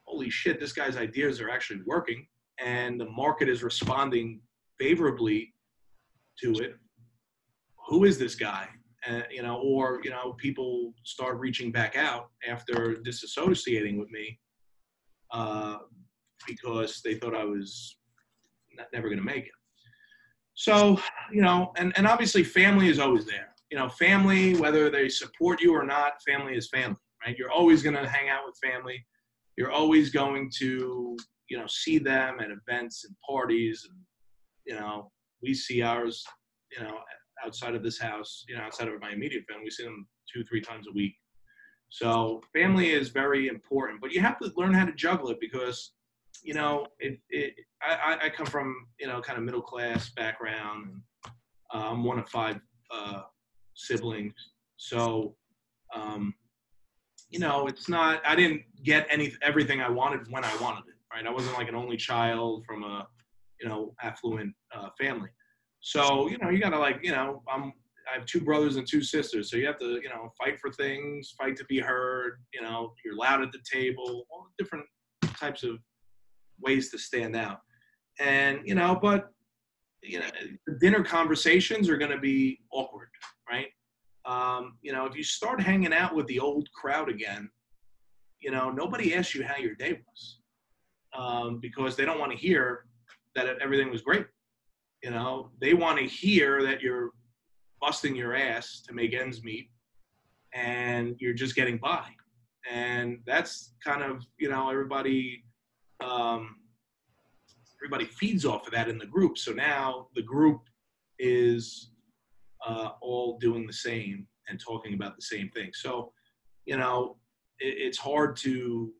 holy 0.05 0.31
shit 0.31 0.59
this 0.59 0.73
guy's 0.73 0.97
ideas 0.97 1.43
are 1.43 1.51
actually 1.51 1.81
working 1.85 2.27
and 2.59 2.99
the 2.99 3.09
market 3.11 3.51
is 3.51 3.63
responding 3.63 4.41
favorably 4.79 5.53
to 6.43 6.53
it. 6.63 6.75
Who 7.89 8.05
is 8.05 8.19
this 8.19 8.35
guy? 8.35 8.69
And 9.05 9.25
you 9.31 9.43
know 9.43 9.57
or 9.57 10.01
you 10.05 10.11
know 10.11 10.35
people 10.35 10.93
start 11.05 11.39
reaching 11.39 11.73
back 11.73 11.97
out 11.97 12.31
after 12.49 12.97
disassociating 13.05 13.99
with 13.99 14.09
me 14.11 14.39
uh, 15.33 15.79
because 16.47 17.01
they 17.05 17.15
thought 17.15 17.35
i 17.35 17.45
was 17.45 17.97
not, 18.77 18.87
never 18.93 19.09
going 19.09 19.19
to 19.19 19.25
make 19.25 19.47
it. 19.47 19.53
So 20.55 21.01
you 21.33 21.43
know 21.43 21.73
and, 21.77 21.93
and 21.97 22.07
obviously 22.07 22.45
family 22.45 22.89
is 22.89 23.01
always 23.01 23.27
there. 23.27 23.49
You 23.73 23.79
know 23.79 23.89
family 23.89 24.55
whether 24.55 24.89
they 24.89 25.09
support 25.09 25.61
you 25.61 25.75
or 25.75 25.85
not 25.85 26.23
family 26.23 26.55
is 26.55 26.69
family 26.69 26.97
right? 27.25 27.37
You're 27.39 27.51
always 27.51 27.83
going 27.83 27.97
to 27.97 28.09
hang 28.09 28.29
out 28.29 28.43
with 28.47 28.57
family. 28.59 29.05
You're 29.57 29.71
always 29.71 30.11
going 30.11 30.51
to 30.59 31.17
you 31.49 31.59
know 31.59 31.67
see 31.67 31.99
them 31.99 32.39
at 32.41 32.49
events 32.51 33.05
and 33.05 33.15
parties 33.29 33.87
and 33.89 33.99
you 34.67 34.75
know 34.75 35.11
we 35.43 35.55
see 35.55 35.83
ours 35.83 36.25
you 36.77 36.83
know 36.83 36.99
outside 37.45 37.75
of 37.75 37.83
this 37.83 37.99
house 37.99 38.45
you 38.49 38.57
know 38.57 38.63
outside 38.63 38.89
of 38.89 39.01
my 39.01 39.11
immediate 39.11 39.45
family 39.49 39.65
we 39.65 39.71
see 39.71 39.85
them 39.85 40.07
two 40.33 40.45
three 40.45 40.61
times 40.61 40.87
a 40.89 40.93
week. 40.93 41.15
So 41.89 42.41
family 42.55 42.91
is 42.91 43.11
very 43.11 43.49
important 43.49 44.01
but 44.01 44.13
you 44.13 44.21
have 44.21 44.39
to 44.39 44.51
learn 44.57 44.73
how 44.73 44.87
to 44.87 44.93
juggle 44.93 45.31
it 45.31 45.39
because 45.41 45.93
you 46.43 46.55
know 46.55 46.87
it, 46.99 47.21
it 47.29 47.55
I, 47.83 48.19
I 48.25 48.29
come 48.31 48.47
from 48.47 48.75
you 48.99 49.07
know 49.07 49.21
kind 49.21 49.39
of 49.39 49.45
middle 49.45 49.63
class 49.63 50.11
background 50.11 51.03
uh, 51.75 51.91
i'm 51.91 52.05
one 52.05 52.19
of 52.19 52.29
five 52.29 52.61
uh, 52.91 53.23
siblings. 53.75 54.35
So 54.77 55.37
um, 55.95 56.35
you 57.31 57.39
know 57.39 57.67
it's 57.67 57.89
not 57.89 58.21
i 58.27 58.35
didn't 58.35 58.63
get 58.83 59.07
any 59.11 59.33
everything 59.43 59.81
i 59.81 59.89
wanted 59.89 60.21
when 60.31 60.45
i 60.45 60.55
wanted 60.57 60.89
it 60.89 60.93
right? 61.13 61.27
I 61.27 61.31
wasn't 61.31 61.57
like 61.57 61.69
an 61.69 61.75
only 61.75 61.97
child 61.97 62.65
from 62.67 62.85
a 62.85 63.07
you 63.63 63.69
know 63.69 63.95
affluent 64.03 64.53
uh, 64.75 64.89
family 65.01 65.31
so 65.81 66.29
you 66.29 66.39
know 66.39 66.51
you 66.51 66.59
gotta 66.59 66.79
like 66.79 66.99
you 67.03 67.13
know 67.13 67.43
i'm 67.49 67.73
i 68.11 68.19
have 68.19 68.27
two 68.27 68.41
brothers 68.41 68.77
and 68.77 68.87
two 68.87 69.03
sisters 69.03 69.51
so 69.51 69.57
you 69.57 69.67
have 69.67 69.79
to 69.79 70.01
you 70.03 70.09
know 70.09 70.31
fight 70.43 70.59
for 70.61 70.71
things 70.73 71.35
fight 71.39 71.57
to 71.57 71.65
be 71.67 71.79
heard 71.79 72.41
you 72.53 72.61
know 72.61 72.93
you're 73.05 73.17
loud 73.17 73.43
at 73.43 73.53
the 73.53 73.61
table 73.71 74.27
all 74.31 74.47
different 74.59 74.85
types 75.43 75.63
of 75.63 75.79
ways 76.63 76.91
to 76.91 76.99
stand 76.99 77.37
out. 77.37 77.59
And 78.21 78.61
you 78.65 78.75
know, 78.75 78.99
but 79.01 79.31
you 80.03 80.21
know, 80.21 80.27
dinner 80.81 81.03
conversations 81.05 81.89
are 81.89 81.99
to 81.99 82.19
be 82.19 82.61
awkward, 82.73 83.09
right? 83.49 83.69
Um, 84.25 84.79
you 84.83 84.93
know, 84.93 85.07
if 85.07 85.17
you 85.17 85.23
start 85.23 85.61
hanging 85.61 85.93
out 85.93 86.15
with 86.15 86.27
the 86.27 86.41
old 86.41 86.69
crowd 86.73 87.09
again, 87.09 87.49
you 88.41 88.51
know, 88.51 88.71
nobody 88.71 89.15
asks 89.15 89.35
you 89.35 89.45
how 89.45 89.57
your 89.57 89.75
day 89.75 90.01
was 90.07 90.39
um, 91.17 91.59
because 91.61 91.97
they 91.97 92.05
don't 92.05 92.19
want 92.19 92.33
to 92.33 92.39
hear 92.39 92.87
that 93.35 93.59
everything 93.61 93.91
was 93.91 94.03
great. 94.03 94.27
You 95.03 95.11
know, 95.11 95.51
they 95.61 95.75
want 95.75 95.99
to 95.99 96.05
hear 96.05 96.63
that 96.63 96.81
you're 96.81 97.11
busting 97.81 98.15
your 98.15 98.35
ass 98.35 98.83
to 98.87 98.95
make 98.95 99.15
ends 99.15 99.43
meet 99.43 99.69
and 100.55 101.17
you're 101.19 101.33
just 101.35 101.57
getting 101.57 101.79
by. 101.79 102.07
And 102.71 103.19
that's 103.27 103.75
kind 103.85 104.03
of, 104.03 104.25
you 104.39 104.49
know, 104.49 104.71
everybody 104.71 105.45
um, 106.01 106.57
everybody 107.83 108.05
feeds 108.05 108.45
off 108.45 108.67
of 108.67 108.73
that 108.73 108.89
in 108.89 108.99
the 108.99 109.07
group. 109.07 109.37
So 109.39 109.53
now 109.53 110.09
the 110.15 110.23
group 110.23 110.61
is 111.19 111.91
uh, 112.65 112.91
all 113.01 113.39
doing 113.39 113.67
the 113.67 113.73
same 113.73 114.27
and 114.49 114.61
talking 114.61 114.95
about 114.95 115.17
the 115.17 115.23
same 115.23 115.49
thing. 115.51 115.71
So, 115.75 116.13
you 116.65 116.77
know, 116.77 117.17
it, 117.59 117.75
it's 117.79 117.99
hard 117.99 118.37
to 118.39 118.93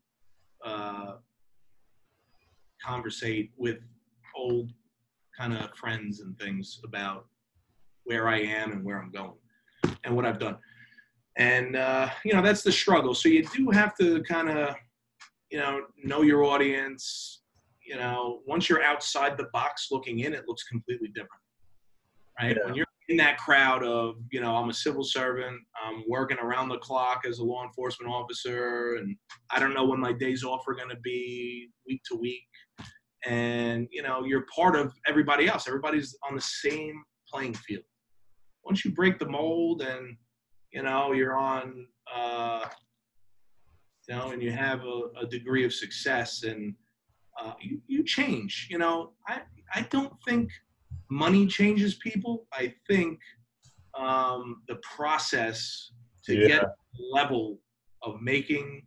uh, 0.65 1.13
conversate 2.85 3.53
with 3.57 3.79
old 4.37 4.71
kind 5.39 5.55
of 5.55 5.75
friends 5.77 6.21
and 6.21 6.39
things 6.39 6.81
about 6.85 7.27
where 8.05 8.29
I 8.29 8.41
am 8.41 8.73
and 8.73 8.85
where 8.85 9.01
I'm 9.01 9.11
going 9.11 9.35
and 10.05 10.15
what 10.15 10.27
I've 10.27 10.39
done. 10.39 10.57
And, 11.37 11.77
uh, 11.77 12.11
you 12.25 12.35
know, 12.35 12.43
that's 12.43 12.63
the 12.63 12.73
struggle. 12.73 13.15
So 13.15 13.29
you 13.29 13.47
do 13.47 13.71
have 13.71 13.97
to 13.99 14.23
kind 14.25 14.51
of, 14.51 14.75
you 15.51 15.59
know, 15.59 15.83
know 16.03 16.23
your 16.23 16.45
audience. 16.45 17.43
You 17.87 17.97
know, 17.97 18.41
once 18.47 18.69
you're 18.69 18.83
outside 18.83 19.37
the 19.37 19.49
box 19.53 19.89
looking 19.91 20.21
in, 20.21 20.35
it 20.35 20.45
looks 20.47 20.65
completely 20.65 21.09
different. 21.09 21.43
Right? 22.41 22.57
Yeah. 22.57 22.67
When 22.67 22.75
you're 22.75 22.87
in 23.09 23.17
that 23.17 23.39
crowd 23.39 23.83
of, 23.83 24.17
you 24.31 24.41
know, 24.41 24.55
I'm 24.55 24.69
a 24.69 24.75
civil 24.75 25.05
servant, 25.05 25.61
I'm 25.85 26.05
working 26.09 26.39
around 26.39 26.69
the 26.69 26.79
clock 26.79 27.23
as 27.27 27.39
a 27.39 27.45
law 27.45 27.65
enforcement 27.65 28.11
officer, 28.13 28.97
and 28.97 29.17
I 29.51 29.59
don't 29.59 29.75
know 29.75 29.85
when 29.85 30.01
my 30.01 30.13
days 30.13 30.45
off 30.45 30.67
are 30.69 30.75
going 30.75 30.89
to 30.89 31.01
be 31.03 31.69
week 31.87 32.03
to 32.11 32.17
week. 32.17 32.47
And, 33.27 33.89
you 33.91 34.03
know, 34.03 34.25
you're 34.25 34.47
part 34.55 34.77
of 34.77 34.93
everybody 35.07 35.47
else. 35.49 35.69
Everybody's 35.69 36.17
on 36.29 36.35
the 36.35 36.41
same 36.41 37.03
playing 37.33 37.55
field. 37.55 37.85
Once 38.65 38.85
you 38.85 38.93
break 38.93 39.19
the 39.19 39.29
mold 39.29 39.83
and, 39.83 40.17
you 40.73 40.83
know, 40.83 41.13
you're 41.13 41.37
on, 41.37 41.87
uh, 42.15 42.67
you 44.09 44.17
know, 44.17 44.31
and 44.31 44.43
you 44.43 44.51
have 44.51 44.81
a, 44.85 45.03
a 45.21 45.27
degree 45.27 45.65
of 45.65 45.73
success 45.73 46.43
and 46.43 46.75
uh, 47.41 47.55
you, 47.61 47.81
you 47.87 48.05
change, 48.05 48.69
you 48.71 48.79
know, 48.79 49.13
I, 49.29 49.43
I 49.75 49.83
don't 49.91 50.15
think– 50.27 50.51
money 51.11 51.47
changes 51.47 51.97
people. 51.97 52.47
I 52.55 52.73
think 52.89 53.19
um, 53.99 54.63
the 54.67 54.77
process 54.77 55.93
to 56.25 56.35
yeah. 56.35 56.49
get 56.49 56.65
level 57.13 57.59
of 58.03 58.21
making 58.23 58.87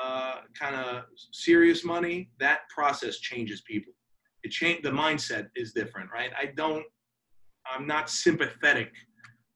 uh, 0.00 0.36
kind 0.58 0.76
of 0.76 1.04
serious 1.32 1.84
money, 1.84 2.30
that 2.38 2.60
process 2.74 3.18
changes 3.18 3.62
people. 3.62 3.92
It 4.44 4.50
change 4.50 4.82
the 4.82 4.90
mindset 4.90 5.48
is 5.56 5.72
different, 5.72 6.10
right? 6.12 6.30
I 6.38 6.46
don't, 6.56 6.84
I'm 7.70 7.86
not 7.86 8.08
sympathetic 8.08 8.92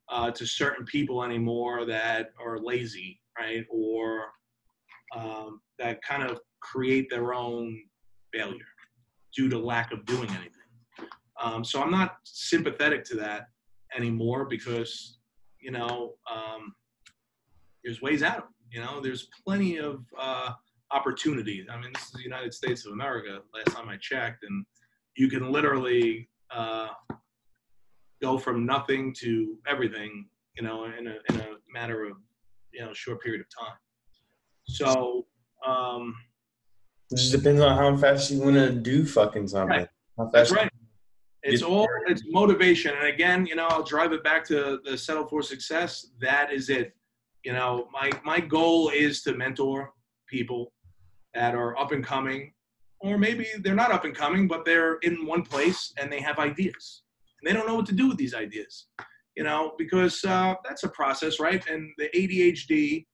uh, 0.09 0.31
to 0.33 0.47
certain 0.47 0.85
people 0.85 1.23
anymore 1.23 1.87
that 1.87 2.33
are 2.45 2.59
lazy, 2.59 3.21
right, 3.39 3.65
or 3.71 4.27
um, 5.17 5.61
that 5.79 6.03
kind 6.03 6.23
of 6.23 6.41
create 6.61 7.09
their 7.11 7.35
own 7.35 7.79
failure 8.33 8.59
due 9.37 9.49
to 9.49 9.59
lack 9.59 9.93
of 9.93 10.05
doing 10.05 10.29
anything. 10.31 11.09
Um, 11.43 11.65
so 11.65 11.83
I'm 11.83 11.91
not 11.91 12.17
sympathetic 12.25 13.05
to 13.07 13.17
that 13.17 13.47
anymore 13.97 14.45
because, 14.45 15.19
you 15.61 15.71
know, 15.71 16.15
um, 16.33 16.75
there's 17.83 18.01
ways 18.01 18.23
out. 18.23 18.49
You 18.73 18.81
know, 18.81 19.01
there's 19.01 19.29
plenty 19.45 19.77
of 19.77 20.03
uh, 20.19 20.53
opportunities. 20.91 21.67
I 21.71 21.79
mean, 21.79 21.93
this 21.93 22.07
is 22.07 22.13
the 22.13 22.23
United 22.23 22.55
States 22.55 22.87
of 22.87 22.93
America. 22.93 23.41
Last 23.55 23.77
time 23.77 23.89
I 23.89 23.99
checked, 23.99 24.45
and 24.45 24.65
you 25.15 25.29
can 25.29 25.53
literally 25.53 26.31
uh, 26.51 26.89
go 28.23 28.39
from 28.39 28.65
nothing 28.65 29.15
to 29.21 29.59
everything. 29.67 30.27
You 30.57 30.63
know, 30.63 30.85
in 30.85 31.07
a 31.07 31.17
in 31.29 31.41
a 31.41 31.49
matter 31.73 32.05
of 32.05 32.17
you 32.73 32.81
know 32.81 32.93
short 32.95 33.23
period 33.23 33.43
of 33.43 33.47
time. 33.49 33.77
So. 34.65 35.27
Um, 35.67 36.17
it 37.13 37.17
just 37.19 37.31
depends 37.31 37.61
on 37.61 37.77
how 37.77 37.95
fast 37.97 38.31
you 38.31 38.41
want 38.41 38.57
to 38.57 38.73
do 38.73 39.05
fucking 39.05 39.47
something. 39.47 39.81
Right. 39.81 39.89
That's 40.33 40.51
right. 40.51 40.69
It's 41.43 41.63
all 41.63 41.87
it's 42.07 42.23
motivation, 42.27 42.95
and 42.97 43.07
again, 43.07 43.47
you 43.47 43.55
know, 43.55 43.67
I'll 43.67 43.83
drive 43.83 44.13
it 44.13 44.25
back 44.25 44.45
to 44.47 44.81
the 44.85 44.97
settle 44.97 45.27
for 45.27 45.43
success. 45.43 46.09
That 46.21 46.53
is 46.53 46.71
it. 46.71 46.95
You 47.45 47.53
know, 47.53 47.89
my 47.93 48.11
my 48.25 48.41
goal 48.41 48.91
is 48.91 49.23
to 49.23 49.35
mentor 49.35 49.93
people 50.29 50.73
that 51.35 51.55
are 51.55 51.79
up 51.79 51.93
and 51.93 52.05
coming, 52.05 52.53
or 53.01 53.19
maybe 53.19 53.47
they're 53.63 53.75
not 53.75 53.93
up 53.93 54.05
and 54.05 54.15
coming, 54.15 54.47
but 54.47 54.65
they're 54.65 54.97
in 55.03 55.27
one 55.27 55.43
place 55.43 55.93
and 55.99 56.13
they 56.13 56.21
have 56.21 56.39
ideas, 56.39 57.03
and 57.41 57.49
they 57.49 57.57
don't 57.57 57.67
know 57.67 57.75
what 57.75 57.87
to 57.87 57.95
do 57.95 58.09
with 58.09 58.19
these 58.19 58.35
ideas. 58.35 58.87
You 59.37 59.45
know, 59.45 59.73
because 59.79 60.23
uh, 60.25 60.55
that's 60.63 60.85
a 60.85 60.89
process, 60.89 61.41
right? 61.41 61.67
And 61.67 61.91
the 61.97 62.11
ADHD, 62.15 63.07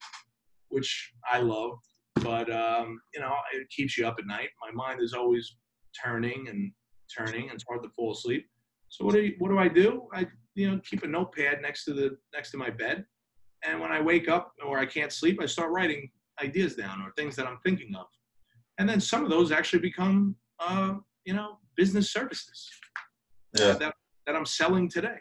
which 0.68 1.12
I 1.32 1.38
love, 1.38 1.78
but 2.22 2.50
um, 2.52 3.00
you 3.14 3.20
know, 3.20 3.34
it 3.54 3.68
keeps 3.70 3.96
you 3.96 4.06
up 4.06 4.16
at 4.18 4.26
night. 4.26 4.48
My 4.60 4.72
mind 4.72 5.00
is 5.00 5.14
always 5.14 5.56
turning 6.04 6.48
and 6.48 6.72
turning 7.16 7.44
and 7.44 7.52
it's 7.52 7.64
hard 7.68 7.82
to 7.82 7.88
fall 7.90 8.12
asleep. 8.12 8.46
So 8.88 9.04
what 9.04 9.14
do 9.14 9.22
you, 9.22 9.34
what 9.38 9.50
do 9.50 9.58
I 9.58 9.68
do? 9.68 10.08
I 10.12 10.26
you 10.54 10.70
know 10.70 10.80
keep 10.84 11.02
a 11.04 11.06
notepad 11.06 11.62
next 11.62 11.84
to 11.84 11.92
the 11.92 12.16
next 12.34 12.50
to 12.52 12.56
my 12.56 12.70
bed, 12.70 13.04
and 13.66 13.80
when 13.80 13.92
I 13.92 14.00
wake 14.00 14.28
up 14.28 14.52
or 14.64 14.78
I 14.78 14.86
can't 14.86 15.12
sleep, 15.12 15.40
I 15.42 15.46
start 15.46 15.70
writing 15.70 16.10
ideas 16.42 16.74
down 16.76 17.02
or 17.02 17.12
things 17.12 17.34
that 17.36 17.46
I'm 17.46 17.58
thinking 17.64 17.94
of, 17.94 18.06
and 18.78 18.88
then 18.88 19.00
some 19.00 19.24
of 19.24 19.30
those 19.30 19.52
actually 19.52 19.80
become 19.80 20.36
uh, 20.60 20.94
you 21.24 21.34
know 21.34 21.58
business 21.76 22.10
services 22.10 22.68
yeah. 23.58 23.72
that 23.72 23.94
that 24.26 24.36
I'm 24.36 24.46
selling 24.46 24.88
today, 24.88 25.18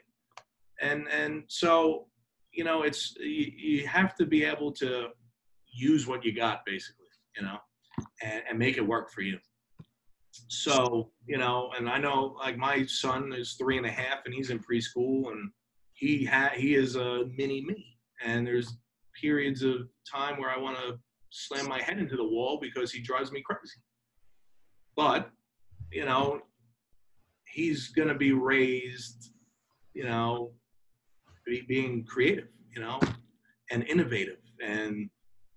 and 0.81 1.07
and 1.09 1.43
so 1.47 2.07
you 2.51 2.63
know 2.63 2.83
it's 2.83 3.15
you, 3.19 3.51
you 3.55 3.87
have 3.87 4.15
to 4.15 4.25
be 4.25 4.43
able 4.43 4.71
to 4.73 5.07
use 5.77 6.07
what 6.07 6.25
you 6.25 6.33
got 6.33 6.65
basically, 6.65 7.05
you 7.35 7.43
know, 7.43 7.57
and, 8.23 8.43
and 8.49 8.59
make 8.59 8.77
it 8.77 8.85
work 8.85 9.11
for 9.11 9.21
you. 9.21 9.37
So, 10.49 11.11
you 11.25 11.37
know, 11.37 11.71
and 11.77 11.89
I 11.89 11.97
know 11.97 12.35
like 12.39 12.57
my 12.57 12.85
son 12.85 13.33
is 13.33 13.53
three 13.53 13.77
and 13.77 13.85
a 13.85 13.91
half 13.91 14.19
and 14.25 14.33
he's 14.33 14.49
in 14.49 14.59
preschool 14.59 15.31
and 15.31 15.51
he 15.93 16.25
ha- 16.25 16.51
he 16.55 16.75
is 16.75 16.95
a 16.95 17.25
mini 17.35 17.61
me. 17.65 17.96
And 18.23 18.45
there's 18.45 18.77
periods 19.19 19.63
of 19.63 19.87
time 20.11 20.39
where 20.39 20.49
I 20.49 20.57
want 20.57 20.77
to 20.77 20.99
slam 21.31 21.67
my 21.67 21.81
head 21.81 21.99
into 21.99 22.15
the 22.15 22.23
wall 22.23 22.59
because 22.61 22.91
he 22.91 23.01
drives 23.01 23.31
me 23.31 23.41
crazy. 23.45 23.79
But, 24.95 25.29
you 25.91 26.05
know, 26.05 26.41
he's 27.47 27.89
going 27.89 28.07
to 28.07 28.15
be 28.15 28.31
raised, 28.31 29.31
you 29.93 30.03
know, 30.03 30.51
be, 31.45 31.63
being 31.67 32.03
creative, 32.05 32.47
you 32.75 32.81
know, 32.81 32.99
and 33.71 33.83
innovative 33.83 34.39
and, 34.63 35.09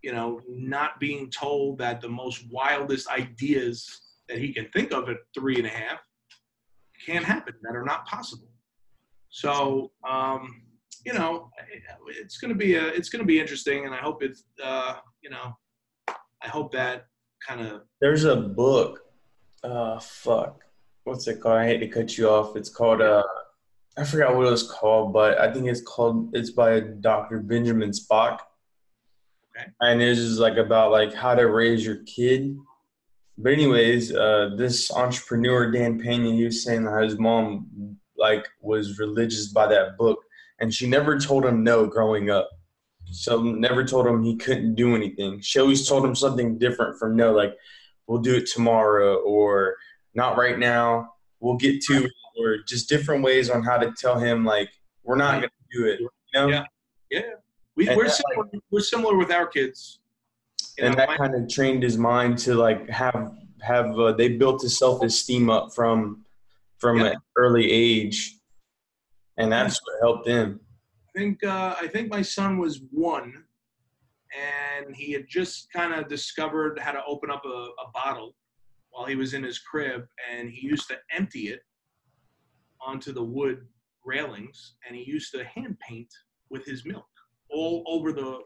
you 0.03 0.13
know, 0.13 0.41
not 0.49 1.01
being 1.01 1.31
told 1.31 1.79
that 1.79 2.01
the 2.01 2.09
most 2.09 2.45
wildest 2.51 3.09
ideas 3.09 4.01
that 4.29 4.39
he 4.39 4.53
can 4.53 4.67
think 4.69 4.93
of 4.93 5.09
at 5.09 5.17
three 5.35 5.57
and 5.57 5.67
a 5.67 5.71
half 5.71 5.99
can't 7.05 7.25
happen 7.25 7.55
that 7.63 7.75
are 7.75 7.85
not 7.85 8.07
possible. 8.07 8.49
So 9.31 9.91
um, 10.09 10.63
you 11.05 11.13
know, 11.13 11.51
it's 12.07 12.39
going 12.39 12.53
to 12.53 12.59
be 12.59 12.75
a, 12.75 12.87
it's 12.87 13.09
going 13.09 13.21
to 13.21 13.27
be 13.27 13.41
interesting, 13.41 13.87
and 13.87 13.95
I 13.95 13.99
hope 13.99 14.23
it's 14.23 14.45
uh, 14.63 14.97
you 15.23 15.31
know, 15.31 15.57
I 16.09 16.49
hope 16.49 16.73
that 16.73 17.07
kind 17.47 17.61
of. 17.61 17.83
There's 18.01 18.25
a 18.25 18.37
book. 18.37 19.01
Uh, 19.63 19.99
fuck. 19.99 20.63
What's 21.05 21.27
it 21.29 21.41
called? 21.41 21.59
I 21.59 21.67
hate 21.67 21.79
to 21.79 21.89
cut 21.89 22.17
you 22.17 22.29
off. 22.29 22.57
It's 22.57 22.69
called 22.71 23.01
uh, 23.01 23.23
I 23.97 24.05
forgot 24.05 24.35
what 24.37 24.47
it 24.47 24.51
was 24.51 24.71
called, 24.71 25.13
but 25.13 25.39
I 25.39 25.53
think 25.53 25.67
it's 25.67 25.83
called. 25.83 26.35
It's 26.35 26.51
by 26.51 26.81
Dr. 26.81 27.41
Benjamin 27.41 27.91
Spock. 27.91 28.41
Okay. 29.57 29.67
And 29.81 30.01
it's 30.01 30.21
just 30.21 30.39
like 30.39 30.57
about 30.57 30.93
like 30.93 31.13
how 31.13 31.35
to 31.35 31.49
raise 31.49 31.85
your 31.85 32.03
kid 32.05 32.57
but 33.43 33.53
anyways, 33.53 34.15
uh, 34.15 34.51
this 34.57 34.93
entrepreneur 34.93 35.71
Dan 35.71 35.99
Pena, 35.99 36.31
he 36.31 36.45
was 36.45 36.63
saying 36.63 36.85
that 36.85 37.03
his 37.03 37.19
mom 37.19 37.97
like 38.19 38.47
was 38.61 38.99
religious 38.99 39.49
by 39.49 39.67
that 39.69 39.97
book, 39.97 40.19
and 40.61 40.73
she 40.73 40.89
never 40.89 41.19
told 41.19 41.45
him 41.45 41.65
no 41.65 41.87
growing 41.87 42.31
up. 42.31 42.49
So 43.13 43.43
never 43.43 43.85
told 43.85 44.07
him 44.07 44.23
he 44.23 44.37
couldn't 44.37 44.75
do 44.75 44.95
anything. 44.95 45.41
She 45.41 45.59
always 45.59 45.89
told 45.89 46.05
him 46.05 46.15
something 46.15 46.59
different 46.59 46.99
from 46.99 47.17
no, 47.17 47.33
like 47.33 47.57
we'll 48.07 48.21
do 48.21 48.37
it 48.37 48.47
tomorrow 48.47 49.17
or 49.17 49.77
not 50.15 50.37
right 50.37 50.59
now. 50.59 51.15
We'll 51.41 51.57
get 51.57 51.81
to 51.85 52.05
it, 52.05 52.13
or 52.39 52.59
just 52.67 52.89
different 52.89 53.25
ways 53.25 53.51
on 53.51 53.63
how 53.63 53.79
to 53.79 53.93
tell 53.99 54.19
him 54.19 54.45
like 54.45 54.71
we're 55.03 55.17
not 55.17 55.41
going 55.41 55.51
to 55.51 55.79
do 55.79 55.87
it. 55.87 56.01
You 56.01 56.09
know? 56.35 56.49
Yeah, 56.49 56.65
yeah. 57.11 57.21
We, 57.77 57.89
are 57.89 58.09
similar. 58.09 58.49
Like, 58.53 58.63
we're 58.71 58.81
similar 58.81 59.17
with 59.17 59.31
our 59.31 59.47
kids 59.47 60.01
and 60.81 60.97
that 60.97 61.09
kind 61.17 61.35
of 61.35 61.49
trained 61.49 61.83
his 61.83 61.99
mind 61.99 62.39
to 62.39 62.55
like 62.55 62.89
have 62.89 63.33
have 63.61 63.99
uh, 63.99 64.13
they 64.13 64.29
built 64.29 64.63
his 64.63 64.79
self 64.79 65.03
esteem 65.03 65.51
up 65.51 65.73
from 65.75 66.25
from 66.79 66.99
Yeah. 66.99 67.07
an 67.07 67.17
early 67.37 67.71
age, 67.71 68.37
and 69.41 69.51
that's 69.51 69.81
what 69.83 70.01
helped 70.01 70.29
him. 70.29 70.61
I 71.09 71.19
think 71.19 71.43
uh, 71.43 71.75
I 71.81 71.89
think 71.89 72.11
my 72.11 72.23
son 72.23 72.59
was 72.59 72.83
one, 72.91 73.45
and 74.37 74.95
he 74.95 75.13
had 75.13 75.27
just 75.29 75.73
kind 75.73 75.95
of 75.95 76.09
discovered 76.09 76.79
how 76.79 76.93
to 76.93 77.03
open 77.07 77.31
up 77.31 77.45
a, 77.45 77.49
a 77.49 77.91
bottle 77.93 78.37
while 78.91 79.07
he 79.07 79.17
was 79.17 79.35
in 79.35 79.43
his 79.43 79.59
crib, 79.59 80.07
and 80.33 80.51
he 80.51 80.67
used 80.67 80.89
to 80.89 80.99
empty 81.13 81.49
it 81.49 81.61
onto 82.81 83.13
the 83.13 83.23
wood 83.23 83.67
railings, 84.05 84.75
and 84.87 84.97
he 84.97 85.05
used 85.05 85.33
to 85.33 85.45
hand 85.45 85.77
paint 85.81 86.13
with 86.51 86.65
his 86.65 86.85
milk 86.85 87.07
all 87.51 87.85
over 87.87 88.13
the, 88.13 88.39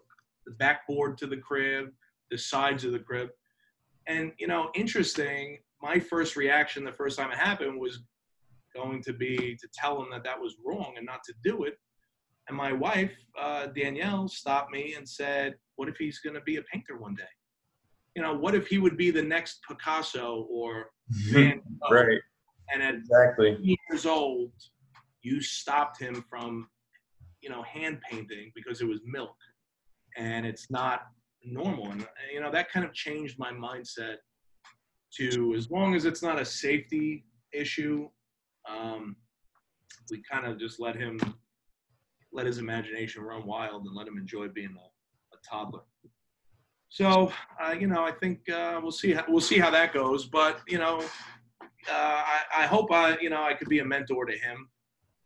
the 0.47 0.53
backboard 0.59 1.19
to 1.19 1.27
the 1.27 1.37
crib, 1.37 1.91
the 2.31 2.39
sides 2.39 2.85
of 2.85 2.93
the 2.93 2.99
crib, 2.99 3.29
and 4.07 4.33
you 4.39 4.47
know, 4.47 4.71
interesting. 4.75 5.59
My 5.83 5.99
first 5.99 6.35
reaction 6.35 6.83
the 6.83 6.93
first 6.93 7.19
time 7.19 7.31
it 7.31 7.37
happened 7.37 7.79
was 7.79 8.01
going 8.75 9.03
to 9.03 9.13
be 9.13 9.57
to 9.61 9.69
tell 9.73 10.01
him 10.01 10.09
that 10.11 10.25
that 10.25 10.41
was 10.41 10.57
wrong 10.65 10.95
and 10.97 11.07
not 11.07 11.21
to 11.25 11.35
do 11.43 11.65
it. 11.65 11.75
And 12.49 12.57
my 12.57 12.73
wife, 12.73 13.13
uh, 13.41 13.67
Danielle, 13.67 14.29
stopped 14.29 14.71
me 14.73 14.95
and 14.97 15.09
said, 15.09 15.55
What 15.77 15.89
if 15.89 15.97
he's 15.97 16.21
going 16.21 16.35
to 16.35 16.43
be 16.43 16.57
a 16.57 16.63
painter 16.63 16.99
one 16.99 17.15
day? 17.15 17.25
You 18.15 18.23
know, 18.23 18.35
what 18.35 18.55
if 18.55 18.67
he 18.69 18.79
would 18.79 18.97
be 18.97 19.11
the 19.11 19.23
next 19.23 19.61
Picasso 19.69 20.47
or 20.51 20.91
Van 21.33 21.61
Gogh? 21.89 21.95
right, 21.95 22.21
And 22.73 22.83
at 22.83 22.97
exactly. 22.97 23.57
years 23.61 24.07
old, 24.07 24.53
you 25.23 25.41
stopped 25.41 25.99
him 26.01 26.25
from, 26.29 26.69
you 27.41 27.49
know, 27.49 27.63
hand 27.63 27.99
painting 28.09 28.53
because 28.55 28.81
it 28.83 28.87
was 28.87 29.01
milk 29.07 29.37
and 30.17 30.47
it's 30.47 30.71
not 30.71 31.03
normal. 31.43 31.91
And, 31.91 32.07
you 32.33 32.41
know, 32.41 32.51
that 32.53 32.71
kind 32.71 32.85
of 32.85 32.93
changed 32.93 33.39
my 33.39 33.51
mindset 33.53 34.17
to 35.17 35.55
as 35.57 35.71
long 35.71 35.95
as 35.95 36.05
it's 36.05 36.23
not 36.23 36.41
a 36.41 36.45
safety 36.45 37.25
issue, 37.53 38.09
um, 38.69 39.17
we 40.11 40.23
kind 40.31 40.47
of 40.47 40.59
just 40.59 40.81
let 40.81 40.97
him 40.97 41.19
let 42.33 42.47
his 42.47 42.59
imagination 42.59 43.23
run 43.23 43.47
wild 43.47 43.87
and 43.87 43.95
let 43.95 44.09
him 44.09 44.19
enjoy 44.19 44.49
being 44.49 44.75
a, 44.77 45.37
a 45.37 45.39
toddler. 45.49 45.83
So, 46.89 47.33
uh, 47.63 47.73
you 47.73 47.87
know, 47.87 48.05
I 48.05 48.13
think 48.13 48.49
uh, 48.49 48.79
we'll 48.83 48.93
see. 48.93 49.13
How, 49.13 49.25
we'll 49.29 49.41
see 49.41 49.59
how 49.59 49.71
that 49.71 49.93
goes. 49.93 50.27
But 50.27 50.61
you 50.69 50.79
know, 50.79 51.01
uh, 51.61 51.67
I, 51.91 52.41
I 52.59 52.67
hope 52.67 52.93
I, 52.93 53.19
you 53.19 53.31
know, 53.31 53.43
I 53.43 53.55
could 53.55 53.69
be 53.69 53.81
a 53.81 53.85
mentor 53.85 54.27
to 54.27 54.37
him 54.39 54.69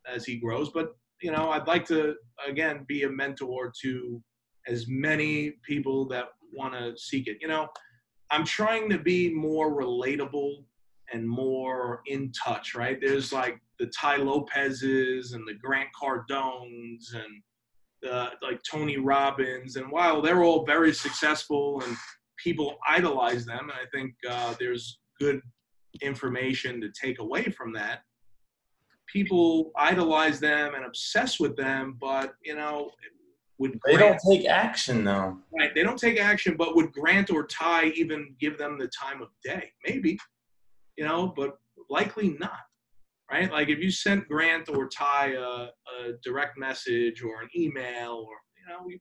as 0.06 0.24
he 0.24 0.36
grows. 0.36 0.70
But 0.70 0.96
you 1.20 1.30
know, 1.30 1.50
I'd 1.50 1.66
like 1.66 1.84
to 1.86 2.14
again 2.46 2.84
be 2.88 3.02
a 3.02 3.10
mentor 3.10 3.72
to 3.82 4.22
as 4.66 4.86
many 4.88 5.54
people 5.62 6.06
that 6.08 6.26
want 6.54 6.74
to 6.74 6.96
seek 6.96 7.26
it. 7.26 7.38
You 7.40 7.48
know, 7.48 7.68
I'm 8.30 8.44
trying 8.44 8.88
to 8.90 8.98
be 8.98 9.32
more 9.32 9.70
relatable 9.70 10.64
and 11.12 11.28
more 11.28 12.02
in 12.06 12.32
touch. 12.32 12.74
Right? 12.74 12.98
There's 13.00 13.32
like 13.32 13.60
the 13.78 13.86
Tai 13.86 14.16
Lopez's 14.16 15.32
and 15.32 15.46
the 15.46 15.54
Grant 15.54 15.88
Cardones 16.00 17.14
and 17.14 17.42
the, 18.02 18.30
like 18.42 18.60
Tony 18.62 18.96
Robbins, 18.98 19.76
and 19.76 19.90
while 19.90 20.22
they're 20.22 20.44
all 20.44 20.64
very 20.64 20.92
successful 20.92 21.82
and 21.84 21.96
people 22.36 22.78
idolize 22.88 23.44
them, 23.44 23.70
and 23.70 23.72
I 23.72 23.86
think 23.92 24.14
uh, 24.28 24.54
there's 24.58 25.00
good 25.18 25.40
information 26.00 26.80
to 26.80 26.90
take 26.90 27.18
away 27.18 27.44
from 27.44 27.72
that. 27.72 28.02
People 29.06 29.72
idolize 29.76 30.38
them 30.38 30.74
and 30.74 30.84
obsess 30.84 31.40
with 31.40 31.56
them, 31.56 31.96
but 32.00 32.34
you 32.44 32.54
know, 32.54 32.90
would 33.58 33.78
They 33.84 33.96
don't 33.96 34.20
take 34.30 34.46
action 34.46 35.04
though. 35.04 35.38
right, 35.58 35.74
they 35.74 35.82
don't 35.82 35.98
take 35.98 36.20
action, 36.20 36.56
but 36.56 36.76
would 36.76 36.92
Grant 36.92 37.30
or 37.30 37.44
Tai 37.46 37.86
even 37.86 38.34
give 38.40 38.58
them 38.58 38.78
the 38.78 38.88
time 38.88 39.22
of 39.22 39.28
day? 39.42 39.72
Maybe, 39.86 40.18
you 40.98 41.04
know, 41.06 41.32
but 41.34 41.56
likely 41.88 42.36
not. 42.40 42.60
Right? 43.30 43.50
Like 43.52 43.68
if 43.68 43.78
you 43.78 43.90
sent 43.90 44.26
Grant 44.26 44.68
or 44.70 44.88
Tai 44.88 45.32
a, 45.32 45.42
a 45.42 46.12
direct 46.24 46.58
message 46.58 47.22
or 47.22 47.42
an 47.42 47.48
email, 47.56 48.24
or 48.26 48.36
you 48.58 48.66
know, 48.68 48.82
we 48.84 49.00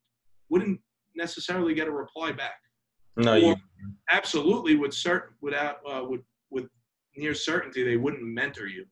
wouldn't 0.49 0.79
necessarily 1.15 1.73
get 1.73 1.87
a 1.87 1.91
reply 1.91 2.31
back 2.33 2.57
No, 3.15 3.33
you. 3.35 3.55
absolutely 4.11 4.75
would 4.75 4.91
cert 4.91 5.23
without 5.41 5.77
uh, 5.89 6.03
would 6.03 6.23
with 6.51 6.67
near 7.15 7.33
certainty 7.33 7.83
they 7.83 7.97
wouldn't 7.97 8.23
mentor 8.23 8.67
you. 8.67 8.85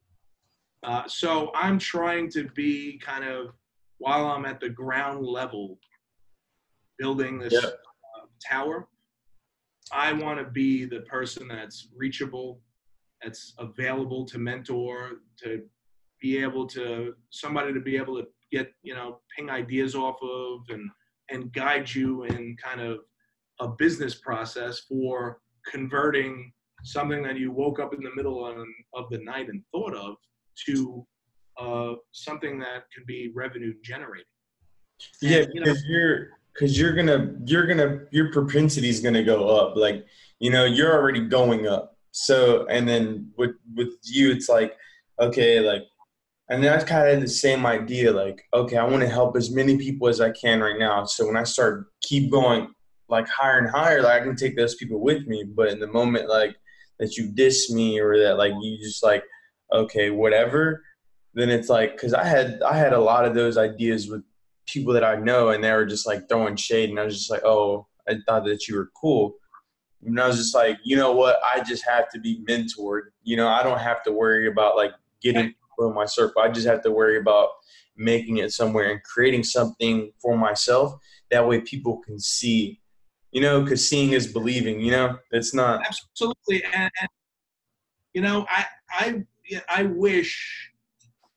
Uh, 0.84 1.04
so 1.08 1.52
I'm 1.54 1.78
trying 1.80 2.30
to 2.32 2.48
be 2.56 2.98
kind 3.00 3.26
of 3.26 3.50
while 3.98 4.26
I'm 4.28 4.46
at 4.46 4.60
the 4.60 4.70
ground 4.70 5.26
level, 5.26 5.80
building 6.98 7.40
this 7.40 7.54
Yeah. 7.54 7.60
uh, 7.70 8.26
tower. 8.50 8.88
I 9.92 10.14
want 10.14 10.40
to 10.40 10.46
be 10.46 10.86
the 10.86 11.02
person 11.02 11.48
that's 11.48 11.90
reachable, 11.96 12.62
that's 13.26 13.54
available 13.58 14.24
to 14.26 14.38
mentor, 14.38 15.10
to 15.44 15.64
be 16.22 16.38
able 16.38 16.66
to 16.68 17.14
somebody 17.32 17.74
to 17.74 17.80
be 17.82 17.98
able 17.98 18.16
to 18.22 18.28
get 18.52 18.72
you 18.84 18.94
know 18.96 19.20
ping 19.36 19.50
ideas 19.50 19.96
off 19.96 20.16
of 20.22 20.62
and 20.70 20.90
and 21.32 21.52
guide 21.52 21.94
you 21.94 22.24
in 22.24 22.56
kind 22.64 22.80
of 22.80 23.00
a 23.60 23.68
business 23.68 24.16
process 24.16 24.80
for 24.88 25.40
converting 25.72 26.52
something 26.84 27.24
that 27.24 27.38
you 27.38 27.52
woke 27.52 27.80
up 27.80 27.94
in 27.94 28.04
the 28.04 28.14
middle 28.16 28.46
of, 28.46 28.58
of 28.94 29.10
the 29.10 29.18
night 29.24 29.50
and 29.50 29.62
thought 29.74 29.96
of 29.96 30.16
to 30.68 31.06
uh, 31.60 31.94
something 32.12 32.60
that 32.60 32.84
could 32.94 33.06
be 33.08 33.32
revenue 33.34 33.74
generating. 33.84 34.26
Yeah, 35.22 35.40
And, 35.40 35.48
you 35.54 35.60
know- 35.62 35.66
because 35.66 35.84
you're 35.86 36.28
because 36.54 36.80
you're 36.80 36.94
gonna 36.94 37.34
you're 37.46 37.66
gonna 37.66 38.02
your 38.12 38.32
propensity 38.32 38.88
is 38.90 39.00
gonna 39.02 39.24
go 39.24 39.50
up. 39.50 39.76
Like 39.76 40.06
you 40.40 40.52
know 40.52 40.66
you're 40.66 40.94
already 40.94 41.28
going 41.28 41.68
up. 41.68 41.95
So 42.18 42.66
and 42.68 42.88
then 42.88 43.30
with 43.38 43.56
with 43.76 43.94
you 44.04 44.32
it's 44.32 44.48
like 44.48 44.78
okay 45.20 45.60
like 45.60 45.82
and 46.50 46.64
then 46.64 46.72
I 46.72 46.82
kind 46.82 47.06
of 47.06 47.14
had 47.14 47.22
the 47.22 47.28
same 47.28 47.66
idea 47.66 48.14
like 48.14 48.42
okay 48.54 48.78
I 48.78 48.86
want 48.86 49.02
to 49.02 49.10
help 49.10 49.36
as 49.36 49.52
many 49.52 49.78
people 49.78 50.08
as 50.08 50.22
I 50.22 50.32
can 50.32 50.62
right 50.62 50.80
now. 50.80 51.04
So 51.04 51.28
when 51.28 51.36
I 51.36 51.44
start 51.44 51.88
keep 52.02 52.32
going 52.32 52.74
like 53.10 53.28
higher 53.28 53.60
and 53.60 53.70
higher, 53.70 54.02
like 54.02 54.22
I 54.22 54.26
can 54.26 54.38
take 54.38 54.56
those 54.56 54.76
people 54.76 55.02
with 55.02 55.28
me. 55.28 55.44
But 55.44 55.68
in 55.68 55.80
the 55.80 55.88
moment 55.88 56.30
like 56.30 56.56
that 57.00 57.18
you 57.18 57.34
diss 57.34 57.70
me 57.70 58.00
or 58.00 58.18
that 58.18 58.38
like 58.38 58.54
you 58.62 58.78
just 58.78 59.04
like 59.04 59.24
okay 59.74 60.10
whatever, 60.10 60.86
then 61.34 61.50
it's 61.50 61.68
like 61.68 61.98
because 61.98 62.14
I 62.14 62.24
had 62.24 62.62
I 62.62 62.78
had 62.78 62.94
a 62.94 63.00
lot 63.12 63.26
of 63.26 63.36
those 63.36 63.58
ideas 63.58 64.10
with 64.10 64.24
people 64.68 64.94
that 64.94 65.04
I 65.04 65.16
know, 65.16 65.50
and 65.50 65.62
they 65.62 65.74
were 65.74 65.86
just 65.86 66.08
like 66.08 66.30
throwing 66.30 66.56
shade, 66.56 66.92
and 66.92 66.98
I 66.98 67.04
was 67.04 67.18
just 67.18 67.30
like, 67.30 67.44
oh, 67.44 67.88
I 68.08 68.16
thought 68.26 68.46
that 68.46 68.70
you 68.70 68.78
were 68.78 68.90
cool. 68.96 69.36
And 70.06 70.20
I 70.20 70.28
was 70.28 70.38
just 70.38 70.56
like, 70.56 70.78
you 70.84 70.96
know 70.96 71.12
what? 71.12 71.40
I 71.44 71.62
just 71.62 71.84
have 71.86 72.10
to 72.10 72.20
be 72.20 72.44
mentored. 72.48 73.10
You 73.24 73.38
know, 73.38 73.48
I 73.48 73.64
don't 73.64 73.80
have 73.80 74.04
to 74.04 74.12
worry 74.12 74.48
about 74.48 74.76
like 74.76 74.92
getting 75.22 75.54
people 75.78 75.94
my 75.94 76.06
circle. 76.06 76.42
I 76.42 76.50
just 76.50 76.68
have 76.68 76.82
to 76.84 76.92
worry 76.92 77.18
about 77.18 77.50
making 77.98 78.38
it 78.38 78.52
somewhere 78.52 78.92
and 78.92 79.02
creating 79.04 79.44
something 79.44 80.12
for 80.22 80.38
myself. 80.38 80.96
That 81.32 81.48
way, 81.48 81.62
people 81.62 81.98
can 81.98 82.20
see. 82.20 82.82
You 83.32 83.42
know, 83.42 83.62
because 83.62 83.88
seeing 83.88 84.12
is 84.12 84.28
believing. 84.28 84.80
You 84.80 84.92
know, 84.92 85.18
it's 85.32 85.54
not. 85.54 85.86
Absolutely, 85.86 86.64
and, 86.64 86.92
and 87.02 87.10
you 88.14 88.22
know, 88.22 88.46
I 88.50 88.66
I 88.90 89.24
I 89.70 89.84
wish 89.84 90.72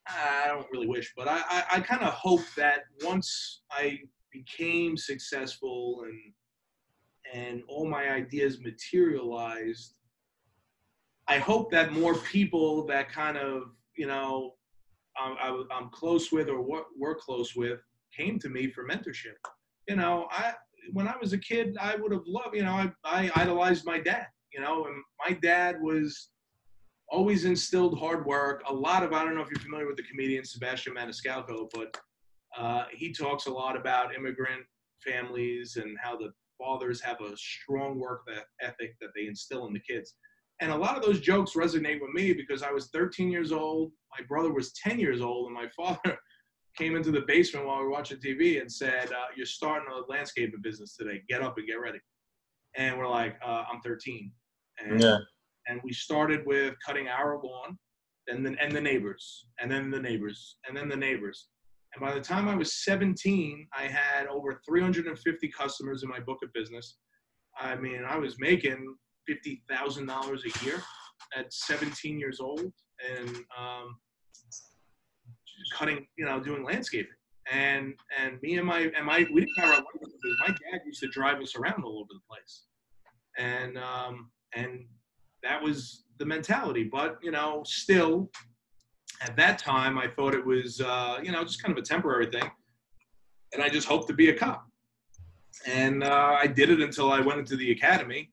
I 0.07 0.47
don't 0.49 0.67
really 0.73 0.87
wish, 0.87 1.13
but 1.17 1.27
I 1.27 1.43
I, 1.49 1.65
I 1.73 1.81
kind 1.81 2.03
of 2.03 2.13
hope 2.13 2.43
that 2.57 2.83
once 3.03 3.63
I 3.71 3.99
became 4.33 4.97
successful 4.97 6.05
and 6.07 6.33
and 7.33 7.63
all 7.69 7.87
my 7.87 8.11
ideas 8.11 8.61
materialized, 8.61 9.95
I 11.27 11.39
hope 11.39 11.71
that 11.73 11.93
more 11.93 12.15
people 12.15 12.87
that 12.87 13.11
kind 13.11 13.37
of 13.37 13.71
you 13.97 14.07
know 14.07 14.55
I'm, 15.19 15.67
I'm 15.71 15.91
close 15.91 16.31
with 16.33 16.49
or 16.49 16.61
what 16.61 16.87
we're 16.97 17.17
close 17.17 17.55
with 17.55 17.81
came 18.17 18.39
to 18.39 18.49
me 18.49 18.71
for 18.71 18.87
mentorship. 18.87 19.37
You 19.89 19.97
know, 19.97 20.29
I 20.31 20.55
when 20.93 21.09
I 21.09 21.15
was 21.21 21.33
a 21.33 21.39
kid, 21.39 21.77
I 21.81 21.97
would 21.97 22.13
have 22.13 22.27
loved. 22.27 22.55
You 22.55 22.63
know, 22.63 22.73
I 22.73 22.93
I 23.05 23.31
idolized 23.35 23.85
my 23.85 23.99
dad. 23.99 24.27
You 24.53 24.61
know, 24.61 24.87
and 24.87 24.97
my 25.25 25.35
dad 25.35 25.77
was 25.81 26.31
always 27.11 27.45
instilled 27.45 27.99
hard 27.99 28.25
work. 28.27 28.63
A 28.67 28.73
lot 28.73 29.03
of 29.03 29.13
I 29.13 29.25
don't 29.25 29.35
know 29.35 29.43
if 29.43 29.51
you're 29.51 29.61
familiar 29.61 29.87
with 29.87 29.97
the 29.97 30.05
comedian 30.05 30.45
Sebastian 30.45 30.95
Maniscalco, 30.95 31.69
but 31.73 31.97
uh, 32.57 32.85
he 32.93 33.13
talks 33.13 33.47
a 33.47 33.51
lot 33.51 33.77
about 33.77 34.15
immigrant 34.15 34.63
families 35.05 35.77
and 35.77 35.97
how 36.03 36.17
the 36.17 36.33
fathers 36.59 37.01
have 37.01 37.21
a 37.21 37.37
strong 37.37 37.99
work 37.99 38.23
ethic 38.61 38.97
that 39.01 39.11
they 39.15 39.27
instill 39.27 39.67
in 39.67 39.73
the 39.73 39.81
kids. 39.81 40.15
And 40.61 40.73
a 40.73 40.77
lot 40.77 40.97
of 40.97 41.05
those 41.05 41.21
jokes 41.21 41.53
resonate 41.55 42.01
with 42.01 42.11
me 42.13 42.33
because 42.33 42.63
I 42.63 42.73
was 42.73 42.89
13 42.89 43.31
years 43.31 43.53
old, 43.53 43.93
my 44.19 44.25
brother 44.27 44.53
was 44.53 44.73
10 44.73 44.99
years 44.99 45.21
old, 45.21 45.47
and 45.47 45.55
my 45.55 45.69
father 45.77 46.19
came 46.77 46.97
into 46.97 47.11
the 47.11 47.23
basement 47.23 47.67
while 47.67 47.79
we 47.79 47.85
were 47.85 47.91
watching 47.91 48.19
TV 48.19 48.61
and 48.61 48.71
said, 48.71 49.11
uh, 49.13 49.27
"You're 49.37 49.47
starting 49.47 49.89
a 49.93 50.11
landscaping 50.11 50.61
business 50.63 50.97
today. 50.97 51.23
Get 51.29 51.43
up 51.43 51.59
and 51.59 51.67
get 51.67 51.81
ready." 51.81 52.01
And 52.77 52.99
we're 52.99 53.09
like, 53.09 53.37
uh, 53.45 53.65
"I'm 53.71 53.81
13." 53.81 54.33
And 54.79 55.01
Yeah. 55.01 55.19
and 55.67 55.81
we 55.85 55.93
started 55.93 56.47
with 56.47 56.75
cutting 56.85 57.09
our 57.09 57.41
lawn, 57.43 57.79
and 58.29 58.45
then 58.45 58.57
and 58.61 58.73
the 58.73 58.81
neighbors, 58.81 59.47
and 59.61 59.71
then 59.71 59.91
the 59.91 60.01
neighbors, 60.01 60.59
and 60.67 60.77
then 60.77 60.89
the 60.89 60.97
neighbors. 60.97 61.49
And 61.99 62.07
by 62.07 62.15
the 62.15 62.21
time 62.21 62.49
I 62.49 62.55
was 62.55 62.85
17, 62.85 63.67
I 63.77 63.83
had 63.83 64.29
over 64.29 64.61
350 64.65 65.49
customers 65.49 66.05
in 66.05 66.09
my 66.09 66.21
book 66.21 66.39
of 66.45 66.53
business. 66.53 66.97
I 67.59 67.75
mean, 67.75 68.05
I 68.09 68.17
was 68.17 68.37
making 68.39 68.95
fifty 69.27 69.63
thousand 69.69 70.07
dollars 70.07 70.45
a 70.45 70.65
year 70.65 70.81
at 71.37 71.53
17 71.53 72.19
years 72.19 72.39
old, 72.39 72.61
and 72.61 73.29
um, 73.59 73.97
cutting, 75.75 76.07
you 76.17 76.25
know, 76.25 76.39
doing 76.39 76.63
landscaping. 76.63 77.11
And 77.51 77.95
and 78.17 78.41
me 78.43 78.59
and 78.59 78.67
my 78.67 78.93
and 78.97 79.05
my 79.05 79.27
we 79.33 79.41
didn't 79.41 79.59
have 79.59 79.79
our. 79.79 79.85
My 80.41 80.55
dad 80.55 80.83
used 80.87 81.01
to 81.01 81.09
drive 81.09 81.41
us 81.41 81.57
around 81.57 81.83
all 81.83 81.99
over 81.99 82.11
the 82.11 82.21
place, 82.31 82.63
and 83.39 83.77
um, 83.77 84.31
and 84.55 84.85
that 85.43 85.61
was 85.61 86.05
the 86.19 86.27
mentality. 86.27 86.85
But 86.85 87.19
you 87.23 87.33
know, 87.33 87.63
still, 87.67 88.31
at 89.21 89.37
that 89.37 89.59
time, 89.59 89.99
I 89.99 90.09
thought 90.09 90.35
it 90.35 90.45
was 90.45 90.81
uh, 90.81 91.19
you 91.23 91.33
know 91.33 91.43
just 91.45 91.63
kind 91.63 91.77
of 91.77 91.83
a 91.83 91.87
temporary 91.87 92.27
thing, 92.27 92.51
and 93.53 93.63
I 93.63 93.69
just 93.69 93.89
hoped 93.89 94.09
to 94.09 94.15
be 94.15 94.31
a 94.31 94.35
cop. 94.35 94.65
And 95.67 96.05
uh, 96.05 96.37
I 96.41 96.47
did 96.47 96.71
it 96.71 96.81
until 96.81 97.11
I 97.11 97.21
went 97.21 97.41
into 97.41 97.57
the 97.57 97.73
academy, 97.73 98.31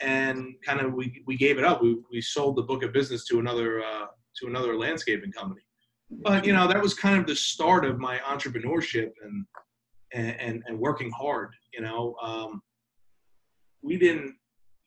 and 0.00 0.54
kind 0.64 0.80
of 0.80 0.92
we, 0.92 1.22
we 1.26 1.36
gave 1.36 1.58
it 1.58 1.64
up. 1.64 1.82
We, 1.82 1.98
we 2.12 2.20
sold 2.20 2.56
the 2.56 2.62
book 2.62 2.82
of 2.84 2.92
business 2.92 3.24
to 3.26 3.40
another 3.40 3.80
uh, 3.80 4.06
to 4.36 4.46
another 4.46 4.76
landscaping 4.76 5.32
company. 5.32 5.62
But 6.10 6.44
you 6.44 6.52
know 6.52 6.66
that 6.68 6.80
was 6.80 6.94
kind 6.94 7.18
of 7.18 7.26
the 7.26 7.36
start 7.36 7.84
of 7.84 7.98
my 7.98 8.18
entrepreneurship 8.18 9.10
and 9.22 9.46
and 10.12 10.62
and 10.66 10.78
working 10.78 11.10
hard. 11.10 11.54
You 11.72 11.82
know, 11.82 12.16
um, 12.22 12.62
we 13.82 13.96
didn't. 13.96 14.36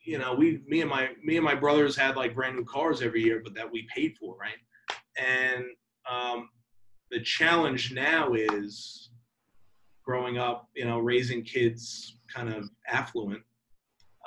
You 0.06 0.18
know, 0.18 0.34
we 0.34 0.62
me 0.68 0.82
and 0.82 0.89
my 0.89 1.10
me 1.24 1.38
and 1.38 1.46
my 1.46 1.56
brothers 1.56 1.96
had 1.96 2.18
like 2.18 2.36
brand 2.36 2.58
new 2.58 2.66
cars 2.66 3.02
every 3.02 3.24
year, 3.24 3.41
but 3.44 3.56
that 3.56 3.72
we 3.72 3.88
paid 3.94 4.16
for, 4.20 4.36
right? 4.36 4.58
And 5.18 5.66
um, 6.09 6.49
the 7.11 7.22
challenge 7.22 7.93
now 7.93 8.34
is 8.34 9.09
growing 10.03 10.38
up, 10.38 10.70
you 10.76 10.86
know, 10.86 10.99
raising 10.99 11.43
kids 11.43 12.18
kind 12.34 12.53
of 12.53 12.70
affluent 12.88 13.43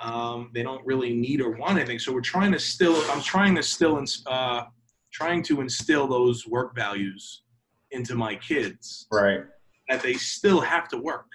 um, 0.00 0.50
they 0.52 0.62
don't 0.62 0.84
really 0.84 1.14
need 1.14 1.40
or 1.40 1.50
want 1.50 1.78
anything. 1.78 1.98
So 1.98 2.12
we're 2.12 2.20
trying 2.20 2.52
to 2.52 2.58
still, 2.58 2.96
I'm 3.10 3.22
trying 3.22 3.54
to 3.56 3.62
still, 3.62 4.02
uh, 4.26 4.64
trying 5.12 5.42
to 5.44 5.60
instill 5.60 6.06
those 6.06 6.46
work 6.46 6.74
values 6.74 7.42
into 7.90 8.14
my 8.14 8.34
kids. 8.36 9.06
Right. 9.10 9.40
That 9.88 10.02
they 10.02 10.14
still 10.14 10.60
have 10.60 10.88
to 10.88 10.98
work 10.98 11.26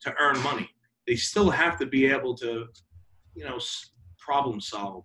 to 0.00 0.14
earn 0.18 0.42
money. 0.42 0.68
They 1.06 1.16
still 1.16 1.50
have 1.50 1.78
to 1.78 1.86
be 1.86 2.06
able 2.06 2.34
to, 2.36 2.66
you 3.34 3.44
know, 3.44 3.60
problem 4.18 4.60
solve 4.60 5.04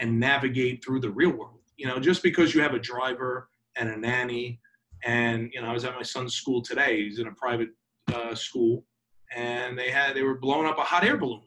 and 0.00 0.18
navigate 0.18 0.84
through 0.84 1.00
the 1.00 1.10
real 1.10 1.30
world. 1.30 1.60
You 1.82 1.88
know, 1.88 1.98
just 1.98 2.22
because 2.22 2.54
you 2.54 2.62
have 2.62 2.74
a 2.74 2.78
driver 2.78 3.48
and 3.76 3.88
a 3.88 3.96
nanny, 3.96 4.60
and 5.04 5.50
you 5.52 5.60
know, 5.60 5.68
I 5.68 5.72
was 5.72 5.84
at 5.84 5.94
my 5.94 6.02
son's 6.02 6.34
school 6.34 6.62
today. 6.62 7.02
He's 7.02 7.18
in 7.18 7.26
a 7.26 7.32
private 7.32 7.70
uh, 8.14 8.34
school, 8.34 8.84
and 9.34 9.78
they 9.78 9.90
had 9.90 10.14
they 10.14 10.22
were 10.22 10.38
blowing 10.38 10.68
up 10.68 10.78
a 10.78 10.82
hot 10.82 11.04
air 11.04 11.16
balloon 11.16 11.42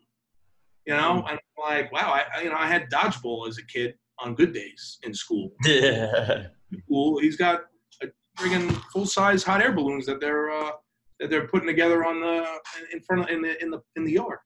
you 0.86 0.94
know, 0.94 1.24
mm. 1.26 1.30
and 1.30 1.40
I'm 1.40 1.64
like, 1.76 1.92
wow, 1.92 2.20
I 2.36 2.42
you 2.42 2.50
know 2.50 2.58
I 2.58 2.68
had 2.68 2.90
dodgeball 2.90 3.48
as 3.48 3.58
a 3.58 3.66
kid 3.66 3.96
on 4.20 4.36
good 4.36 4.54
days 4.54 5.00
in 5.04 5.14
school. 5.14 5.52
Yeah. 5.66 6.48
Cool. 6.90 7.20
He's 7.20 7.38
got 7.38 7.62
a 8.02 8.08
friggin' 8.38 8.76
full 8.92 9.06
size 9.06 9.44
hot 9.44 9.62
air 9.62 9.72
balloons 9.72 10.06
that 10.08 10.20
they're 10.20 10.50
uh, 10.50 10.72
that 11.20 11.30
they're 11.30 11.48
putting 11.48 11.68
together 11.68 12.04
on 12.04 12.20
the 12.20 12.46
in 12.92 13.00
front 13.02 13.24
of 13.24 13.30
in 13.30 13.42
the 13.42 13.62
in 13.62 13.70
the 13.70 13.82
in 13.96 14.04
the 14.04 14.14
yard. 14.14 14.40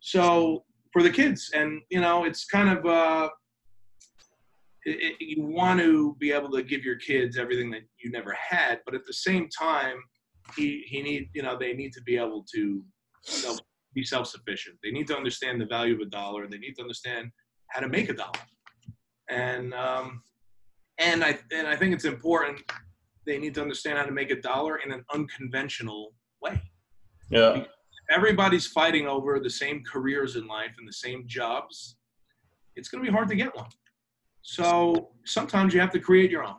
So 0.00 0.64
for 0.92 1.02
the 1.02 1.10
kids, 1.10 1.50
and 1.54 1.80
you 1.90 2.00
know, 2.00 2.24
it's 2.24 2.46
kind 2.46 2.76
of 2.76 2.84
uh, 2.86 3.28
it, 4.88 5.16
it, 5.20 5.36
you 5.36 5.42
want 5.42 5.80
to 5.80 6.16
be 6.18 6.32
able 6.32 6.50
to 6.50 6.62
give 6.62 6.84
your 6.84 6.96
kids 6.96 7.36
everything 7.36 7.70
that 7.70 7.82
you 8.02 8.10
never 8.10 8.32
had, 8.32 8.80
but 8.84 8.94
at 8.94 9.04
the 9.06 9.12
same 9.12 9.48
time, 9.48 9.98
he 10.56 10.84
he 10.86 11.02
need 11.02 11.28
you 11.34 11.42
know 11.42 11.56
they 11.58 11.74
need 11.74 11.92
to 11.92 12.02
be 12.02 12.16
able 12.16 12.44
to 12.54 12.82
self 13.22 13.60
be 13.94 14.04
self-sufficient. 14.04 14.76
They 14.82 14.90
need 14.90 15.06
to 15.08 15.16
understand 15.16 15.60
the 15.60 15.66
value 15.66 15.94
of 15.94 16.00
a 16.00 16.06
dollar. 16.06 16.46
They 16.46 16.58
need 16.58 16.74
to 16.74 16.82
understand 16.82 17.30
how 17.68 17.80
to 17.80 17.88
make 17.88 18.08
a 18.08 18.14
dollar. 18.14 18.40
And 19.28 19.74
um, 19.74 20.22
and 20.98 21.24
I 21.24 21.38
and 21.52 21.66
I 21.66 21.76
think 21.76 21.94
it's 21.94 22.04
important. 22.04 22.60
They 23.26 23.38
need 23.38 23.54
to 23.54 23.62
understand 23.62 23.98
how 23.98 24.04
to 24.04 24.12
make 24.12 24.30
a 24.30 24.40
dollar 24.40 24.76
in 24.76 24.90
an 24.92 25.04
unconventional 25.12 26.14
way. 26.40 26.62
Yeah. 27.30 27.64
Everybody's 28.10 28.66
fighting 28.66 29.06
over 29.06 29.38
the 29.38 29.50
same 29.50 29.84
careers 29.84 30.36
in 30.36 30.46
life 30.46 30.74
and 30.78 30.88
the 30.88 30.94
same 30.94 31.24
jobs. 31.26 31.96
It's 32.74 32.88
going 32.88 33.04
to 33.04 33.10
be 33.10 33.14
hard 33.14 33.28
to 33.28 33.36
get 33.36 33.54
one. 33.54 33.68
So 34.48 35.10
sometimes 35.26 35.74
you 35.74 35.80
have 35.80 35.92
to 35.92 36.00
create 36.00 36.30
your 36.30 36.42
own. 36.42 36.56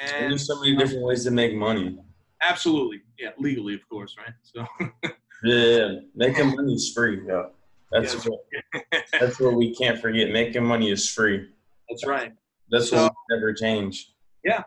And 0.00 0.30
there's 0.30 0.46
so 0.46 0.60
many 0.60 0.76
different 0.76 1.02
ways 1.02 1.24
to 1.24 1.32
make 1.32 1.52
money. 1.52 1.98
Absolutely, 2.40 3.02
yeah, 3.18 3.30
legally, 3.38 3.74
of 3.74 3.88
course, 3.88 4.14
right? 4.16 4.34
So. 4.42 4.66
Yeah, 5.42 5.96
making 6.14 6.56
money 6.56 6.72
is 6.72 6.90
free. 6.94 7.20
Yeah, 7.26 7.48
that's 7.92 8.14
what, 8.24 8.38
that's 9.20 9.38
what 9.38 9.56
we 9.56 9.74
can't 9.74 10.00
forget. 10.00 10.30
Making 10.30 10.64
money 10.64 10.90
is 10.90 11.10
free. 11.10 11.50
That's 11.90 12.06
right. 12.06 12.32
That's 12.70 12.88
so, 12.88 13.02
what 13.02 13.12
never 13.28 13.52
change. 13.52 14.14
Yeah. 14.42 14.62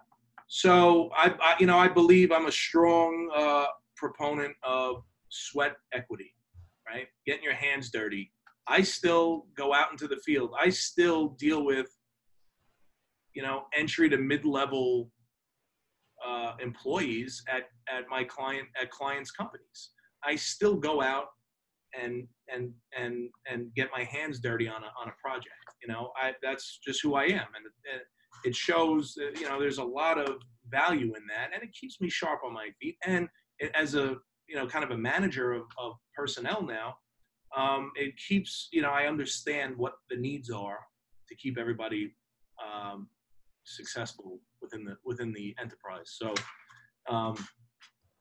So 0.47 1.09
I, 1.17 1.33
I, 1.41 1.55
you 1.59 1.65
know, 1.65 1.79
I 1.79 1.87
believe 1.87 2.31
I'm 2.31 2.45
a 2.45 2.51
strong 2.51 3.31
uh, 3.35 3.65
proponent 3.95 4.55
of 4.61 5.01
sweat 5.29 5.77
equity. 5.93 6.35
Right, 6.87 7.07
getting 7.25 7.43
your 7.43 7.55
hands 7.55 7.89
dirty. 7.89 8.31
I 8.67 8.81
still 8.81 9.47
go 9.57 9.73
out 9.73 9.91
into 9.91 10.07
the 10.07 10.17
field. 10.17 10.51
I 10.61 10.69
still 10.69 11.29
deal 11.29 11.65
with, 11.65 11.87
you 13.37 13.43
know, 13.43 13.65
entry 13.71 14.09
to 14.09 14.17
mid-level 14.17 15.11
uh, 16.27 16.53
employees 16.59 17.43
at 17.47 17.65
at 17.87 18.09
my 18.09 18.23
client 18.23 18.67
at 18.81 18.89
clients' 18.89 19.29
companies. 19.29 19.91
I 20.23 20.35
still 20.35 20.75
go 20.75 21.03
out 21.03 21.27
and 22.01 22.27
and 22.51 22.73
and 22.99 23.29
and 23.47 23.71
get 23.75 23.89
my 23.95 24.03
hands 24.05 24.39
dirty 24.39 24.67
on 24.67 24.81
a 24.83 24.89
on 24.99 25.09
a 25.09 25.13
project. 25.23 25.53
You 25.83 25.93
know, 25.93 26.11
I 26.19 26.33
that's 26.41 26.79
just 26.83 27.03
who 27.03 27.13
I 27.13 27.25
am, 27.25 27.49
and 27.55 27.63
it, 27.93 28.01
it 28.43 28.55
shows. 28.55 29.13
That, 29.13 29.39
you 29.39 29.47
know, 29.47 29.59
there's 29.59 29.77
a 29.77 29.83
lot 29.83 30.17
of 30.17 30.37
value 30.71 31.13
in 31.13 31.23
that, 31.27 31.51
and 31.53 31.61
it 31.61 31.69
keeps 31.79 32.01
me 32.01 32.09
sharp 32.09 32.39
on 32.43 32.53
my 32.53 32.69
feet. 32.81 32.97
And 33.05 33.29
it, 33.59 33.71
as 33.75 33.93
a 33.93 34.15
you 34.49 34.55
know, 34.55 34.65
kind 34.65 34.83
of 34.83 34.89
a 34.89 34.97
manager 34.97 35.53
of, 35.53 35.65
of 35.77 35.93
personnel 36.15 36.63
now, 36.63 36.95
um, 37.55 37.91
it 37.95 38.15
keeps 38.27 38.67
you 38.71 38.81
know 38.81 38.89
I 38.89 39.05
understand 39.05 39.77
what 39.77 39.93
the 40.09 40.17
needs 40.17 40.49
are 40.49 40.79
to 41.29 41.35
keep 41.35 41.59
everybody 41.59 42.15
um, 42.65 43.09
successful 43.67 44.39
within 44.61 44.83
the 44.83 44.95
within 45.05 45.31
the 45.33 45.55
enterprise. 45.59 46.17
So. 46.17 46.33
Um, 47.09 47.35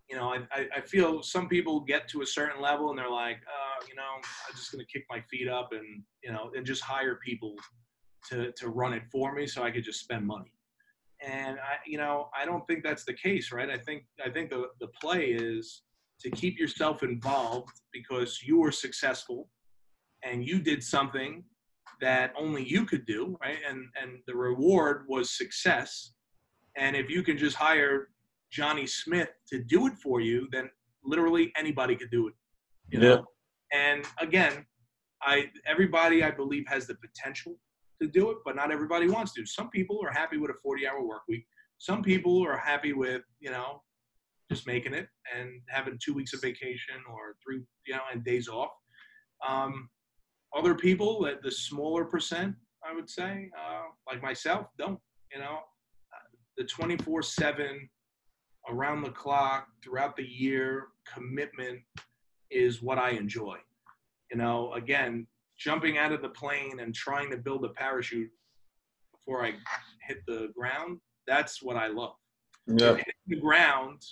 you 0.08 0.16
know, 0.16 0.32
I, 0.52 0.68
I 0.76 0.80
feel 0.82 1.20
some 1.20 1.48
people 1.48 1.80
get 1.80 2.06
to 2.10 2.22
a 2.22 2.26
certain 2.26 2.62
level 2.62 2.90
and 2.90 2.98
they're 2.98 3.10
like, 3.10 3.38
uh, 3.38 3.84
you 3.88 3.96
know, 3.96 4.02
I'm 4.14 4.54
just 4.54 4.70
going 4.70 4.84
to 4.84 4.92
kick 4.92 5.04
my 5.10 5.20
feet 5.28 5.48
up 5.48 5.70
and, 5.72 6.02
you 6.22 6.30
know, 6.30 6.52
and 6.54 6.64
just 6.64 6.82
hire 6.82 7.16
people 7.16 7.56
to, 8.30 8.52
to 8.52 8.68
run 8.68 8.92
it 8.92 9.02
for 9.10 9.34
me 9.34 9.48
so 9.48 9.64
I 9.64 9.72
could 9.72 9.82
just 9.82 9.98
spend 9.98 10.24
money. 10.24 10.52
And 11.26 11.58
I, 11.58 11.78
you 11.86 11.98
know, 11.98 12.28
I 12.40 12.44
don't 12.44 12.64
think 12.68 12.84
that's 12.84 13.04
the 13.04 13.14
case, 13.14 13.50
right? 13.50 13.68
I 13.68 13.78
think, 13.78 14.04
I 14.24 14.30
think 14.30 14.50
the, 14.50 14.66
the 14.78 14.88
play 15.00 15.30
is 15.30 15.82
to 16.20 16.30
keep 16.30 16.56
yourself 16.56 17.02
involved 17.02 17.80
because 17.92 18.40
you 18.42 18.60
were 18.60 18.70
successful 18.70 19.48
and 20.22 20.46
you 20.46 20.60
did 20.60 20.84
something 20.84 21.42
that 22.00 22.32
only 22.38 22.64
you 22.64 22.84
could 22.84 23.06
do, 23.06 23.36
right? 23.40 23.58
And, 23.68 23.86
and 24.00 24.18
the 24.26 24.34
reward 24.34 25.04
was 25.08 25.36
success. 25.36 26.12
And 26.76 26.94
if 26.94 27.08
you 27.08 27.22
can 27.22 27.38
just 27.38 27.56
hire 27.56 28.08
Johnny 28.50 28.86
Smith 28.86 29.30
to 29.48 29.62
do 29.64 29.86
it 29.86 29.94
for 30.02 30.20
you, 30.20 30.48
then 30.52 30.68
literally 31.04 31.52
anybody 31.56 31.96
could 31.96 32.10
do 32.10 32.28
it. 32.28 32.34
You 32.88 33.00
know? 33.00 33.24
Yeah. 33.72 33.80
And 33.80 34.04
again, 34.20 34.66
I 35.22 35.50
everybody 35.66 36.22
I 36.22 36.30
believe 36.30 36.64
has 36.68 36.86
the 36.86 36.94
potential 36.96 37.56
to 38.00 38.08
do 38.08 38.30
it, 38.30 38.38
but 38.44 38.54
not 38.56 38.70
everybody 38.70 39.08
wants 39.08 39.32
to. 39.34 39.46
Some 39.46 39.70
people 39.70 39.98
are 40.04 40.12
happy 40.12 40.36
with 40.36 40.50
a 40.50 40.68
40-hour 40.68 41.02
work 41.02 41.22
week. 41.28 41.46
Some 41.78 42.02
people 42.02 42.46
are 42.46 42.56
happy 42.56 42.92
with, 42.92 43.22
you 43.40 43.50
know, 43.50 43.82
just 44.50 44.66
making 44.66 44.94
it 44.94 45.08
and 45.36 45.60
having 45.68 45.98
two 46.02 46.14
weeks 46.14 46.32
of 46.32 46.40
vacation 46.40 46.96
or 47.10 47.36
three, 47.44 47.62
you 47.86 47.94
know, 47.94 48.02
and 48.12 48.24
days 48.24 48.48
off. 48.48 48.70
Um, 49.46 49.88
other 50.56 50.74
people, 50.74 51.22
that 51.24 51.42
the 51.42 51.50
smaller 51.50 52.04
percent, 52.04 52.54
I 52.84 52.94
would 52.94 53.10
say, 53.10 53.50
uh, 53.58 53.84
like 54.10 54.22
myself, 54.22 54.68
don't. 54.78 54.98
You 55.32 55.40
know, 55.40 55.58
the 56.56 56.64
24/7 56.64 57.88
around 58.68 59.02
the 59.02 59.10
clock, 59.10 59.68
throughout 59.82 60.16
the 60.16 60.26
year, 60.26 60.88
commitment 61.12 61.80
is 62.50 62.82
what 62.82 62.98
I 62.98 63.10
enjoy. 63.10 63.58
You 64.30 64.38
know, 64.38 64.72
again, 64.74 65.26
jumping 65.58 65.98
out 65.98 66.12
of 66.12 66.22
the 66.22 66.28
plane 66.28 66.80
and 66.80 66.94
trying 66.94 67.30
to 67.30 67.36
build 67.36 67.64
a 67.64 67.70
parachute 67.70 68.30
before 69.12 69.44
I 69.44 69.54
hit 70.06 70.18
the 70.26 70.52
ground, 70.56 71.00
that's 71.26 71.62
what 71.62 71.76
I 71.76 71.88
love. 71.88 72.14
Yeah. 72.66 72.96
Hitting 72.96 73.14
the 73.26 73.40
ground 73.40 74.02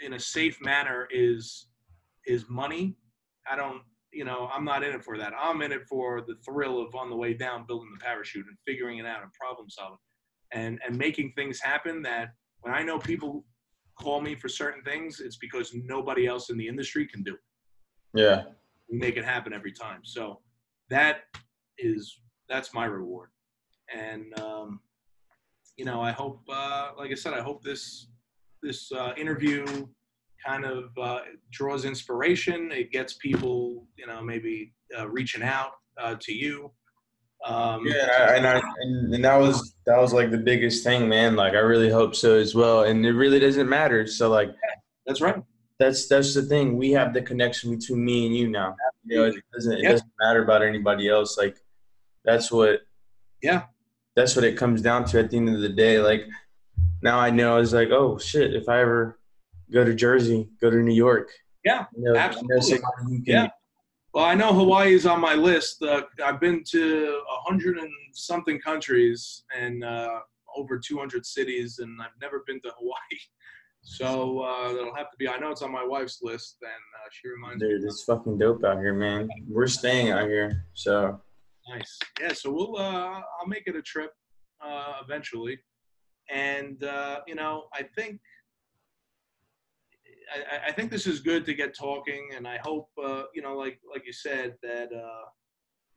in 0.00 0.14
a 0.14 0.18
safe 0.18 0.60
manner 0.60 1.08
is 1.10 1.68
is 2.26 2.48
money. 2.48 2.96
I 3.50 3.56
don't, 3.56 3.82
you 4.12 4.24
know, 4.24 4.48
I'm 4.52 4.64
not 4.64 4.82
in 4.82 4.94
it 4.94 5.04
for 5.04 5.16
that. 5.18 5.32
I'm 5.38 5.62
in 5.62 5.72
it 5.72 5.86
for 5.88 6.20
the 6.20 6.36
thrill 6.44 6.80
of 6.80 6.94
on 6.94 7.10
the 7.10 7.16
way 7.16 7.34
down 7.34 7.66
building 7.66 7.90
the 7.92 8.04
parachute 8.04 8.46
and 8.46 8.56
figuring 8.66 8.98
it 8.98 9.06
out 9.06 9.22
and 9.22 9.32
problem 9.32 9.68
solving 9.70 9.98
and 10.52 10.80
and 10.86 10.96
making 10.96 11.32
things 11.34 11.60
happen 11.60 12.02
that 12.02 12.34
when 12.60 12.74
I 12.74 12.82
know 12.82 12.98
people 12.98 13.44
call 13.98 14.20
me 14.20 14.34
for 14.34 14.48
certain 14.48 14.82
things, 14.82 15.20
it's 15.20 15.36
because 15.36 15.74
nobody 15.74 16.26
else 16.26 16.50
in 16.50 16.56
the 16.56 16.66
industry 16.66 17.06
can 17.06 17.22
do 17.22 17.34
it. 17.34 17.40
Yeah. 18.14 18.44
We 18.90 18.98
make 18.98 19.16
it 19.16 19.24
happen 19.24 19.52
every 19.52 19.72
time. 19.72 20.00
So 20.04 20.40
that 20.90 21.22
is 21.78 22.20
that's 22.48 22.74
my 22.74 22.84
reward. 22.84 23.30
And 23.94 24.38
um, 24.38 24.80
you 25.76 25.84
know, 25.84 26.00
I 26.00 26.12
hope, 26.12 26.42
uh, 26.48 26.90
like 26.98 27.10
I 27.10 27.14
said, 27.14 27.32
I 27.32 27.40
hope 27.40 27.62
this 27.62 28.08
this 28.62 28.92
uh, 28.92 29.12
interview 29.16 29.64
kind 30.44 30.64
of 30.64 30.90
uh, 31.00 31.20
draws 31.50 31.84
inspiration. 31.84 32.70
It 32.72 32.90
gets 32.90 33.14
people, 33.14 33.86
you 33.96 34.06
know, 34.06 34.22
maybe 34.22 34.72
uh, 34.98 35.08
reaching 35.08 35.42
out 35.42 35.72
uh, 35.98 36.16
to 36.20 36.32
you. 36.32 36.70
Um, 37.44 37.84
yeah, 37.84 38.34
and, 38.34 38.46
I, 38.46 38.60
and, 38.82 39.14
and 39.14 39.24
that 39.24 39.36
was 39.36 39.74
that 39.86 39.98
was 40.00 40.12
like 40.12 40.30
the 40.30 40.38
biggest 40.38 40.84
thing, 40.84 41.08
man. 41.08 41.34
Like 41.34 41.54
I 41.54 41.58
really 41.58 41.90
hope 41.90 42.14
so 42.14 42.36
as 42.36 42.54
well. 42.54 42.84
And 42.84 43.04
it 43.04 43.12
really 43.12 43.40
doesn't 43.40 43.68
matter. 43.68 44.06
So 44.06 44.30
like, 44.30 44.48
yeah, 44.48 44.74
that's 45.06 45.20
right. 45.20 45.42
That's 45.78 46.06
that's 46.06 46.34
the 46.34 46.42
thing. 46.42 46.76
We 46.76 46.92
have 46.92 47.12
the 47.12 47.22
connection 47.22 47.76
between 47.76 48.04
me 48.04 48.26
and 48.26 48.36
you 48.36 48.48
now. 48.48 48.76
You 49.04 49.16
know, 49.16 49.24
it 49.24 49.34
doesn't 49.52 49.72
it 49.72 49.82
doesn't 49.82 50.10
matter 50.20 50.44
about 50.44 50.62
anybody 50.62 51.08
else. 51.08 51.36
Like 51.36 51.56
that's 52.24 52.52
what. 52.52 52.82
Yeah. 53.42 53.64
That's 54.14 54.36
what 54.36 54.44
it 54.44 54.56
comes 54.56 54.82
down 54.82 55.04
to 55.06 55.18
at 55.18 55.30
the 55.30 55.38
end 55.38 55.48
of 55.48 55.60
the 55.60 55.68
day. 55.68 55.98
Like 55.98 56.26
now 57.02 57.18
I 57.18 57.30
know 57.30 57.56
it's 57.56 57.72
like, 57.72 57.90
oh 57.90 58.18
shit, 58.18 58.54
if 58.54 58.68
I 58.68 58.80
ever 58.80 59.18
go 59.72 59.84
to 59.84 59.94
Jersey, 59.94 60.48
go 60.60 60.70
to 60.70 60.76
New 60.76 60.94
York. 60.94 61.30
Yeah, 61.64 61.86
you 61.96 62.04
know, 62.04 62.16
absolutely. 62.16 62.80
yeah. 63.24 63.48
Well, 64.14 64.24
I 64.24 64.34
know 64.34 64.52
Hawaii 64.52 64.92
is 64.92 65.06
on 65.06 65.20
my 65.20 65.34
list. 65.34 65.82
Uh, 65.82 66.02
I've 66.22 66.38
been 66.38 66.62
to 66.70 67.22
a 67.30 67.50
hundred 67.50 67.78
and 67.78 67.90
something 68.12 68.60
countries 68.60 69.44
and 69.58 69.82
uh, 69.82 70.20
over 70.54 70.78
200 70.78 71.24
cities, 71.24 71.78
and 71.78 72.00
I've 72.00 72.20
never 72.20 72.42
been 72.46 72.60
to 72.62 72.72
Hawaii. 72.78 72.96
So 73.84 74.38
uh, 74.38 74.72
that'll 74.72 74.94
have 74.94 75.10
to 75.10 75.16
be. 75.18 75.26
I 75.26 75.38
know 75.38 75.50
it's 75.50 75.60
on 75.60 75.72
my 75.72 75.84
wife's 75.84 76.20
list, 76.22 76.58
and 76.62 76.70
uh, 76.70 77.08
she 77.10 77.28
reminds 77.28 77.60
Dude, 77.60 77.68
me. 77.68 77.78
Dude, 77.80 77.88
it's 77.88 78.04
fucking 78.04 78.38
dope 78.38 78.62
out 78.62 78.78
here, 78.78 78.94
man. 78.94 79.28
We're 79.48 79.66
staying 79.66 80.12
out 80.12 80.28
here, 80.28 80.66
so. 80.72 81.20
Nice. 81.68 81.98
Yeah. 82.20 82.32
So 82.32 82.52
we'll. 82.52 82.76
Uh, 82.76 83.22
I'll 83.40 83.48
make 83.48 83.64
it 83.66 83.74
a 83.74 83.82
trip 83.82 84.12
uh, 84.64 84.98
eventually, 85.04 85.58
and 86.30 86.84
uh, 86.84 87.22
you 87.26 87.34
know, 87.34 87.64
I 87.74 87.82
think. 87.96 88.20
I, 90.34 90.68
I, 90.68 90.72
think 90.72 90.90
this 90.90 91.06
is 91.06 91.20
good 91.20 91.44
to 91.46 91.54
get 91.54 91.76
talking, 91.76 92.30
and 92.34 92.46
I 92.46 92.58
hope 92.58 92.88
uh, 93.02 93.24
you 93.34 93.42
know, 93.42 93.56
like 93.56 93.80
like 93.92 94.06
you 94.06 94.12
said, 94.12 94.54
that 94.62 94.90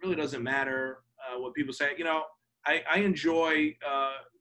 really 0.03 0.15
doesn't 0.15 0.43
matter 0.43 0.99
what 1.37 1.53
people 1.53 1.73
say. 1.73 1.91
You 1.97 2.03
know, 2.03 2.23
I, 2.65 2.83
I 2.89 2.97
enjoy 2.99 3.75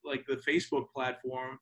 like 0.04 0.24
the 0.26 0.36
Facebook 0.36 0.86
platform 0.94 1.58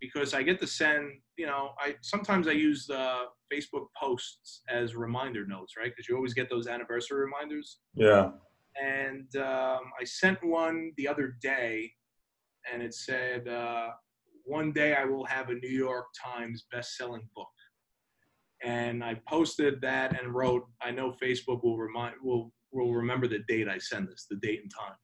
because 0.00 0.34
I 0.34 0.42
get 0.42 0.60
to 0.60 0.66
send, 0.66 1.12
you 1.36 1.46
know, 1.46 1.70
I 1.80 1.94
sometimes 2.02 2.48
I 2.48 2.52
use 2.52 2.86
the 2.86 3.24
Facebook 3.52 3.86
posts 3.98 4.62
as 4.68 4.94
reminder 4.94 5.46
notes, 5.46 5.74
right? 5.78 5.90
Because 5.90 6.08
you 6.08 6.16
always 6.16 6.34
get 6.34 6.50
those 6.50 6.66
anniversary 6.66 7.20
reminders. 7.20 7.78
Yeah. 7.94 8.30
And 8.80 9.34
um, 9.36 9.80
I 9.98 10.04
sent 10.04 10.44
one 10.44 10.92
the 10.98 11.08
other 11.08 11.36
day, 11.40 11.90
and 12.70 12.82
it 12.82 12.92
said, 12.92 13.48
uh, 13.48 13.88
"One 14.44 14.72
day 14.72 14.94
I 14.94 15.06
will 15.06 15.24
have 15.24 15.48
a 15.48 15.54
New 15.54 15.70
York 15.70 16.06
Times 16.22 16.66
best-selling 16.70 17.26
book." 17.34 17.48
And 18.64 19.04
I 19.04 19.20
posted 19.28 19.80
that 19.82 20.20
and 20.20 20.34
wrote, 20.34 20.66
"I 20.80 20.90
know 20.90 21.12
Facebook 21.22 21.62
will 21.62 21.78
remind 21.78 22.14
will 22.22 22.52
will 22.72 22.94
remember 22.94 23.26
the 23.26 23.40
date 23.48 23.68
I 23.68 23.78
send 23.78 24.08
this, 24.08 24.26
the 24.28 24.36
date 24.36 24.62
and 24.62 24.70
time." 24.70 24.96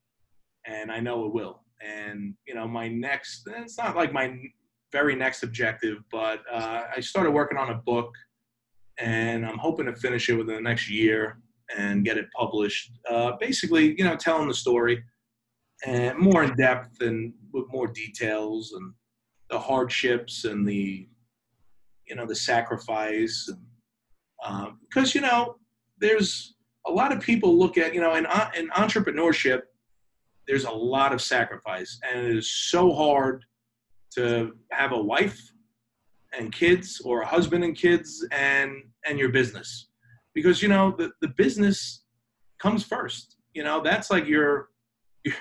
And 0.66 0.90
I 0.90 1.00
know 1.00 1.26
it 1.26 1.34
will. 1.34 1.64
And 1.82 2.34
you 2.46 2.54
know, 2.54 2.66
my 2.66 2.88
next, 2.88 3.42
it's 3.46 3.78
not 3.78 3.96
like 3.96 4.12
my 4.12 4.36
very 4.90 5.14
next 5.14 5.42
objective. 5.42 5.98
But 6.10 6.42
uh, 6.50 6.84
I 6.96 7.00
started 7.00 7.32
working 7.32 7.58
on 7.58 7.70
a 7.70 7.74
book, 7.74 8.12
and 8.98 9.44
I'm 9.44 9.58
hoping 9.58 9.86
to 9.86 9.96
finish 9.96 10.28
it 10.28 10.34
within 10.34 10.54
the 10.54 10.60
next 10.60 10.88
year 10.88 11.38
and 11.76 12.04
get 12.04 12.18
it 12.18 12.26
published. 12.34 12.92
Uh, 13.08 13.32
basically, 13.38 13.94
you 13.98 14.04
know, 14.04 14.16
telling 14.16 14.48
the 14.48 14.54
story 14.54 15.02
and 15.84 16.18
more 16.18 16.44
in 16.44 16.54
depth 16.56 17.00
and 17.00 17.32
with 17.52 17.64
more 17.70 17.88
details 17.88 18.72
and 18.72 18.92
the 19.50 19.58
hardships 19.58 20.44
and 20.44 20.66
the 20.66 21.08
you 22.12 22.16
know 22.16 22.26
the 22.26 22.36
sacrifice 22.36 23.48
because 24.38 25.14
um, 25.14 25.14
you 25.14 25.22
know 25.22 25.56
there's 25.98 26.56
a 26.86 26.90
lot 26.90 27.10
of 27.10 27.22
people 27.22 27.58
look 27.58 27.78
at 27.78 27.94
you 27.94 28.02
know 28.02 28.16
in, 28.16 28.26
in 28.54 28.68
entrepreneurship 28.70 29.62
there's 30.46 30.64
a 30.64 30.70
lot 30.70 31.14
of 31.14 31.22
sacrifice 31.22 31.98
and 32.06 32.26
it 32.26 32.36
is 32.36 32.50
so 32.50 32.92
hard 32.92 33.46
to 34.14 34.52
have 34.72 34.92
a 34.92 35.02
wife 35.02 35.40
and 36.38 36.52
kids 36.52 37.00
or 37.02 37.22
a 37.22 37.26
husband 37.26 37.64
and 37.64 37.78
kids 37.78 38.26
and 38.30 38.72
and 39.06 39.18
your 39.18 39.30
business. 39.30 39.88
Because 40.34 40.62
you 40.62 40.68
know 40.68 40.94
the, 40.98 41.12
the 41.22 41.28
business 41.28 42.04
comes 42.58 42.84
first 42.84 43.36
you 43.54 43.64
know 43.64 43.80
that's 43.82 44.10
like 44.10 44.26
your, 44.26 44.68
your 45.24 45.34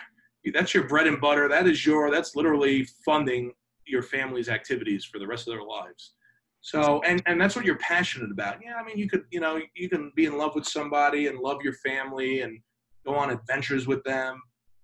that's 0.53 0.73
your 0.73 0.85
bread 0.87 1.05
and 1.05 1.19
butter 1.19 1.49
that 1.49 1.67
is 1.67 1.85
your 1.85 2.09
that's 2.09 2.33
literally 2.33 2.87
funding 3.05 3.51
your 3.85 4.01
family's 4.01 4.47
activities 4.47 5.03
for 5.03 5.19
the 5.19 5.27
rest 5.27 5.47
of 5.47 5.53
their 5.53 5.63
lives 5.63 6.13
so 6.61 7.01
and 7.05 7.21
and 7.25 7.41
that's 7.41 7.55
what 7.55 7.65
you're 7.65 7.77
passionate 7.77 8.31
about. 8.31 8.57
Yeah 8.63 8.75
i 8.75 8.83
mean 8.83 8.97
you 8.97 9.09
could 9.09 9.23
you 9.31 9.39
know 9.39 9.59
you 9.75 9.89
can 9.89 10.11
be 10.15 10.25
in 10.25 10.37
love 10.37 10.55
with 10.55 10.65
somebody 10.65 11.27
and 11.27 11.39
love 11.39 11.61
your 11.63 11.73
family 11.73 12.41
and 12.41 12.59
go 13.05 13.15
on 13.15 13.31
adventures 13.31 13.87
with 13.87 14.03
them 14.03 14.41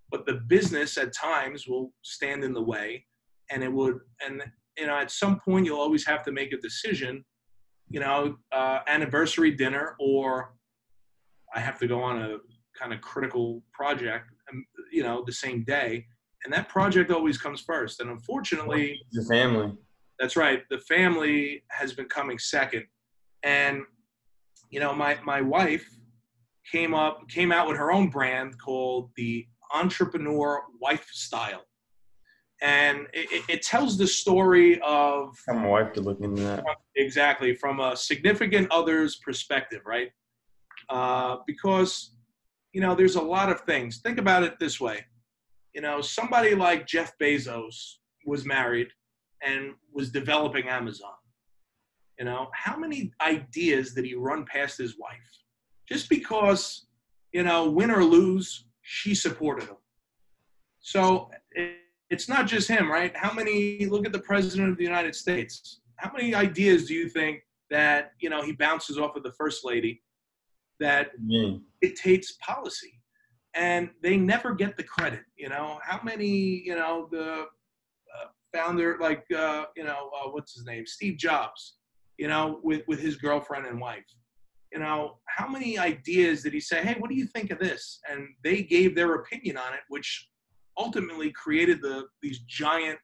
but 0.09 0.25
the 0.25 0.41
business 0.47 0.97
at 0.97 1.13
times 1.13 1.67
will 1.67 1.93
stand 2.01 2.43
in 2.43 2.53
the 2.53 2.61
way 2.61 3.05
and 3.51 3.63
it 3.63 3.71
would 3.71 3.99
and 4.25 4.43
you 4.77 4.87
know 4.87 4.97
at 4.97 5.11
some 5.11 5.39
point 5.39 5.65
you'll 5.65 5.79
always 5.79 6.05
have 6.05 6.23
to 6.23 6.31
make 6.31 6.51
a 6.51 6.57
decision 6.57 7.23
you 7.89 7.99
know 7.99 8.35
uh, 8.51 8.79
anniversary 8.87 9.51
dinner 9.51 9.95
or 9.99 10.55
i 11.55 11.59
have 11.59 11.77
to 11.77 11.87
go 11.87 12.01
on 12.01 12.21
a 12.21 12.37
kind 12.77 12.91
of 12.91 13.01
critical 13.01 13.61
project 13.71 14.25
um, 14.51 14.65
you 14.91 15.03
know 15.03 15.23
the 15.25 15.31
same 15.31 15.63
day 15.63 16.05
and 16.43 16.53
that 16.53 16.69
project 16.69 17.11
always 17.11 17.37
comes 17.37 17.61
first. 17.61 17.99
And 17.99 18.09
unfortunately 18.09 19.01
the 19.11 19.25
family 19.25 19.73
that's 20.19 20.35
right 20.35 20.63
the 20.69 20.79
family 20.79 21.63
has 21.69 21.93
been 21.93 22.07
coming 22.07 22.37
second 22.37 22.83
and 23.43 23.81
you 24.69 24.79
know 24.79 24.93
my 24.93 25.17
my 25.23 25.41
wife 25.41 25.87
came 26.71 26.93
up 26.93 27.27
came 27.29 27.51
out 27.51 27.67
with 27.67 27.77
her 27.77 27.91
own 27.91 28.09
brand 28.09 28.59
called 28.59 29.09
the 29.15 29.45
entrepreneur 29.73 30.61
wife 30.79 31.07
style 31.11 31.63
and 32.61 33.07
it, 33.13 33.43
it, 33.49 33.61
tells 33.61 33.97
the 33.97 34.07
story 34.07 34.81
of. 34.81 35.35
I'm 35.47 35.61
my 35.61 35.67
wife 35.67 35.93
to 35.93 36.01
look 36.01 36.19
into 36.21 36.41
that. 36.43 36.63
Exactly, 36.95 37.53
from 37.53 37.79
a 37.79 37.95
significant 37.95 38.67
other's 38.71 39.17
perspective, 39.17 39.81
right? 39.85 40.09
Uh, 40.89 41.37
because, 41.45 42.15
you 42.73 42.81
know, 42.81 42.95
there's 42.95 43.15
a 43.15 43.21
lot 43.21 43.51
of 43.51 43.61
things. 43.61 43.99
Think 43.99 44.17
about 44.17 44.43
it 44.43 44.57
this 44.59 44.79
way. 44.79 45.05
You 45.75 45.81
know, 45.81 46.01
somebody 46.01 46.55
like 46.55 46.87
Jeff 46.87 47.13
Bezos 47.21 47.75
was 48.25 48.45
married 48.45 48.87
and 49.45 49.73
was 49.93 50.11
developing 50.11 50.67
Amazon. 50.67 51.13
You 52.19 52.25
know, 52.25 52.49
how 52.53 52.77
many 52.77 53.11
ideas 53.21 53.93
did 53.93 54.05
he 54.05 54.15
run 54.15 54.45
past 54.45 54.77
his 54.77 54.97
wife? 54.97 55.17
Just 55.87 56.09
because, 56.09 56.87
you 57.31 57.43
know, 57.43 57.69
win 57.69 57.91
or 57.91 58.03
lose, 58.03 58.65
she 58.81 59.13
supported 59.13 59.67
him. 59.67 59.77
So 60.79 61.29
it, 61.51 61.77
it's 62.09 62.29
not 62.29 62.47
just 62.47 62.67
him, 62.67 62.89
right? 62.89 63.15
How 63.15 63.33
many 63.33 63.85
look 63.85 64.05
at 64.05 64.11
the 64.11 64.19
president 64.19 64.69
of 64.69 64.77
the 64.77 64.83
United 64.83 65.15
States? 65.15 65.81
How 65.97 66.11
many 66.11 66.33
ideas 66.33 66.87
do 66.87 66.93
you 66.93 67.09
think 67.09 67.41
that 67.69 68.13
you 68.19 68.29
know 68.29 68.41
he 68.41 68.53
bounces 68.53 68.97
off 68.97 69.15
of 69.15 69.23
the 69.23 69.33
first 69.33 69.65
lady 69.65 70.01
that 70.79 71.09
mm. 71.19 71.61
dictates 71.81 72.37
policy, 72.41 73.01
and 73.53 73.89
they 74.01 74.15
never 74.15 74.53
get 74.53 74.77
the 74.77 74.83
credit? 74.83 75.23
You 75.35 75.49
know, 75.49 75.79
how 75.83 75.99
many 76.03 76.29
you 76.29 76.75
know 76.75 77.09
the 77.11 77.47
founder 78.53 78.97
like 78.99 79.23
uh, 79.35 79.65
you 79.75 79.83
know 79.83 80.09
uh, 80.15 80.29
what's 80.29 80.53
his 80.53 80.65
name, 80.65 80.85
Steve 80.85 81.17
Jobs, 81.17 81.77
you 82.17 82.27
know, 82.27 82.59
with 82.63 82.81
with 82.87 82.99
his 82.99 83.15
girlfriend 83.15 83.65
and 83.65 83.79
wife. 83.79 84.05
You 84.71 84.79
know, 84.79 85.17
how 85.27 85.47
many 85.47 85.79
ideas 85.79 86.43
did 86.43 86.53
he 86.53 86.59
say? 86.59 86.81
Hey, 86.81 86.95
what 86.99 87.09
do 87.09 87.15
you 87.15 87.25
think 87.27 87.51
of 87.51 87.59
this? 87.59 87.99
And 88.09 88.27
they 88.43 88.61
gave 88.63 88.95
their 88.95 89.15
opinion 89.15 89.57
on 89.57 89.73
it, 89.73 89.79
which 89.87 90.27
ultimately 90.77 91.31
created 91.31 91.81
the 91.81 92.05
these 92.21 92.39
giant, 92.39 92.99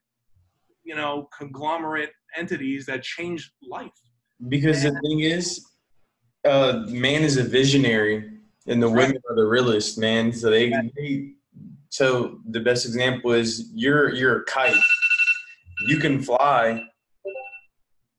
you 0.83 0.95
know, 0.95 1.29
conglomerate 1.37 2.11
entities 2.37 2.85
that 2.87 3.03
changed 3.03 3.51
life. 3.61 3.91
Because 4.49 4.83
and, 4.83 4.95
the 4.95 5.01
thing 5.01 5.21
is, 5.21 5.65
uh, 6.45 6.83
man 6.87 7.23
is 7.23 7.37
a 7.37 7.43
visionary, 7.43 8.29
and 8.67 8.81
the 8.81 8.87
right. 8.87 9.07
women 9.07 9.21
are 9.29 9.35
the 9.35 9.45
realist, 9.45 9.97
man. 9.97 10.33
So 10.33 10.49
they, 10.49 10.69
they, 10.97 11.31
so 11.89 12.39
the 12.49 12.59
best 12.59 12.85
example 12.85 13.31
is 13.31 13.71
you're 13.73 14.13
you're 14.13 14.41
a 14.41 14.45
kite. 14.45 14.75
You 15.87 15.97
can 15.97 16.21
fly. 16.21 16.83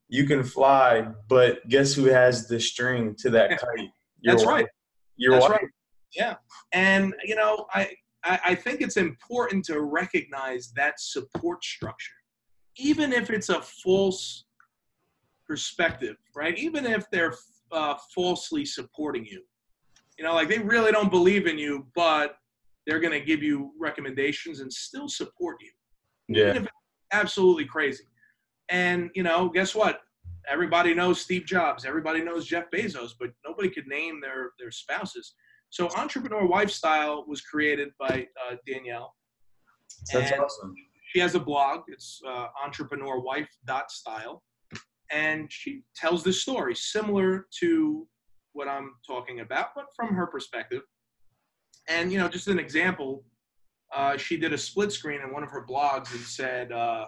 You 0.09 0.27
can 0.27 0.45
fly, 0.45 1.09
but 1.29 1.67
guess 1.69 1.95
who 1.95 2.05
has 2.05 2.47
the 2.47 2.61
string 2.61 3.15
to 3.19 3.31
that 3.31 3.51
kite? 3.51 3.91
Your 4.21 4.35
That's 4.35 4.45
wife. 4.45 4.55
right. 4.55 4.67
Your 5.17 5.33
That's 5.33 5.43
wife. 5.49 5.53
right. 5.63 5.71
Yeah, 6.15 6.35
and 6.73 7.15
you 7.25 7.35
know, 7.35 7.67
I 7.75 7.91
I, 8.25 8.39
I 8.47 8.55
think 8.55 8.81
it's 8.81 8.97
important 8.97 9.65
to 9.67 9.81
recognize 9.81 10.73
that 10.77 11.01
support 11.01 11.65
structure, 11.65 12.15
even 12.77 13.13
if 13.13 13.31
it's 13.31 13.49
a 13.49 13.61
false 13.63 14.45
perspective, 15.47 16.17
right? 16.35 16.57
Even 16.59 16.87
if 16.87 17.09
they're 17.11 17.35
uh, 17.73 17.95
falsely 18.15 18.65
supporting 18.65 19.25
you, 19.25 19.43
you 20.19 20.25
know, 20.25 20.35
like 20.35 20.49
they 20.49 20.59
really 20.59 20.93
don't 20.93 21.11
believe 21.11 21.47
in 21.47 21.59
you, 21.59 21.87
but 21.95 22.37
they're 22.87 23.01
going 23.01 23.13
to 23.13 23.25
give 23.25 23.43
you 23.43 23.73
recommendations 23.79 24.61
and 24.61 24.73
still 24.73 25.09
support 25.09 25.57
you. 25.61 25.71
Yeah. 26.29 26.65
Absolutely 27.13 27.65
crazy. 27.65 28.05
And, 28.69 29.11
you 29.15 29.23
know, 29.23 29.49
guess 29.49 29.75
what? 29.75 30.01
Everybody 30.49 30.95
knows 30.95 31.21
Steve 31.21 31.47
Jobs. 31.47 31.85
Everybody 31.85 32.23
knows 32.23 32.47
Jeff 32.47 32.65
Bezos, 32.71 33.13
but 33.19 33.31
nobody 33.47 33.71
could 33.71 33.87
name 33.87 34.21
their, 34.21 34.53
their 34.59 34.71
spouses. 34.71 35.35
So 35.71 35.89
Entrepreneur 35.97 36.47
Wife 36.47 36.71
Style 36.71 37.25
was 37.27 37.41
created 37.41 37.91
by 37.99 38.29
uh, 38.49 38.57
Danielle. 38.67 39.15
That's 40.13 40.31
and 40.31 40.41
awesome. 40.41 40.75
She 41.13 41.19
has 41.21 41.35
a 41.35 41.41
blog. 41.41 41.83
It's 41.89 42.21
uh, 42.27 42.47
entrepreneurwife.style. 42.67 44.43
And 45.11 45.51
she 45.53 45.83
tells 45.95 46.25
this 46.25 46.43
story 46.43 46.75
similar 46.75 47.47
to 47.61 48.07
what 48.53 48.69
I'm 48.69 48.93
talking 49.07 49.41
about, 49.41 49.69
but 49.75 49.87
from 49.95 50.15
her 50.15 50.27
perspective. 50.27 50.83
And, 51.89 52.11
you 52.11 52.19
know, 52.19 52.29
just 52.29 52.49
an 52.49 52.59
example, 52.59 53.25
uh, 53.95 54.17
she 54.17 54.37
did 54.37 54.53
a 54.53 54.59
split 54.59 54.93
screen 54.93 55.21
in 55.23 55.33
one 55.33 55.43
of 55.43 55.51
her 55.51 55.65
blogs 55.65 56.13
and 56.13 56.21
said, 56.21 56.73
uh, 56.73 57.07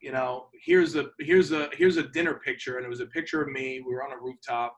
you 0.00 0.10
know, 0.10 0.46
here's 0.64 0.96
a 0.96 1.06
here's 1.20 1.52
a 1.52 1.68
here's 1.74 1.96
a 1.96 2.02
dinner 2.08 2.34
picture, 2.34 2.76
and 2.76 2.84
it 2.84 2.88
was 2.88 3.00
a 3.00 3.06
picture 3.06 3.40
of 3.40 3.48
me. 3.48 3.82
We 3.86 3.94
were 3.94 4.02
on 4.02 4.12
a 4.12 4.20
rooftop. 4.20 4.76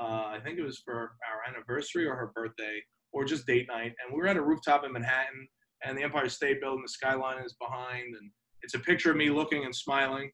Uh, 0.00 0.26
I 0.34 0.38
think 0.44 0.58
it 0.58 0.62
was 0.62 0.78
for 0.84 1.12
our 1.30 1.54
anniversary 1.54 2.06
or 2.06 2.16
her 2.16 2.32
birthday, 2.34 2.80
or 3.12 3.24
just 3.24 3.46
date 3.46 3.66
night, 3.68 3.94
and 4.04 4.12
we 4.12 4.18
were 4.20 4.28
at 4.28 4.36
a 4.36 4.42
rooftop 4.42 4.84
in 4.84 4.92
Manhattan, 4.92 5.48
and 5.84 5.96
the 5.96 6.02
Empire 6.02 6.28
State 6.28 6.60
Building, 6.60 6.82
the 6.82 6.88
skyline 6.88 7.42
is 7.44 7.54
behind, 7.54 8.14
and 8.14 8.30
it's 8.62 8.74
a 8.74 8.78
picture 8.78 9.10
of 9.10 9.16
me 9.16 9.30
looking 9.30 9.64
and 9.64 9.74
smiling. 9.74 10.30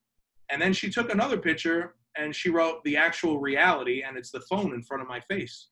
And 0.50 0.60
then 0.60 0.72
she 0.72 0.90
took 0.90 1.12
another 1.12 1.36
picture 1.36 1.94
and 2.16 2.34
she 2.34 2.50
wrote 2.50 2.82
the 2.84 2.96
actual 2.96 3.38
reality, 3.38 4.02
and 4.06 4.16
it's 4.16 4.30
the 4.30 4.40
phone 4.40 4.72
in 4.74 4.82
front 4.82 5.02
of 5.02 5.08
my 5.08 5.20
face. 5.20 5.68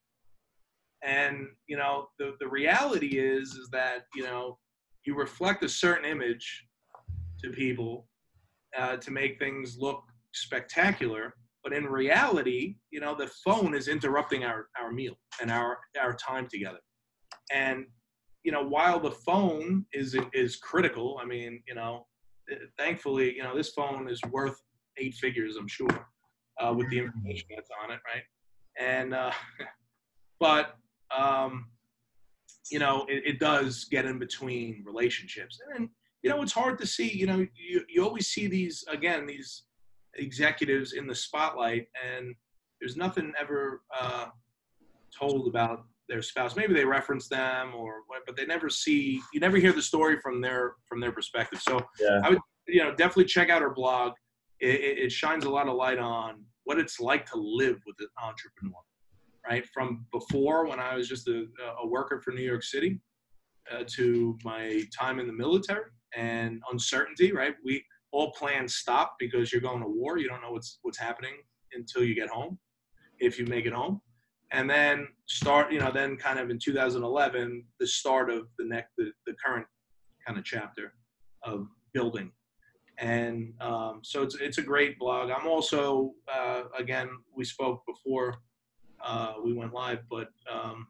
And 1.02 1.48
you 1.66 1.76
know, 1.76 2.08
the 2.18 2.34
the 2.40 2.48
reality 2.48 3.18
is 3.18 3.50
is 3.50 3.68
that 3.72 4.06
you 4.14 4.24
know 4.24 4.58
you 5.04 5.14
reflect 5.14 5.62
a 5.62 5.68
certain 5.68 6.04
image 6.04 6.66
to 7.42 7.50
people 7.50 8.06
uh, 8.76 8.96
to 8.96 9.10
make 9.10 9.38
things 9.38 9.76
look 9.78 10.02
spectacular. 10.34 11.34
But 11.62 11.72
in 11.72 11.84
reality, 11.84 12.76
you 12.90 13.00
know, 13.00 13.14
the 13.14 13.30
phone 13.44 13.74
is 13.74 13.88
interrupting 13.88 14.44
our, 14.44 14.68
our 14.80 14.92
meal 14.92 15.14
and 15.40 15.50
our, 15.50 15.78
our 16.00 16.14
time 16.14 16.46
together. 16.48 16.78
And, 17.52 17.86
you 18.44 18.52
know, 18.52 18.62
while 18.62 19.00
the 19.00 19.10
phone 19.10 19.84
is, 19.92 20.16
is 20.32 20.56
critical, 20.56 21.18
I 21.20 21.26
mean, 21.26 21.62
you 21.66 21.74
know, 21.74 22.06
thankfully, 22.78 23.34
you 23.34 23.42
know, 23.42 23.56
this 23.56 23.70
phone 23.70 24.08
is 24.08 24.20
worth 24.30 24.60
eight 24.98 25.14
figures, 25.14 25.56
I'm 25.56 25.66
sure, 25.66 26.06
uh, 26.60 26.72
with 26.72 26.88
the 26.90 26.98
information 26.98 27.48
that's 27.54 27.70
on 27.82 27.90
it, 27.90 28.00
right? 28.06 28.22
And, 28.78 29.14
uh, 29.14 29.32
but, 30.40 30.76
um, 31.16 31.66
you 32.70 32.78
know, 32.78 33.06
it, 33.08 33.22
it, 33.26 33.38
does 33.38 33.84
get 33.84 34.04
in 34.04 34.18
between 34.18 34.82
relationships. 34.84 35.58
And 35.76 35.88
you 36.22 36.30
know, 36.30 36.42
it's 36.42 36.52
hard 36.52 36.78
to 36.78 36.86
see. 36.86 37.12
You 37.12 37.26
know, 37.26 37.46
you, 37.56 37.84
you 37.88 38.04
always 38.04 38.28
see 38.28 38.46
these 38.46 38.84
again 38.90 39.26
these 39.26 39.64
executives 40.14 40.92
in 40.92 41.06
the 41.06 41.14
spotlight, 41.14 41.86
and 42.04 42.34
there's 42.80 42.96
nothing 42.96 43.32
ever 43.38 43.82
uh, 43.96 44.26
told 45.16 45.46
about 45.46 45.84
their 46.08 46.22
spouse. 46.22 46.56
Maybe 46.56 46.74
they 46.74 46.84
reference 46.84 47.28
them 47.28 47.72
or 47.74 48.02
what, 48.06 48.22
but 48.26 48.36
they 48.36 48.46
never 48.46 48.68
see. 48.68 49.20
You 49.32 49.40
never 49.40 49.56
hear 49.56 49.72
the 49.72 49.82
story 49.82 50.18
from 50.20 50.40
their 50.40 50.74
from 50.88 51.00
their 51.00 51.12
perspective. 51.12 51.60
So 51.60 51.80
yeah. 52.00 52.20
I 52.24 52.30
would, 52.30 52.38
you 52.66 52.82
know, 52.82 52.90
definitely 52.90 53.26
check 53.26 53.50
out 53.50 53.62
her 53.62 53.70
blog. 53.70 54.12
It, 54.60 54.80
it, 54.80 54.98
it 54.98 55.12
shines 55.12 55.44
a 55.44 55.50
lot 55.50 55.68
of 55.68 55.76
light 55.76 55.98
on 55.98 56.44
what 56.64 56.78
it's 56.78 56.98
like 56.98 57.26
to 57.26 57.38
live 57.38 57.78
with 57.86 57.96
an 58.00 58.08
entrepreneur, 58.22 58.80
right? 59.48 59.66
From 59.72 60.06
before 60.12 60.66
when 60.66 60.80
I 60.80 60.94
was 60.94 61.08
just 61.08 61.28
a, 61.28 61.46
a 61.82 61.86
worker 61.86 62.20
for 62.24 62.32
New 62.32 62.42
York 62.42 62.62
City 62.62 63.00
uh, 63.72 63.84
to 63.96 64.38
my 64.44 64.82
time 64.98 65.18
in 65.18 65.26
the 65.26 65.32
military 65.32 65.90
and 66.16 66.60
uncertainty, 66.70 67.32
right? 67.32 67.54
We 67.64 67.84
all 68.12 68.32
plans 68.32 68.76
stop 68.76 69.16
because 69.18 69.52
you're 69.52 69.60
going 69.60 69.82
to 69.82 69.88
war. 69.88 70.18
You 70.18 70.28
don't 70.28 70.42
know 70.42 70.52
what's 70.52 70.78
what's 70.82 70.98
happening 70.98 71.34
until 71.72 72.04
you 72.04 72.14
get 72.14 72.28
home, 72.28 72.58
if 73.18 73.38
you 73.38 73.46
make 73.46 73.66
it 73.66 73.72
home, 73.72 74.00
and 74.52 74.68
then 74.68 75.08
start. 75.26 75.72
You 75.72 75.80
know, 75.80 75.90
then 75.92 76.16
kind 76.16 76.38
of 76.38 76.50
in 76.50 76.58
2011, 76.58 77.64
the 77.78 77.86
start 77.86 78.30
of 78.30 78.46
the 78.58 78.64
next, 78.64 78.92
the, 78.96 79.10
the 79.26 79.34
current 79.44 79.66
kind 80.26 80.38
of 80.38 80.44
chapter 80.44 80.94
of 81.42 81.66
building. 81.92 82.32
And 82.98 83.52
um, 83.60 84.00
so 84.02 84.22
it's 84.22 84.36
it's 84.36 84.58
a 84.58 84.62
great 84.62 84.98
blog. 84.98 85.30
I'm 85.30 85.46
also 85.46 86.12
uh, 86.32 86.62
again 86.78 87.10
we 87.36 87.44
spoke 87.44 87.82
before 87.86 88.36
uh, 89.04 89.34
we 89.44 89.52
went 89.52 89.72
live, 89.72 90.00
but 90.10 90.28
um, 90.52 90.88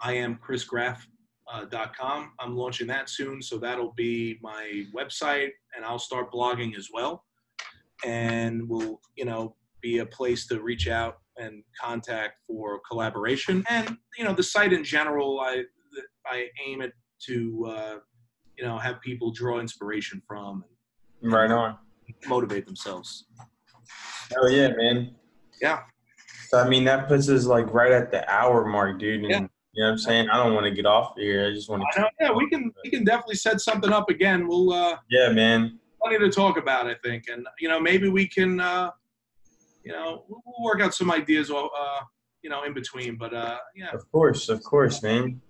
I 0.00 0.14
am 0.14 0.36
Chris 0.36 0.64
Graff 0.64 1.06
uh, 1.52 1.64
.com. 1.96 2.32
I'm 2.38 2.56
launching 2.56 2.86
that 2.88 3.08
soon, 3.08 3.42
so 3.42 3.58
that'll 3.58 3.92
be 3.92 4.38
my 4.42 4.84
website, 4.94 5.50
and 5.76 5.84
I'll 5.84 5.98
start 5.98 6.32
blogging 6.32 6.76
as 6.76 6.88
well, 6.92 7.24
and 8.04 8.68
we'll, 8.68 9.00
you 9.16 9.24
know 9.24 9.56
be 9.80 9.98
a 9.98 10.06
place 10.06 10.46
to 10.46 10.62
reach 10.62 10.88
out 10.88 11.18
and 11.36 11.62
contact 11.78 12.40
for 12.46 12.80
collaboration, 12.88 13.62
and 13.68 13.96
you 14.16 14.24
know 14.24 14.32
the 14.32 14.42
site 14.42 14.72
in 14.72 14.82
general. 14.82 15.40
I 15.40 15.64
I 16.26 16.48
aim 16.66 16.80
it 16.80 16.92
to 17.26 17.66
uh, 17.68 17.96
you 18.56 18.64
know 18.64 18.78
have 18.78 19.00
people 19.00 19.30
draw 19.30 19.60
inspiration 19.60 20.22
from, 20.26 20.64
and, 21.22 21.32
right 21.32 21.50
on, 21.50 21.76
motivate 22.26 22.66
themselves. 22.66 23.26
Oh 24.38 24.48
yeah, 24.48 24.68
man. 24.68 25.14
Yeah. 25.60 25.80
So 26.54 26.60
I 26.60 26.68
mean 26.68 26.84
that 26.84 27.08
puts 27.08 27.28
us 27.28 27.46
like 27.46 27.72
right 27.72 27.92
at 27.92 28.10
the 28.10 28.28
hour 28.30 28.64
mark, 28.64 28.98
dude. 28.98 29.22
And 29.22 29.30
yeah 29.30 29.46
you 29.74 29.82
know 29.82 29.88
what 29.88 29.92
I'm 29.92 29.98
saying? 29.98 30.30
I 30.30 30.36
don't 30.36 30.54
want 30.54 30.66
to 30.66 30.70
get 30.70 30.86
off 30.86 31.14
here. 31.16 31.48
I 31.48 31.52
just 31.52 31.68
want 31.68 31.82
to. 31.94 32.08
yeah, 32.20 32.30
we 32.30 32.48
can 32.48 32.72
we 32.84 32.90
can 32.90 33.02
definitely 33.04 33.34
set 33.34 33.60
something 33.60 33.92
up 33.92 34.08
again. 34.08 34.46
We'll. 34.46 34.72
uh 34.72 34.96
Yeah, 35.10 35.30
man. 35.30 35.80
Plenty 36.00 36.18
to 36.20 36.30
talk 36.30 36.58
about, 36.58 36.86
I 36.86 36.94
think, 37.02 37.24
and 37.28 37.44
you 37.58 37.68
know 37.68 37.80
maybe 37.80 38.08
we 38.08 38.28
can, 38.28 38.60
uh 38.60 38.90
you 39.84 39.92
know, 39.92 40.24
we'll 40.28 40.64
work 40.64 40.80
out 40.80 40.94
some 40.94 41.10
ideas, 41.10 41.50
uh, 41.50 41.66
you 42.42 42.50
know, 42.50 42.62
in 42.62 42.72
between. 42.72 43.16
But 43.16 43.34
uh 43.34 43.58
yeah. 43.74 43.90
Of 43.92 44.08
course, 44.12 44.48
of 44.48 44.62
course, 44.62 45.02
man. 45.02 45.40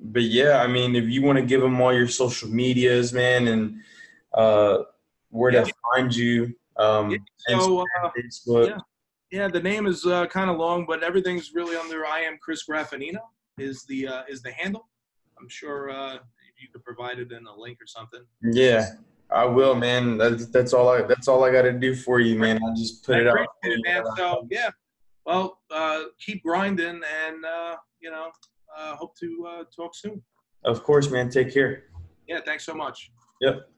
But 0.00 0.22
yeah, 0.22 0.62
I 0.62 0.66
mean, 0.66 0.96
if 0.96 1.04
you 1.04 1.22
want 1.22 1.38
to 1.38 1.44
give 1.44 1.60
them 1.60 1.78
all 1.82 1.92
your 1.92 2.08
social 2.08 2.48
medias, 2.48 3.12
man, 3.12 3.48
and 3.48 3.80
uh 4.32 4.84
where 5.28 5.52
yeah. 5.52 5.64
to 5.64 5.72
find 5.94 6.16
you, 6.16 6.54
um, 6.78 7.10
yeah, 7.10 7.18
so, 7.58 7.80
uh, 7.80 8.10
Facebook. 8.16 8.68
Yeah. 8.68 8.78
Yeah, 9.30 9.48
the 9.48 9.60
name 9.60 9.86
is 9.86 10.06
uh, 10.06 10.26
kind 10.26 10.48
of 10.48 10.56
long, 10.56 10.86
but 10.86 11.02
everything's 11.02 11.52
really 11.54 11.76
under 11.76 12.06
I 12.06 12.20
am 12.20 12.38
Chris 12.40 12.62
Graffagnino 12.68 13.20
is 13.58 13.84
the 13.84 14.08
uh, 14.08 14.22
is 14.28 14.42
the 14.42 14.52
handle. 14.52 14.88
I'm 15.38 15.48
sure 15.48 15.90
uh, 15.90 16.14
you 16.58 16.68
could 16.72 16.82
provide 16.82 17.18
it 17.18 17.30
in 17.30 17.46
a 17.46 17.54
link 17.54 17.78
or 17.80 17.86
something. 17.86 18.20
Yeah, 18.42 18.86
I 19.30 19.44
will, 19.44 19.74
man. 19.74 20.16
That's, 20.16 20.46
that's 20.46 20.72
all 20.72 20.88
I 20.88 21.02
that's 21.02 21.28
all 21.28 21.44
I 21.44 21.52
got 21.52 21.62
to 21.62 21.72
do 21.72 21.94
for 21.94 22.20
you, 22.20 22.38
man. 22.38 22.56
I 22.56 22.74
just 22.74 23.04
put 23.04 23.16
I 23.16 23.20
it 23.20 23.26
out. 23.28 23.38
It, 23.62 23.80
man. 23.84 24.04
So 24.16 24.46
yeah, 24.50 24.70
well, 25.26 25.60
uh, 25.70 26.04
keep 26.24 26.42
grinding, 26.42 27.02
and 27.26 27.44
uh, 27.44 27.76
you 28.00 28.10
know, 28.10 28.30
uh, 28.76 28.96
hope 28.96 29.14
to 29.18 29.46
uh, 29.48 29.64
talk 29.74 29.94
soon. 29.94 30.22
Of 30.64 30.82
course, 30.82 31.10
man. 31.10 31.28
Take 31.28 31.52
care. 31.52 31.84
Yeah, 32.26 32.40
thanks 32.44 32.64
so 32.64 32.74
much. 32.74 33.10
Yep. 33.42 33.68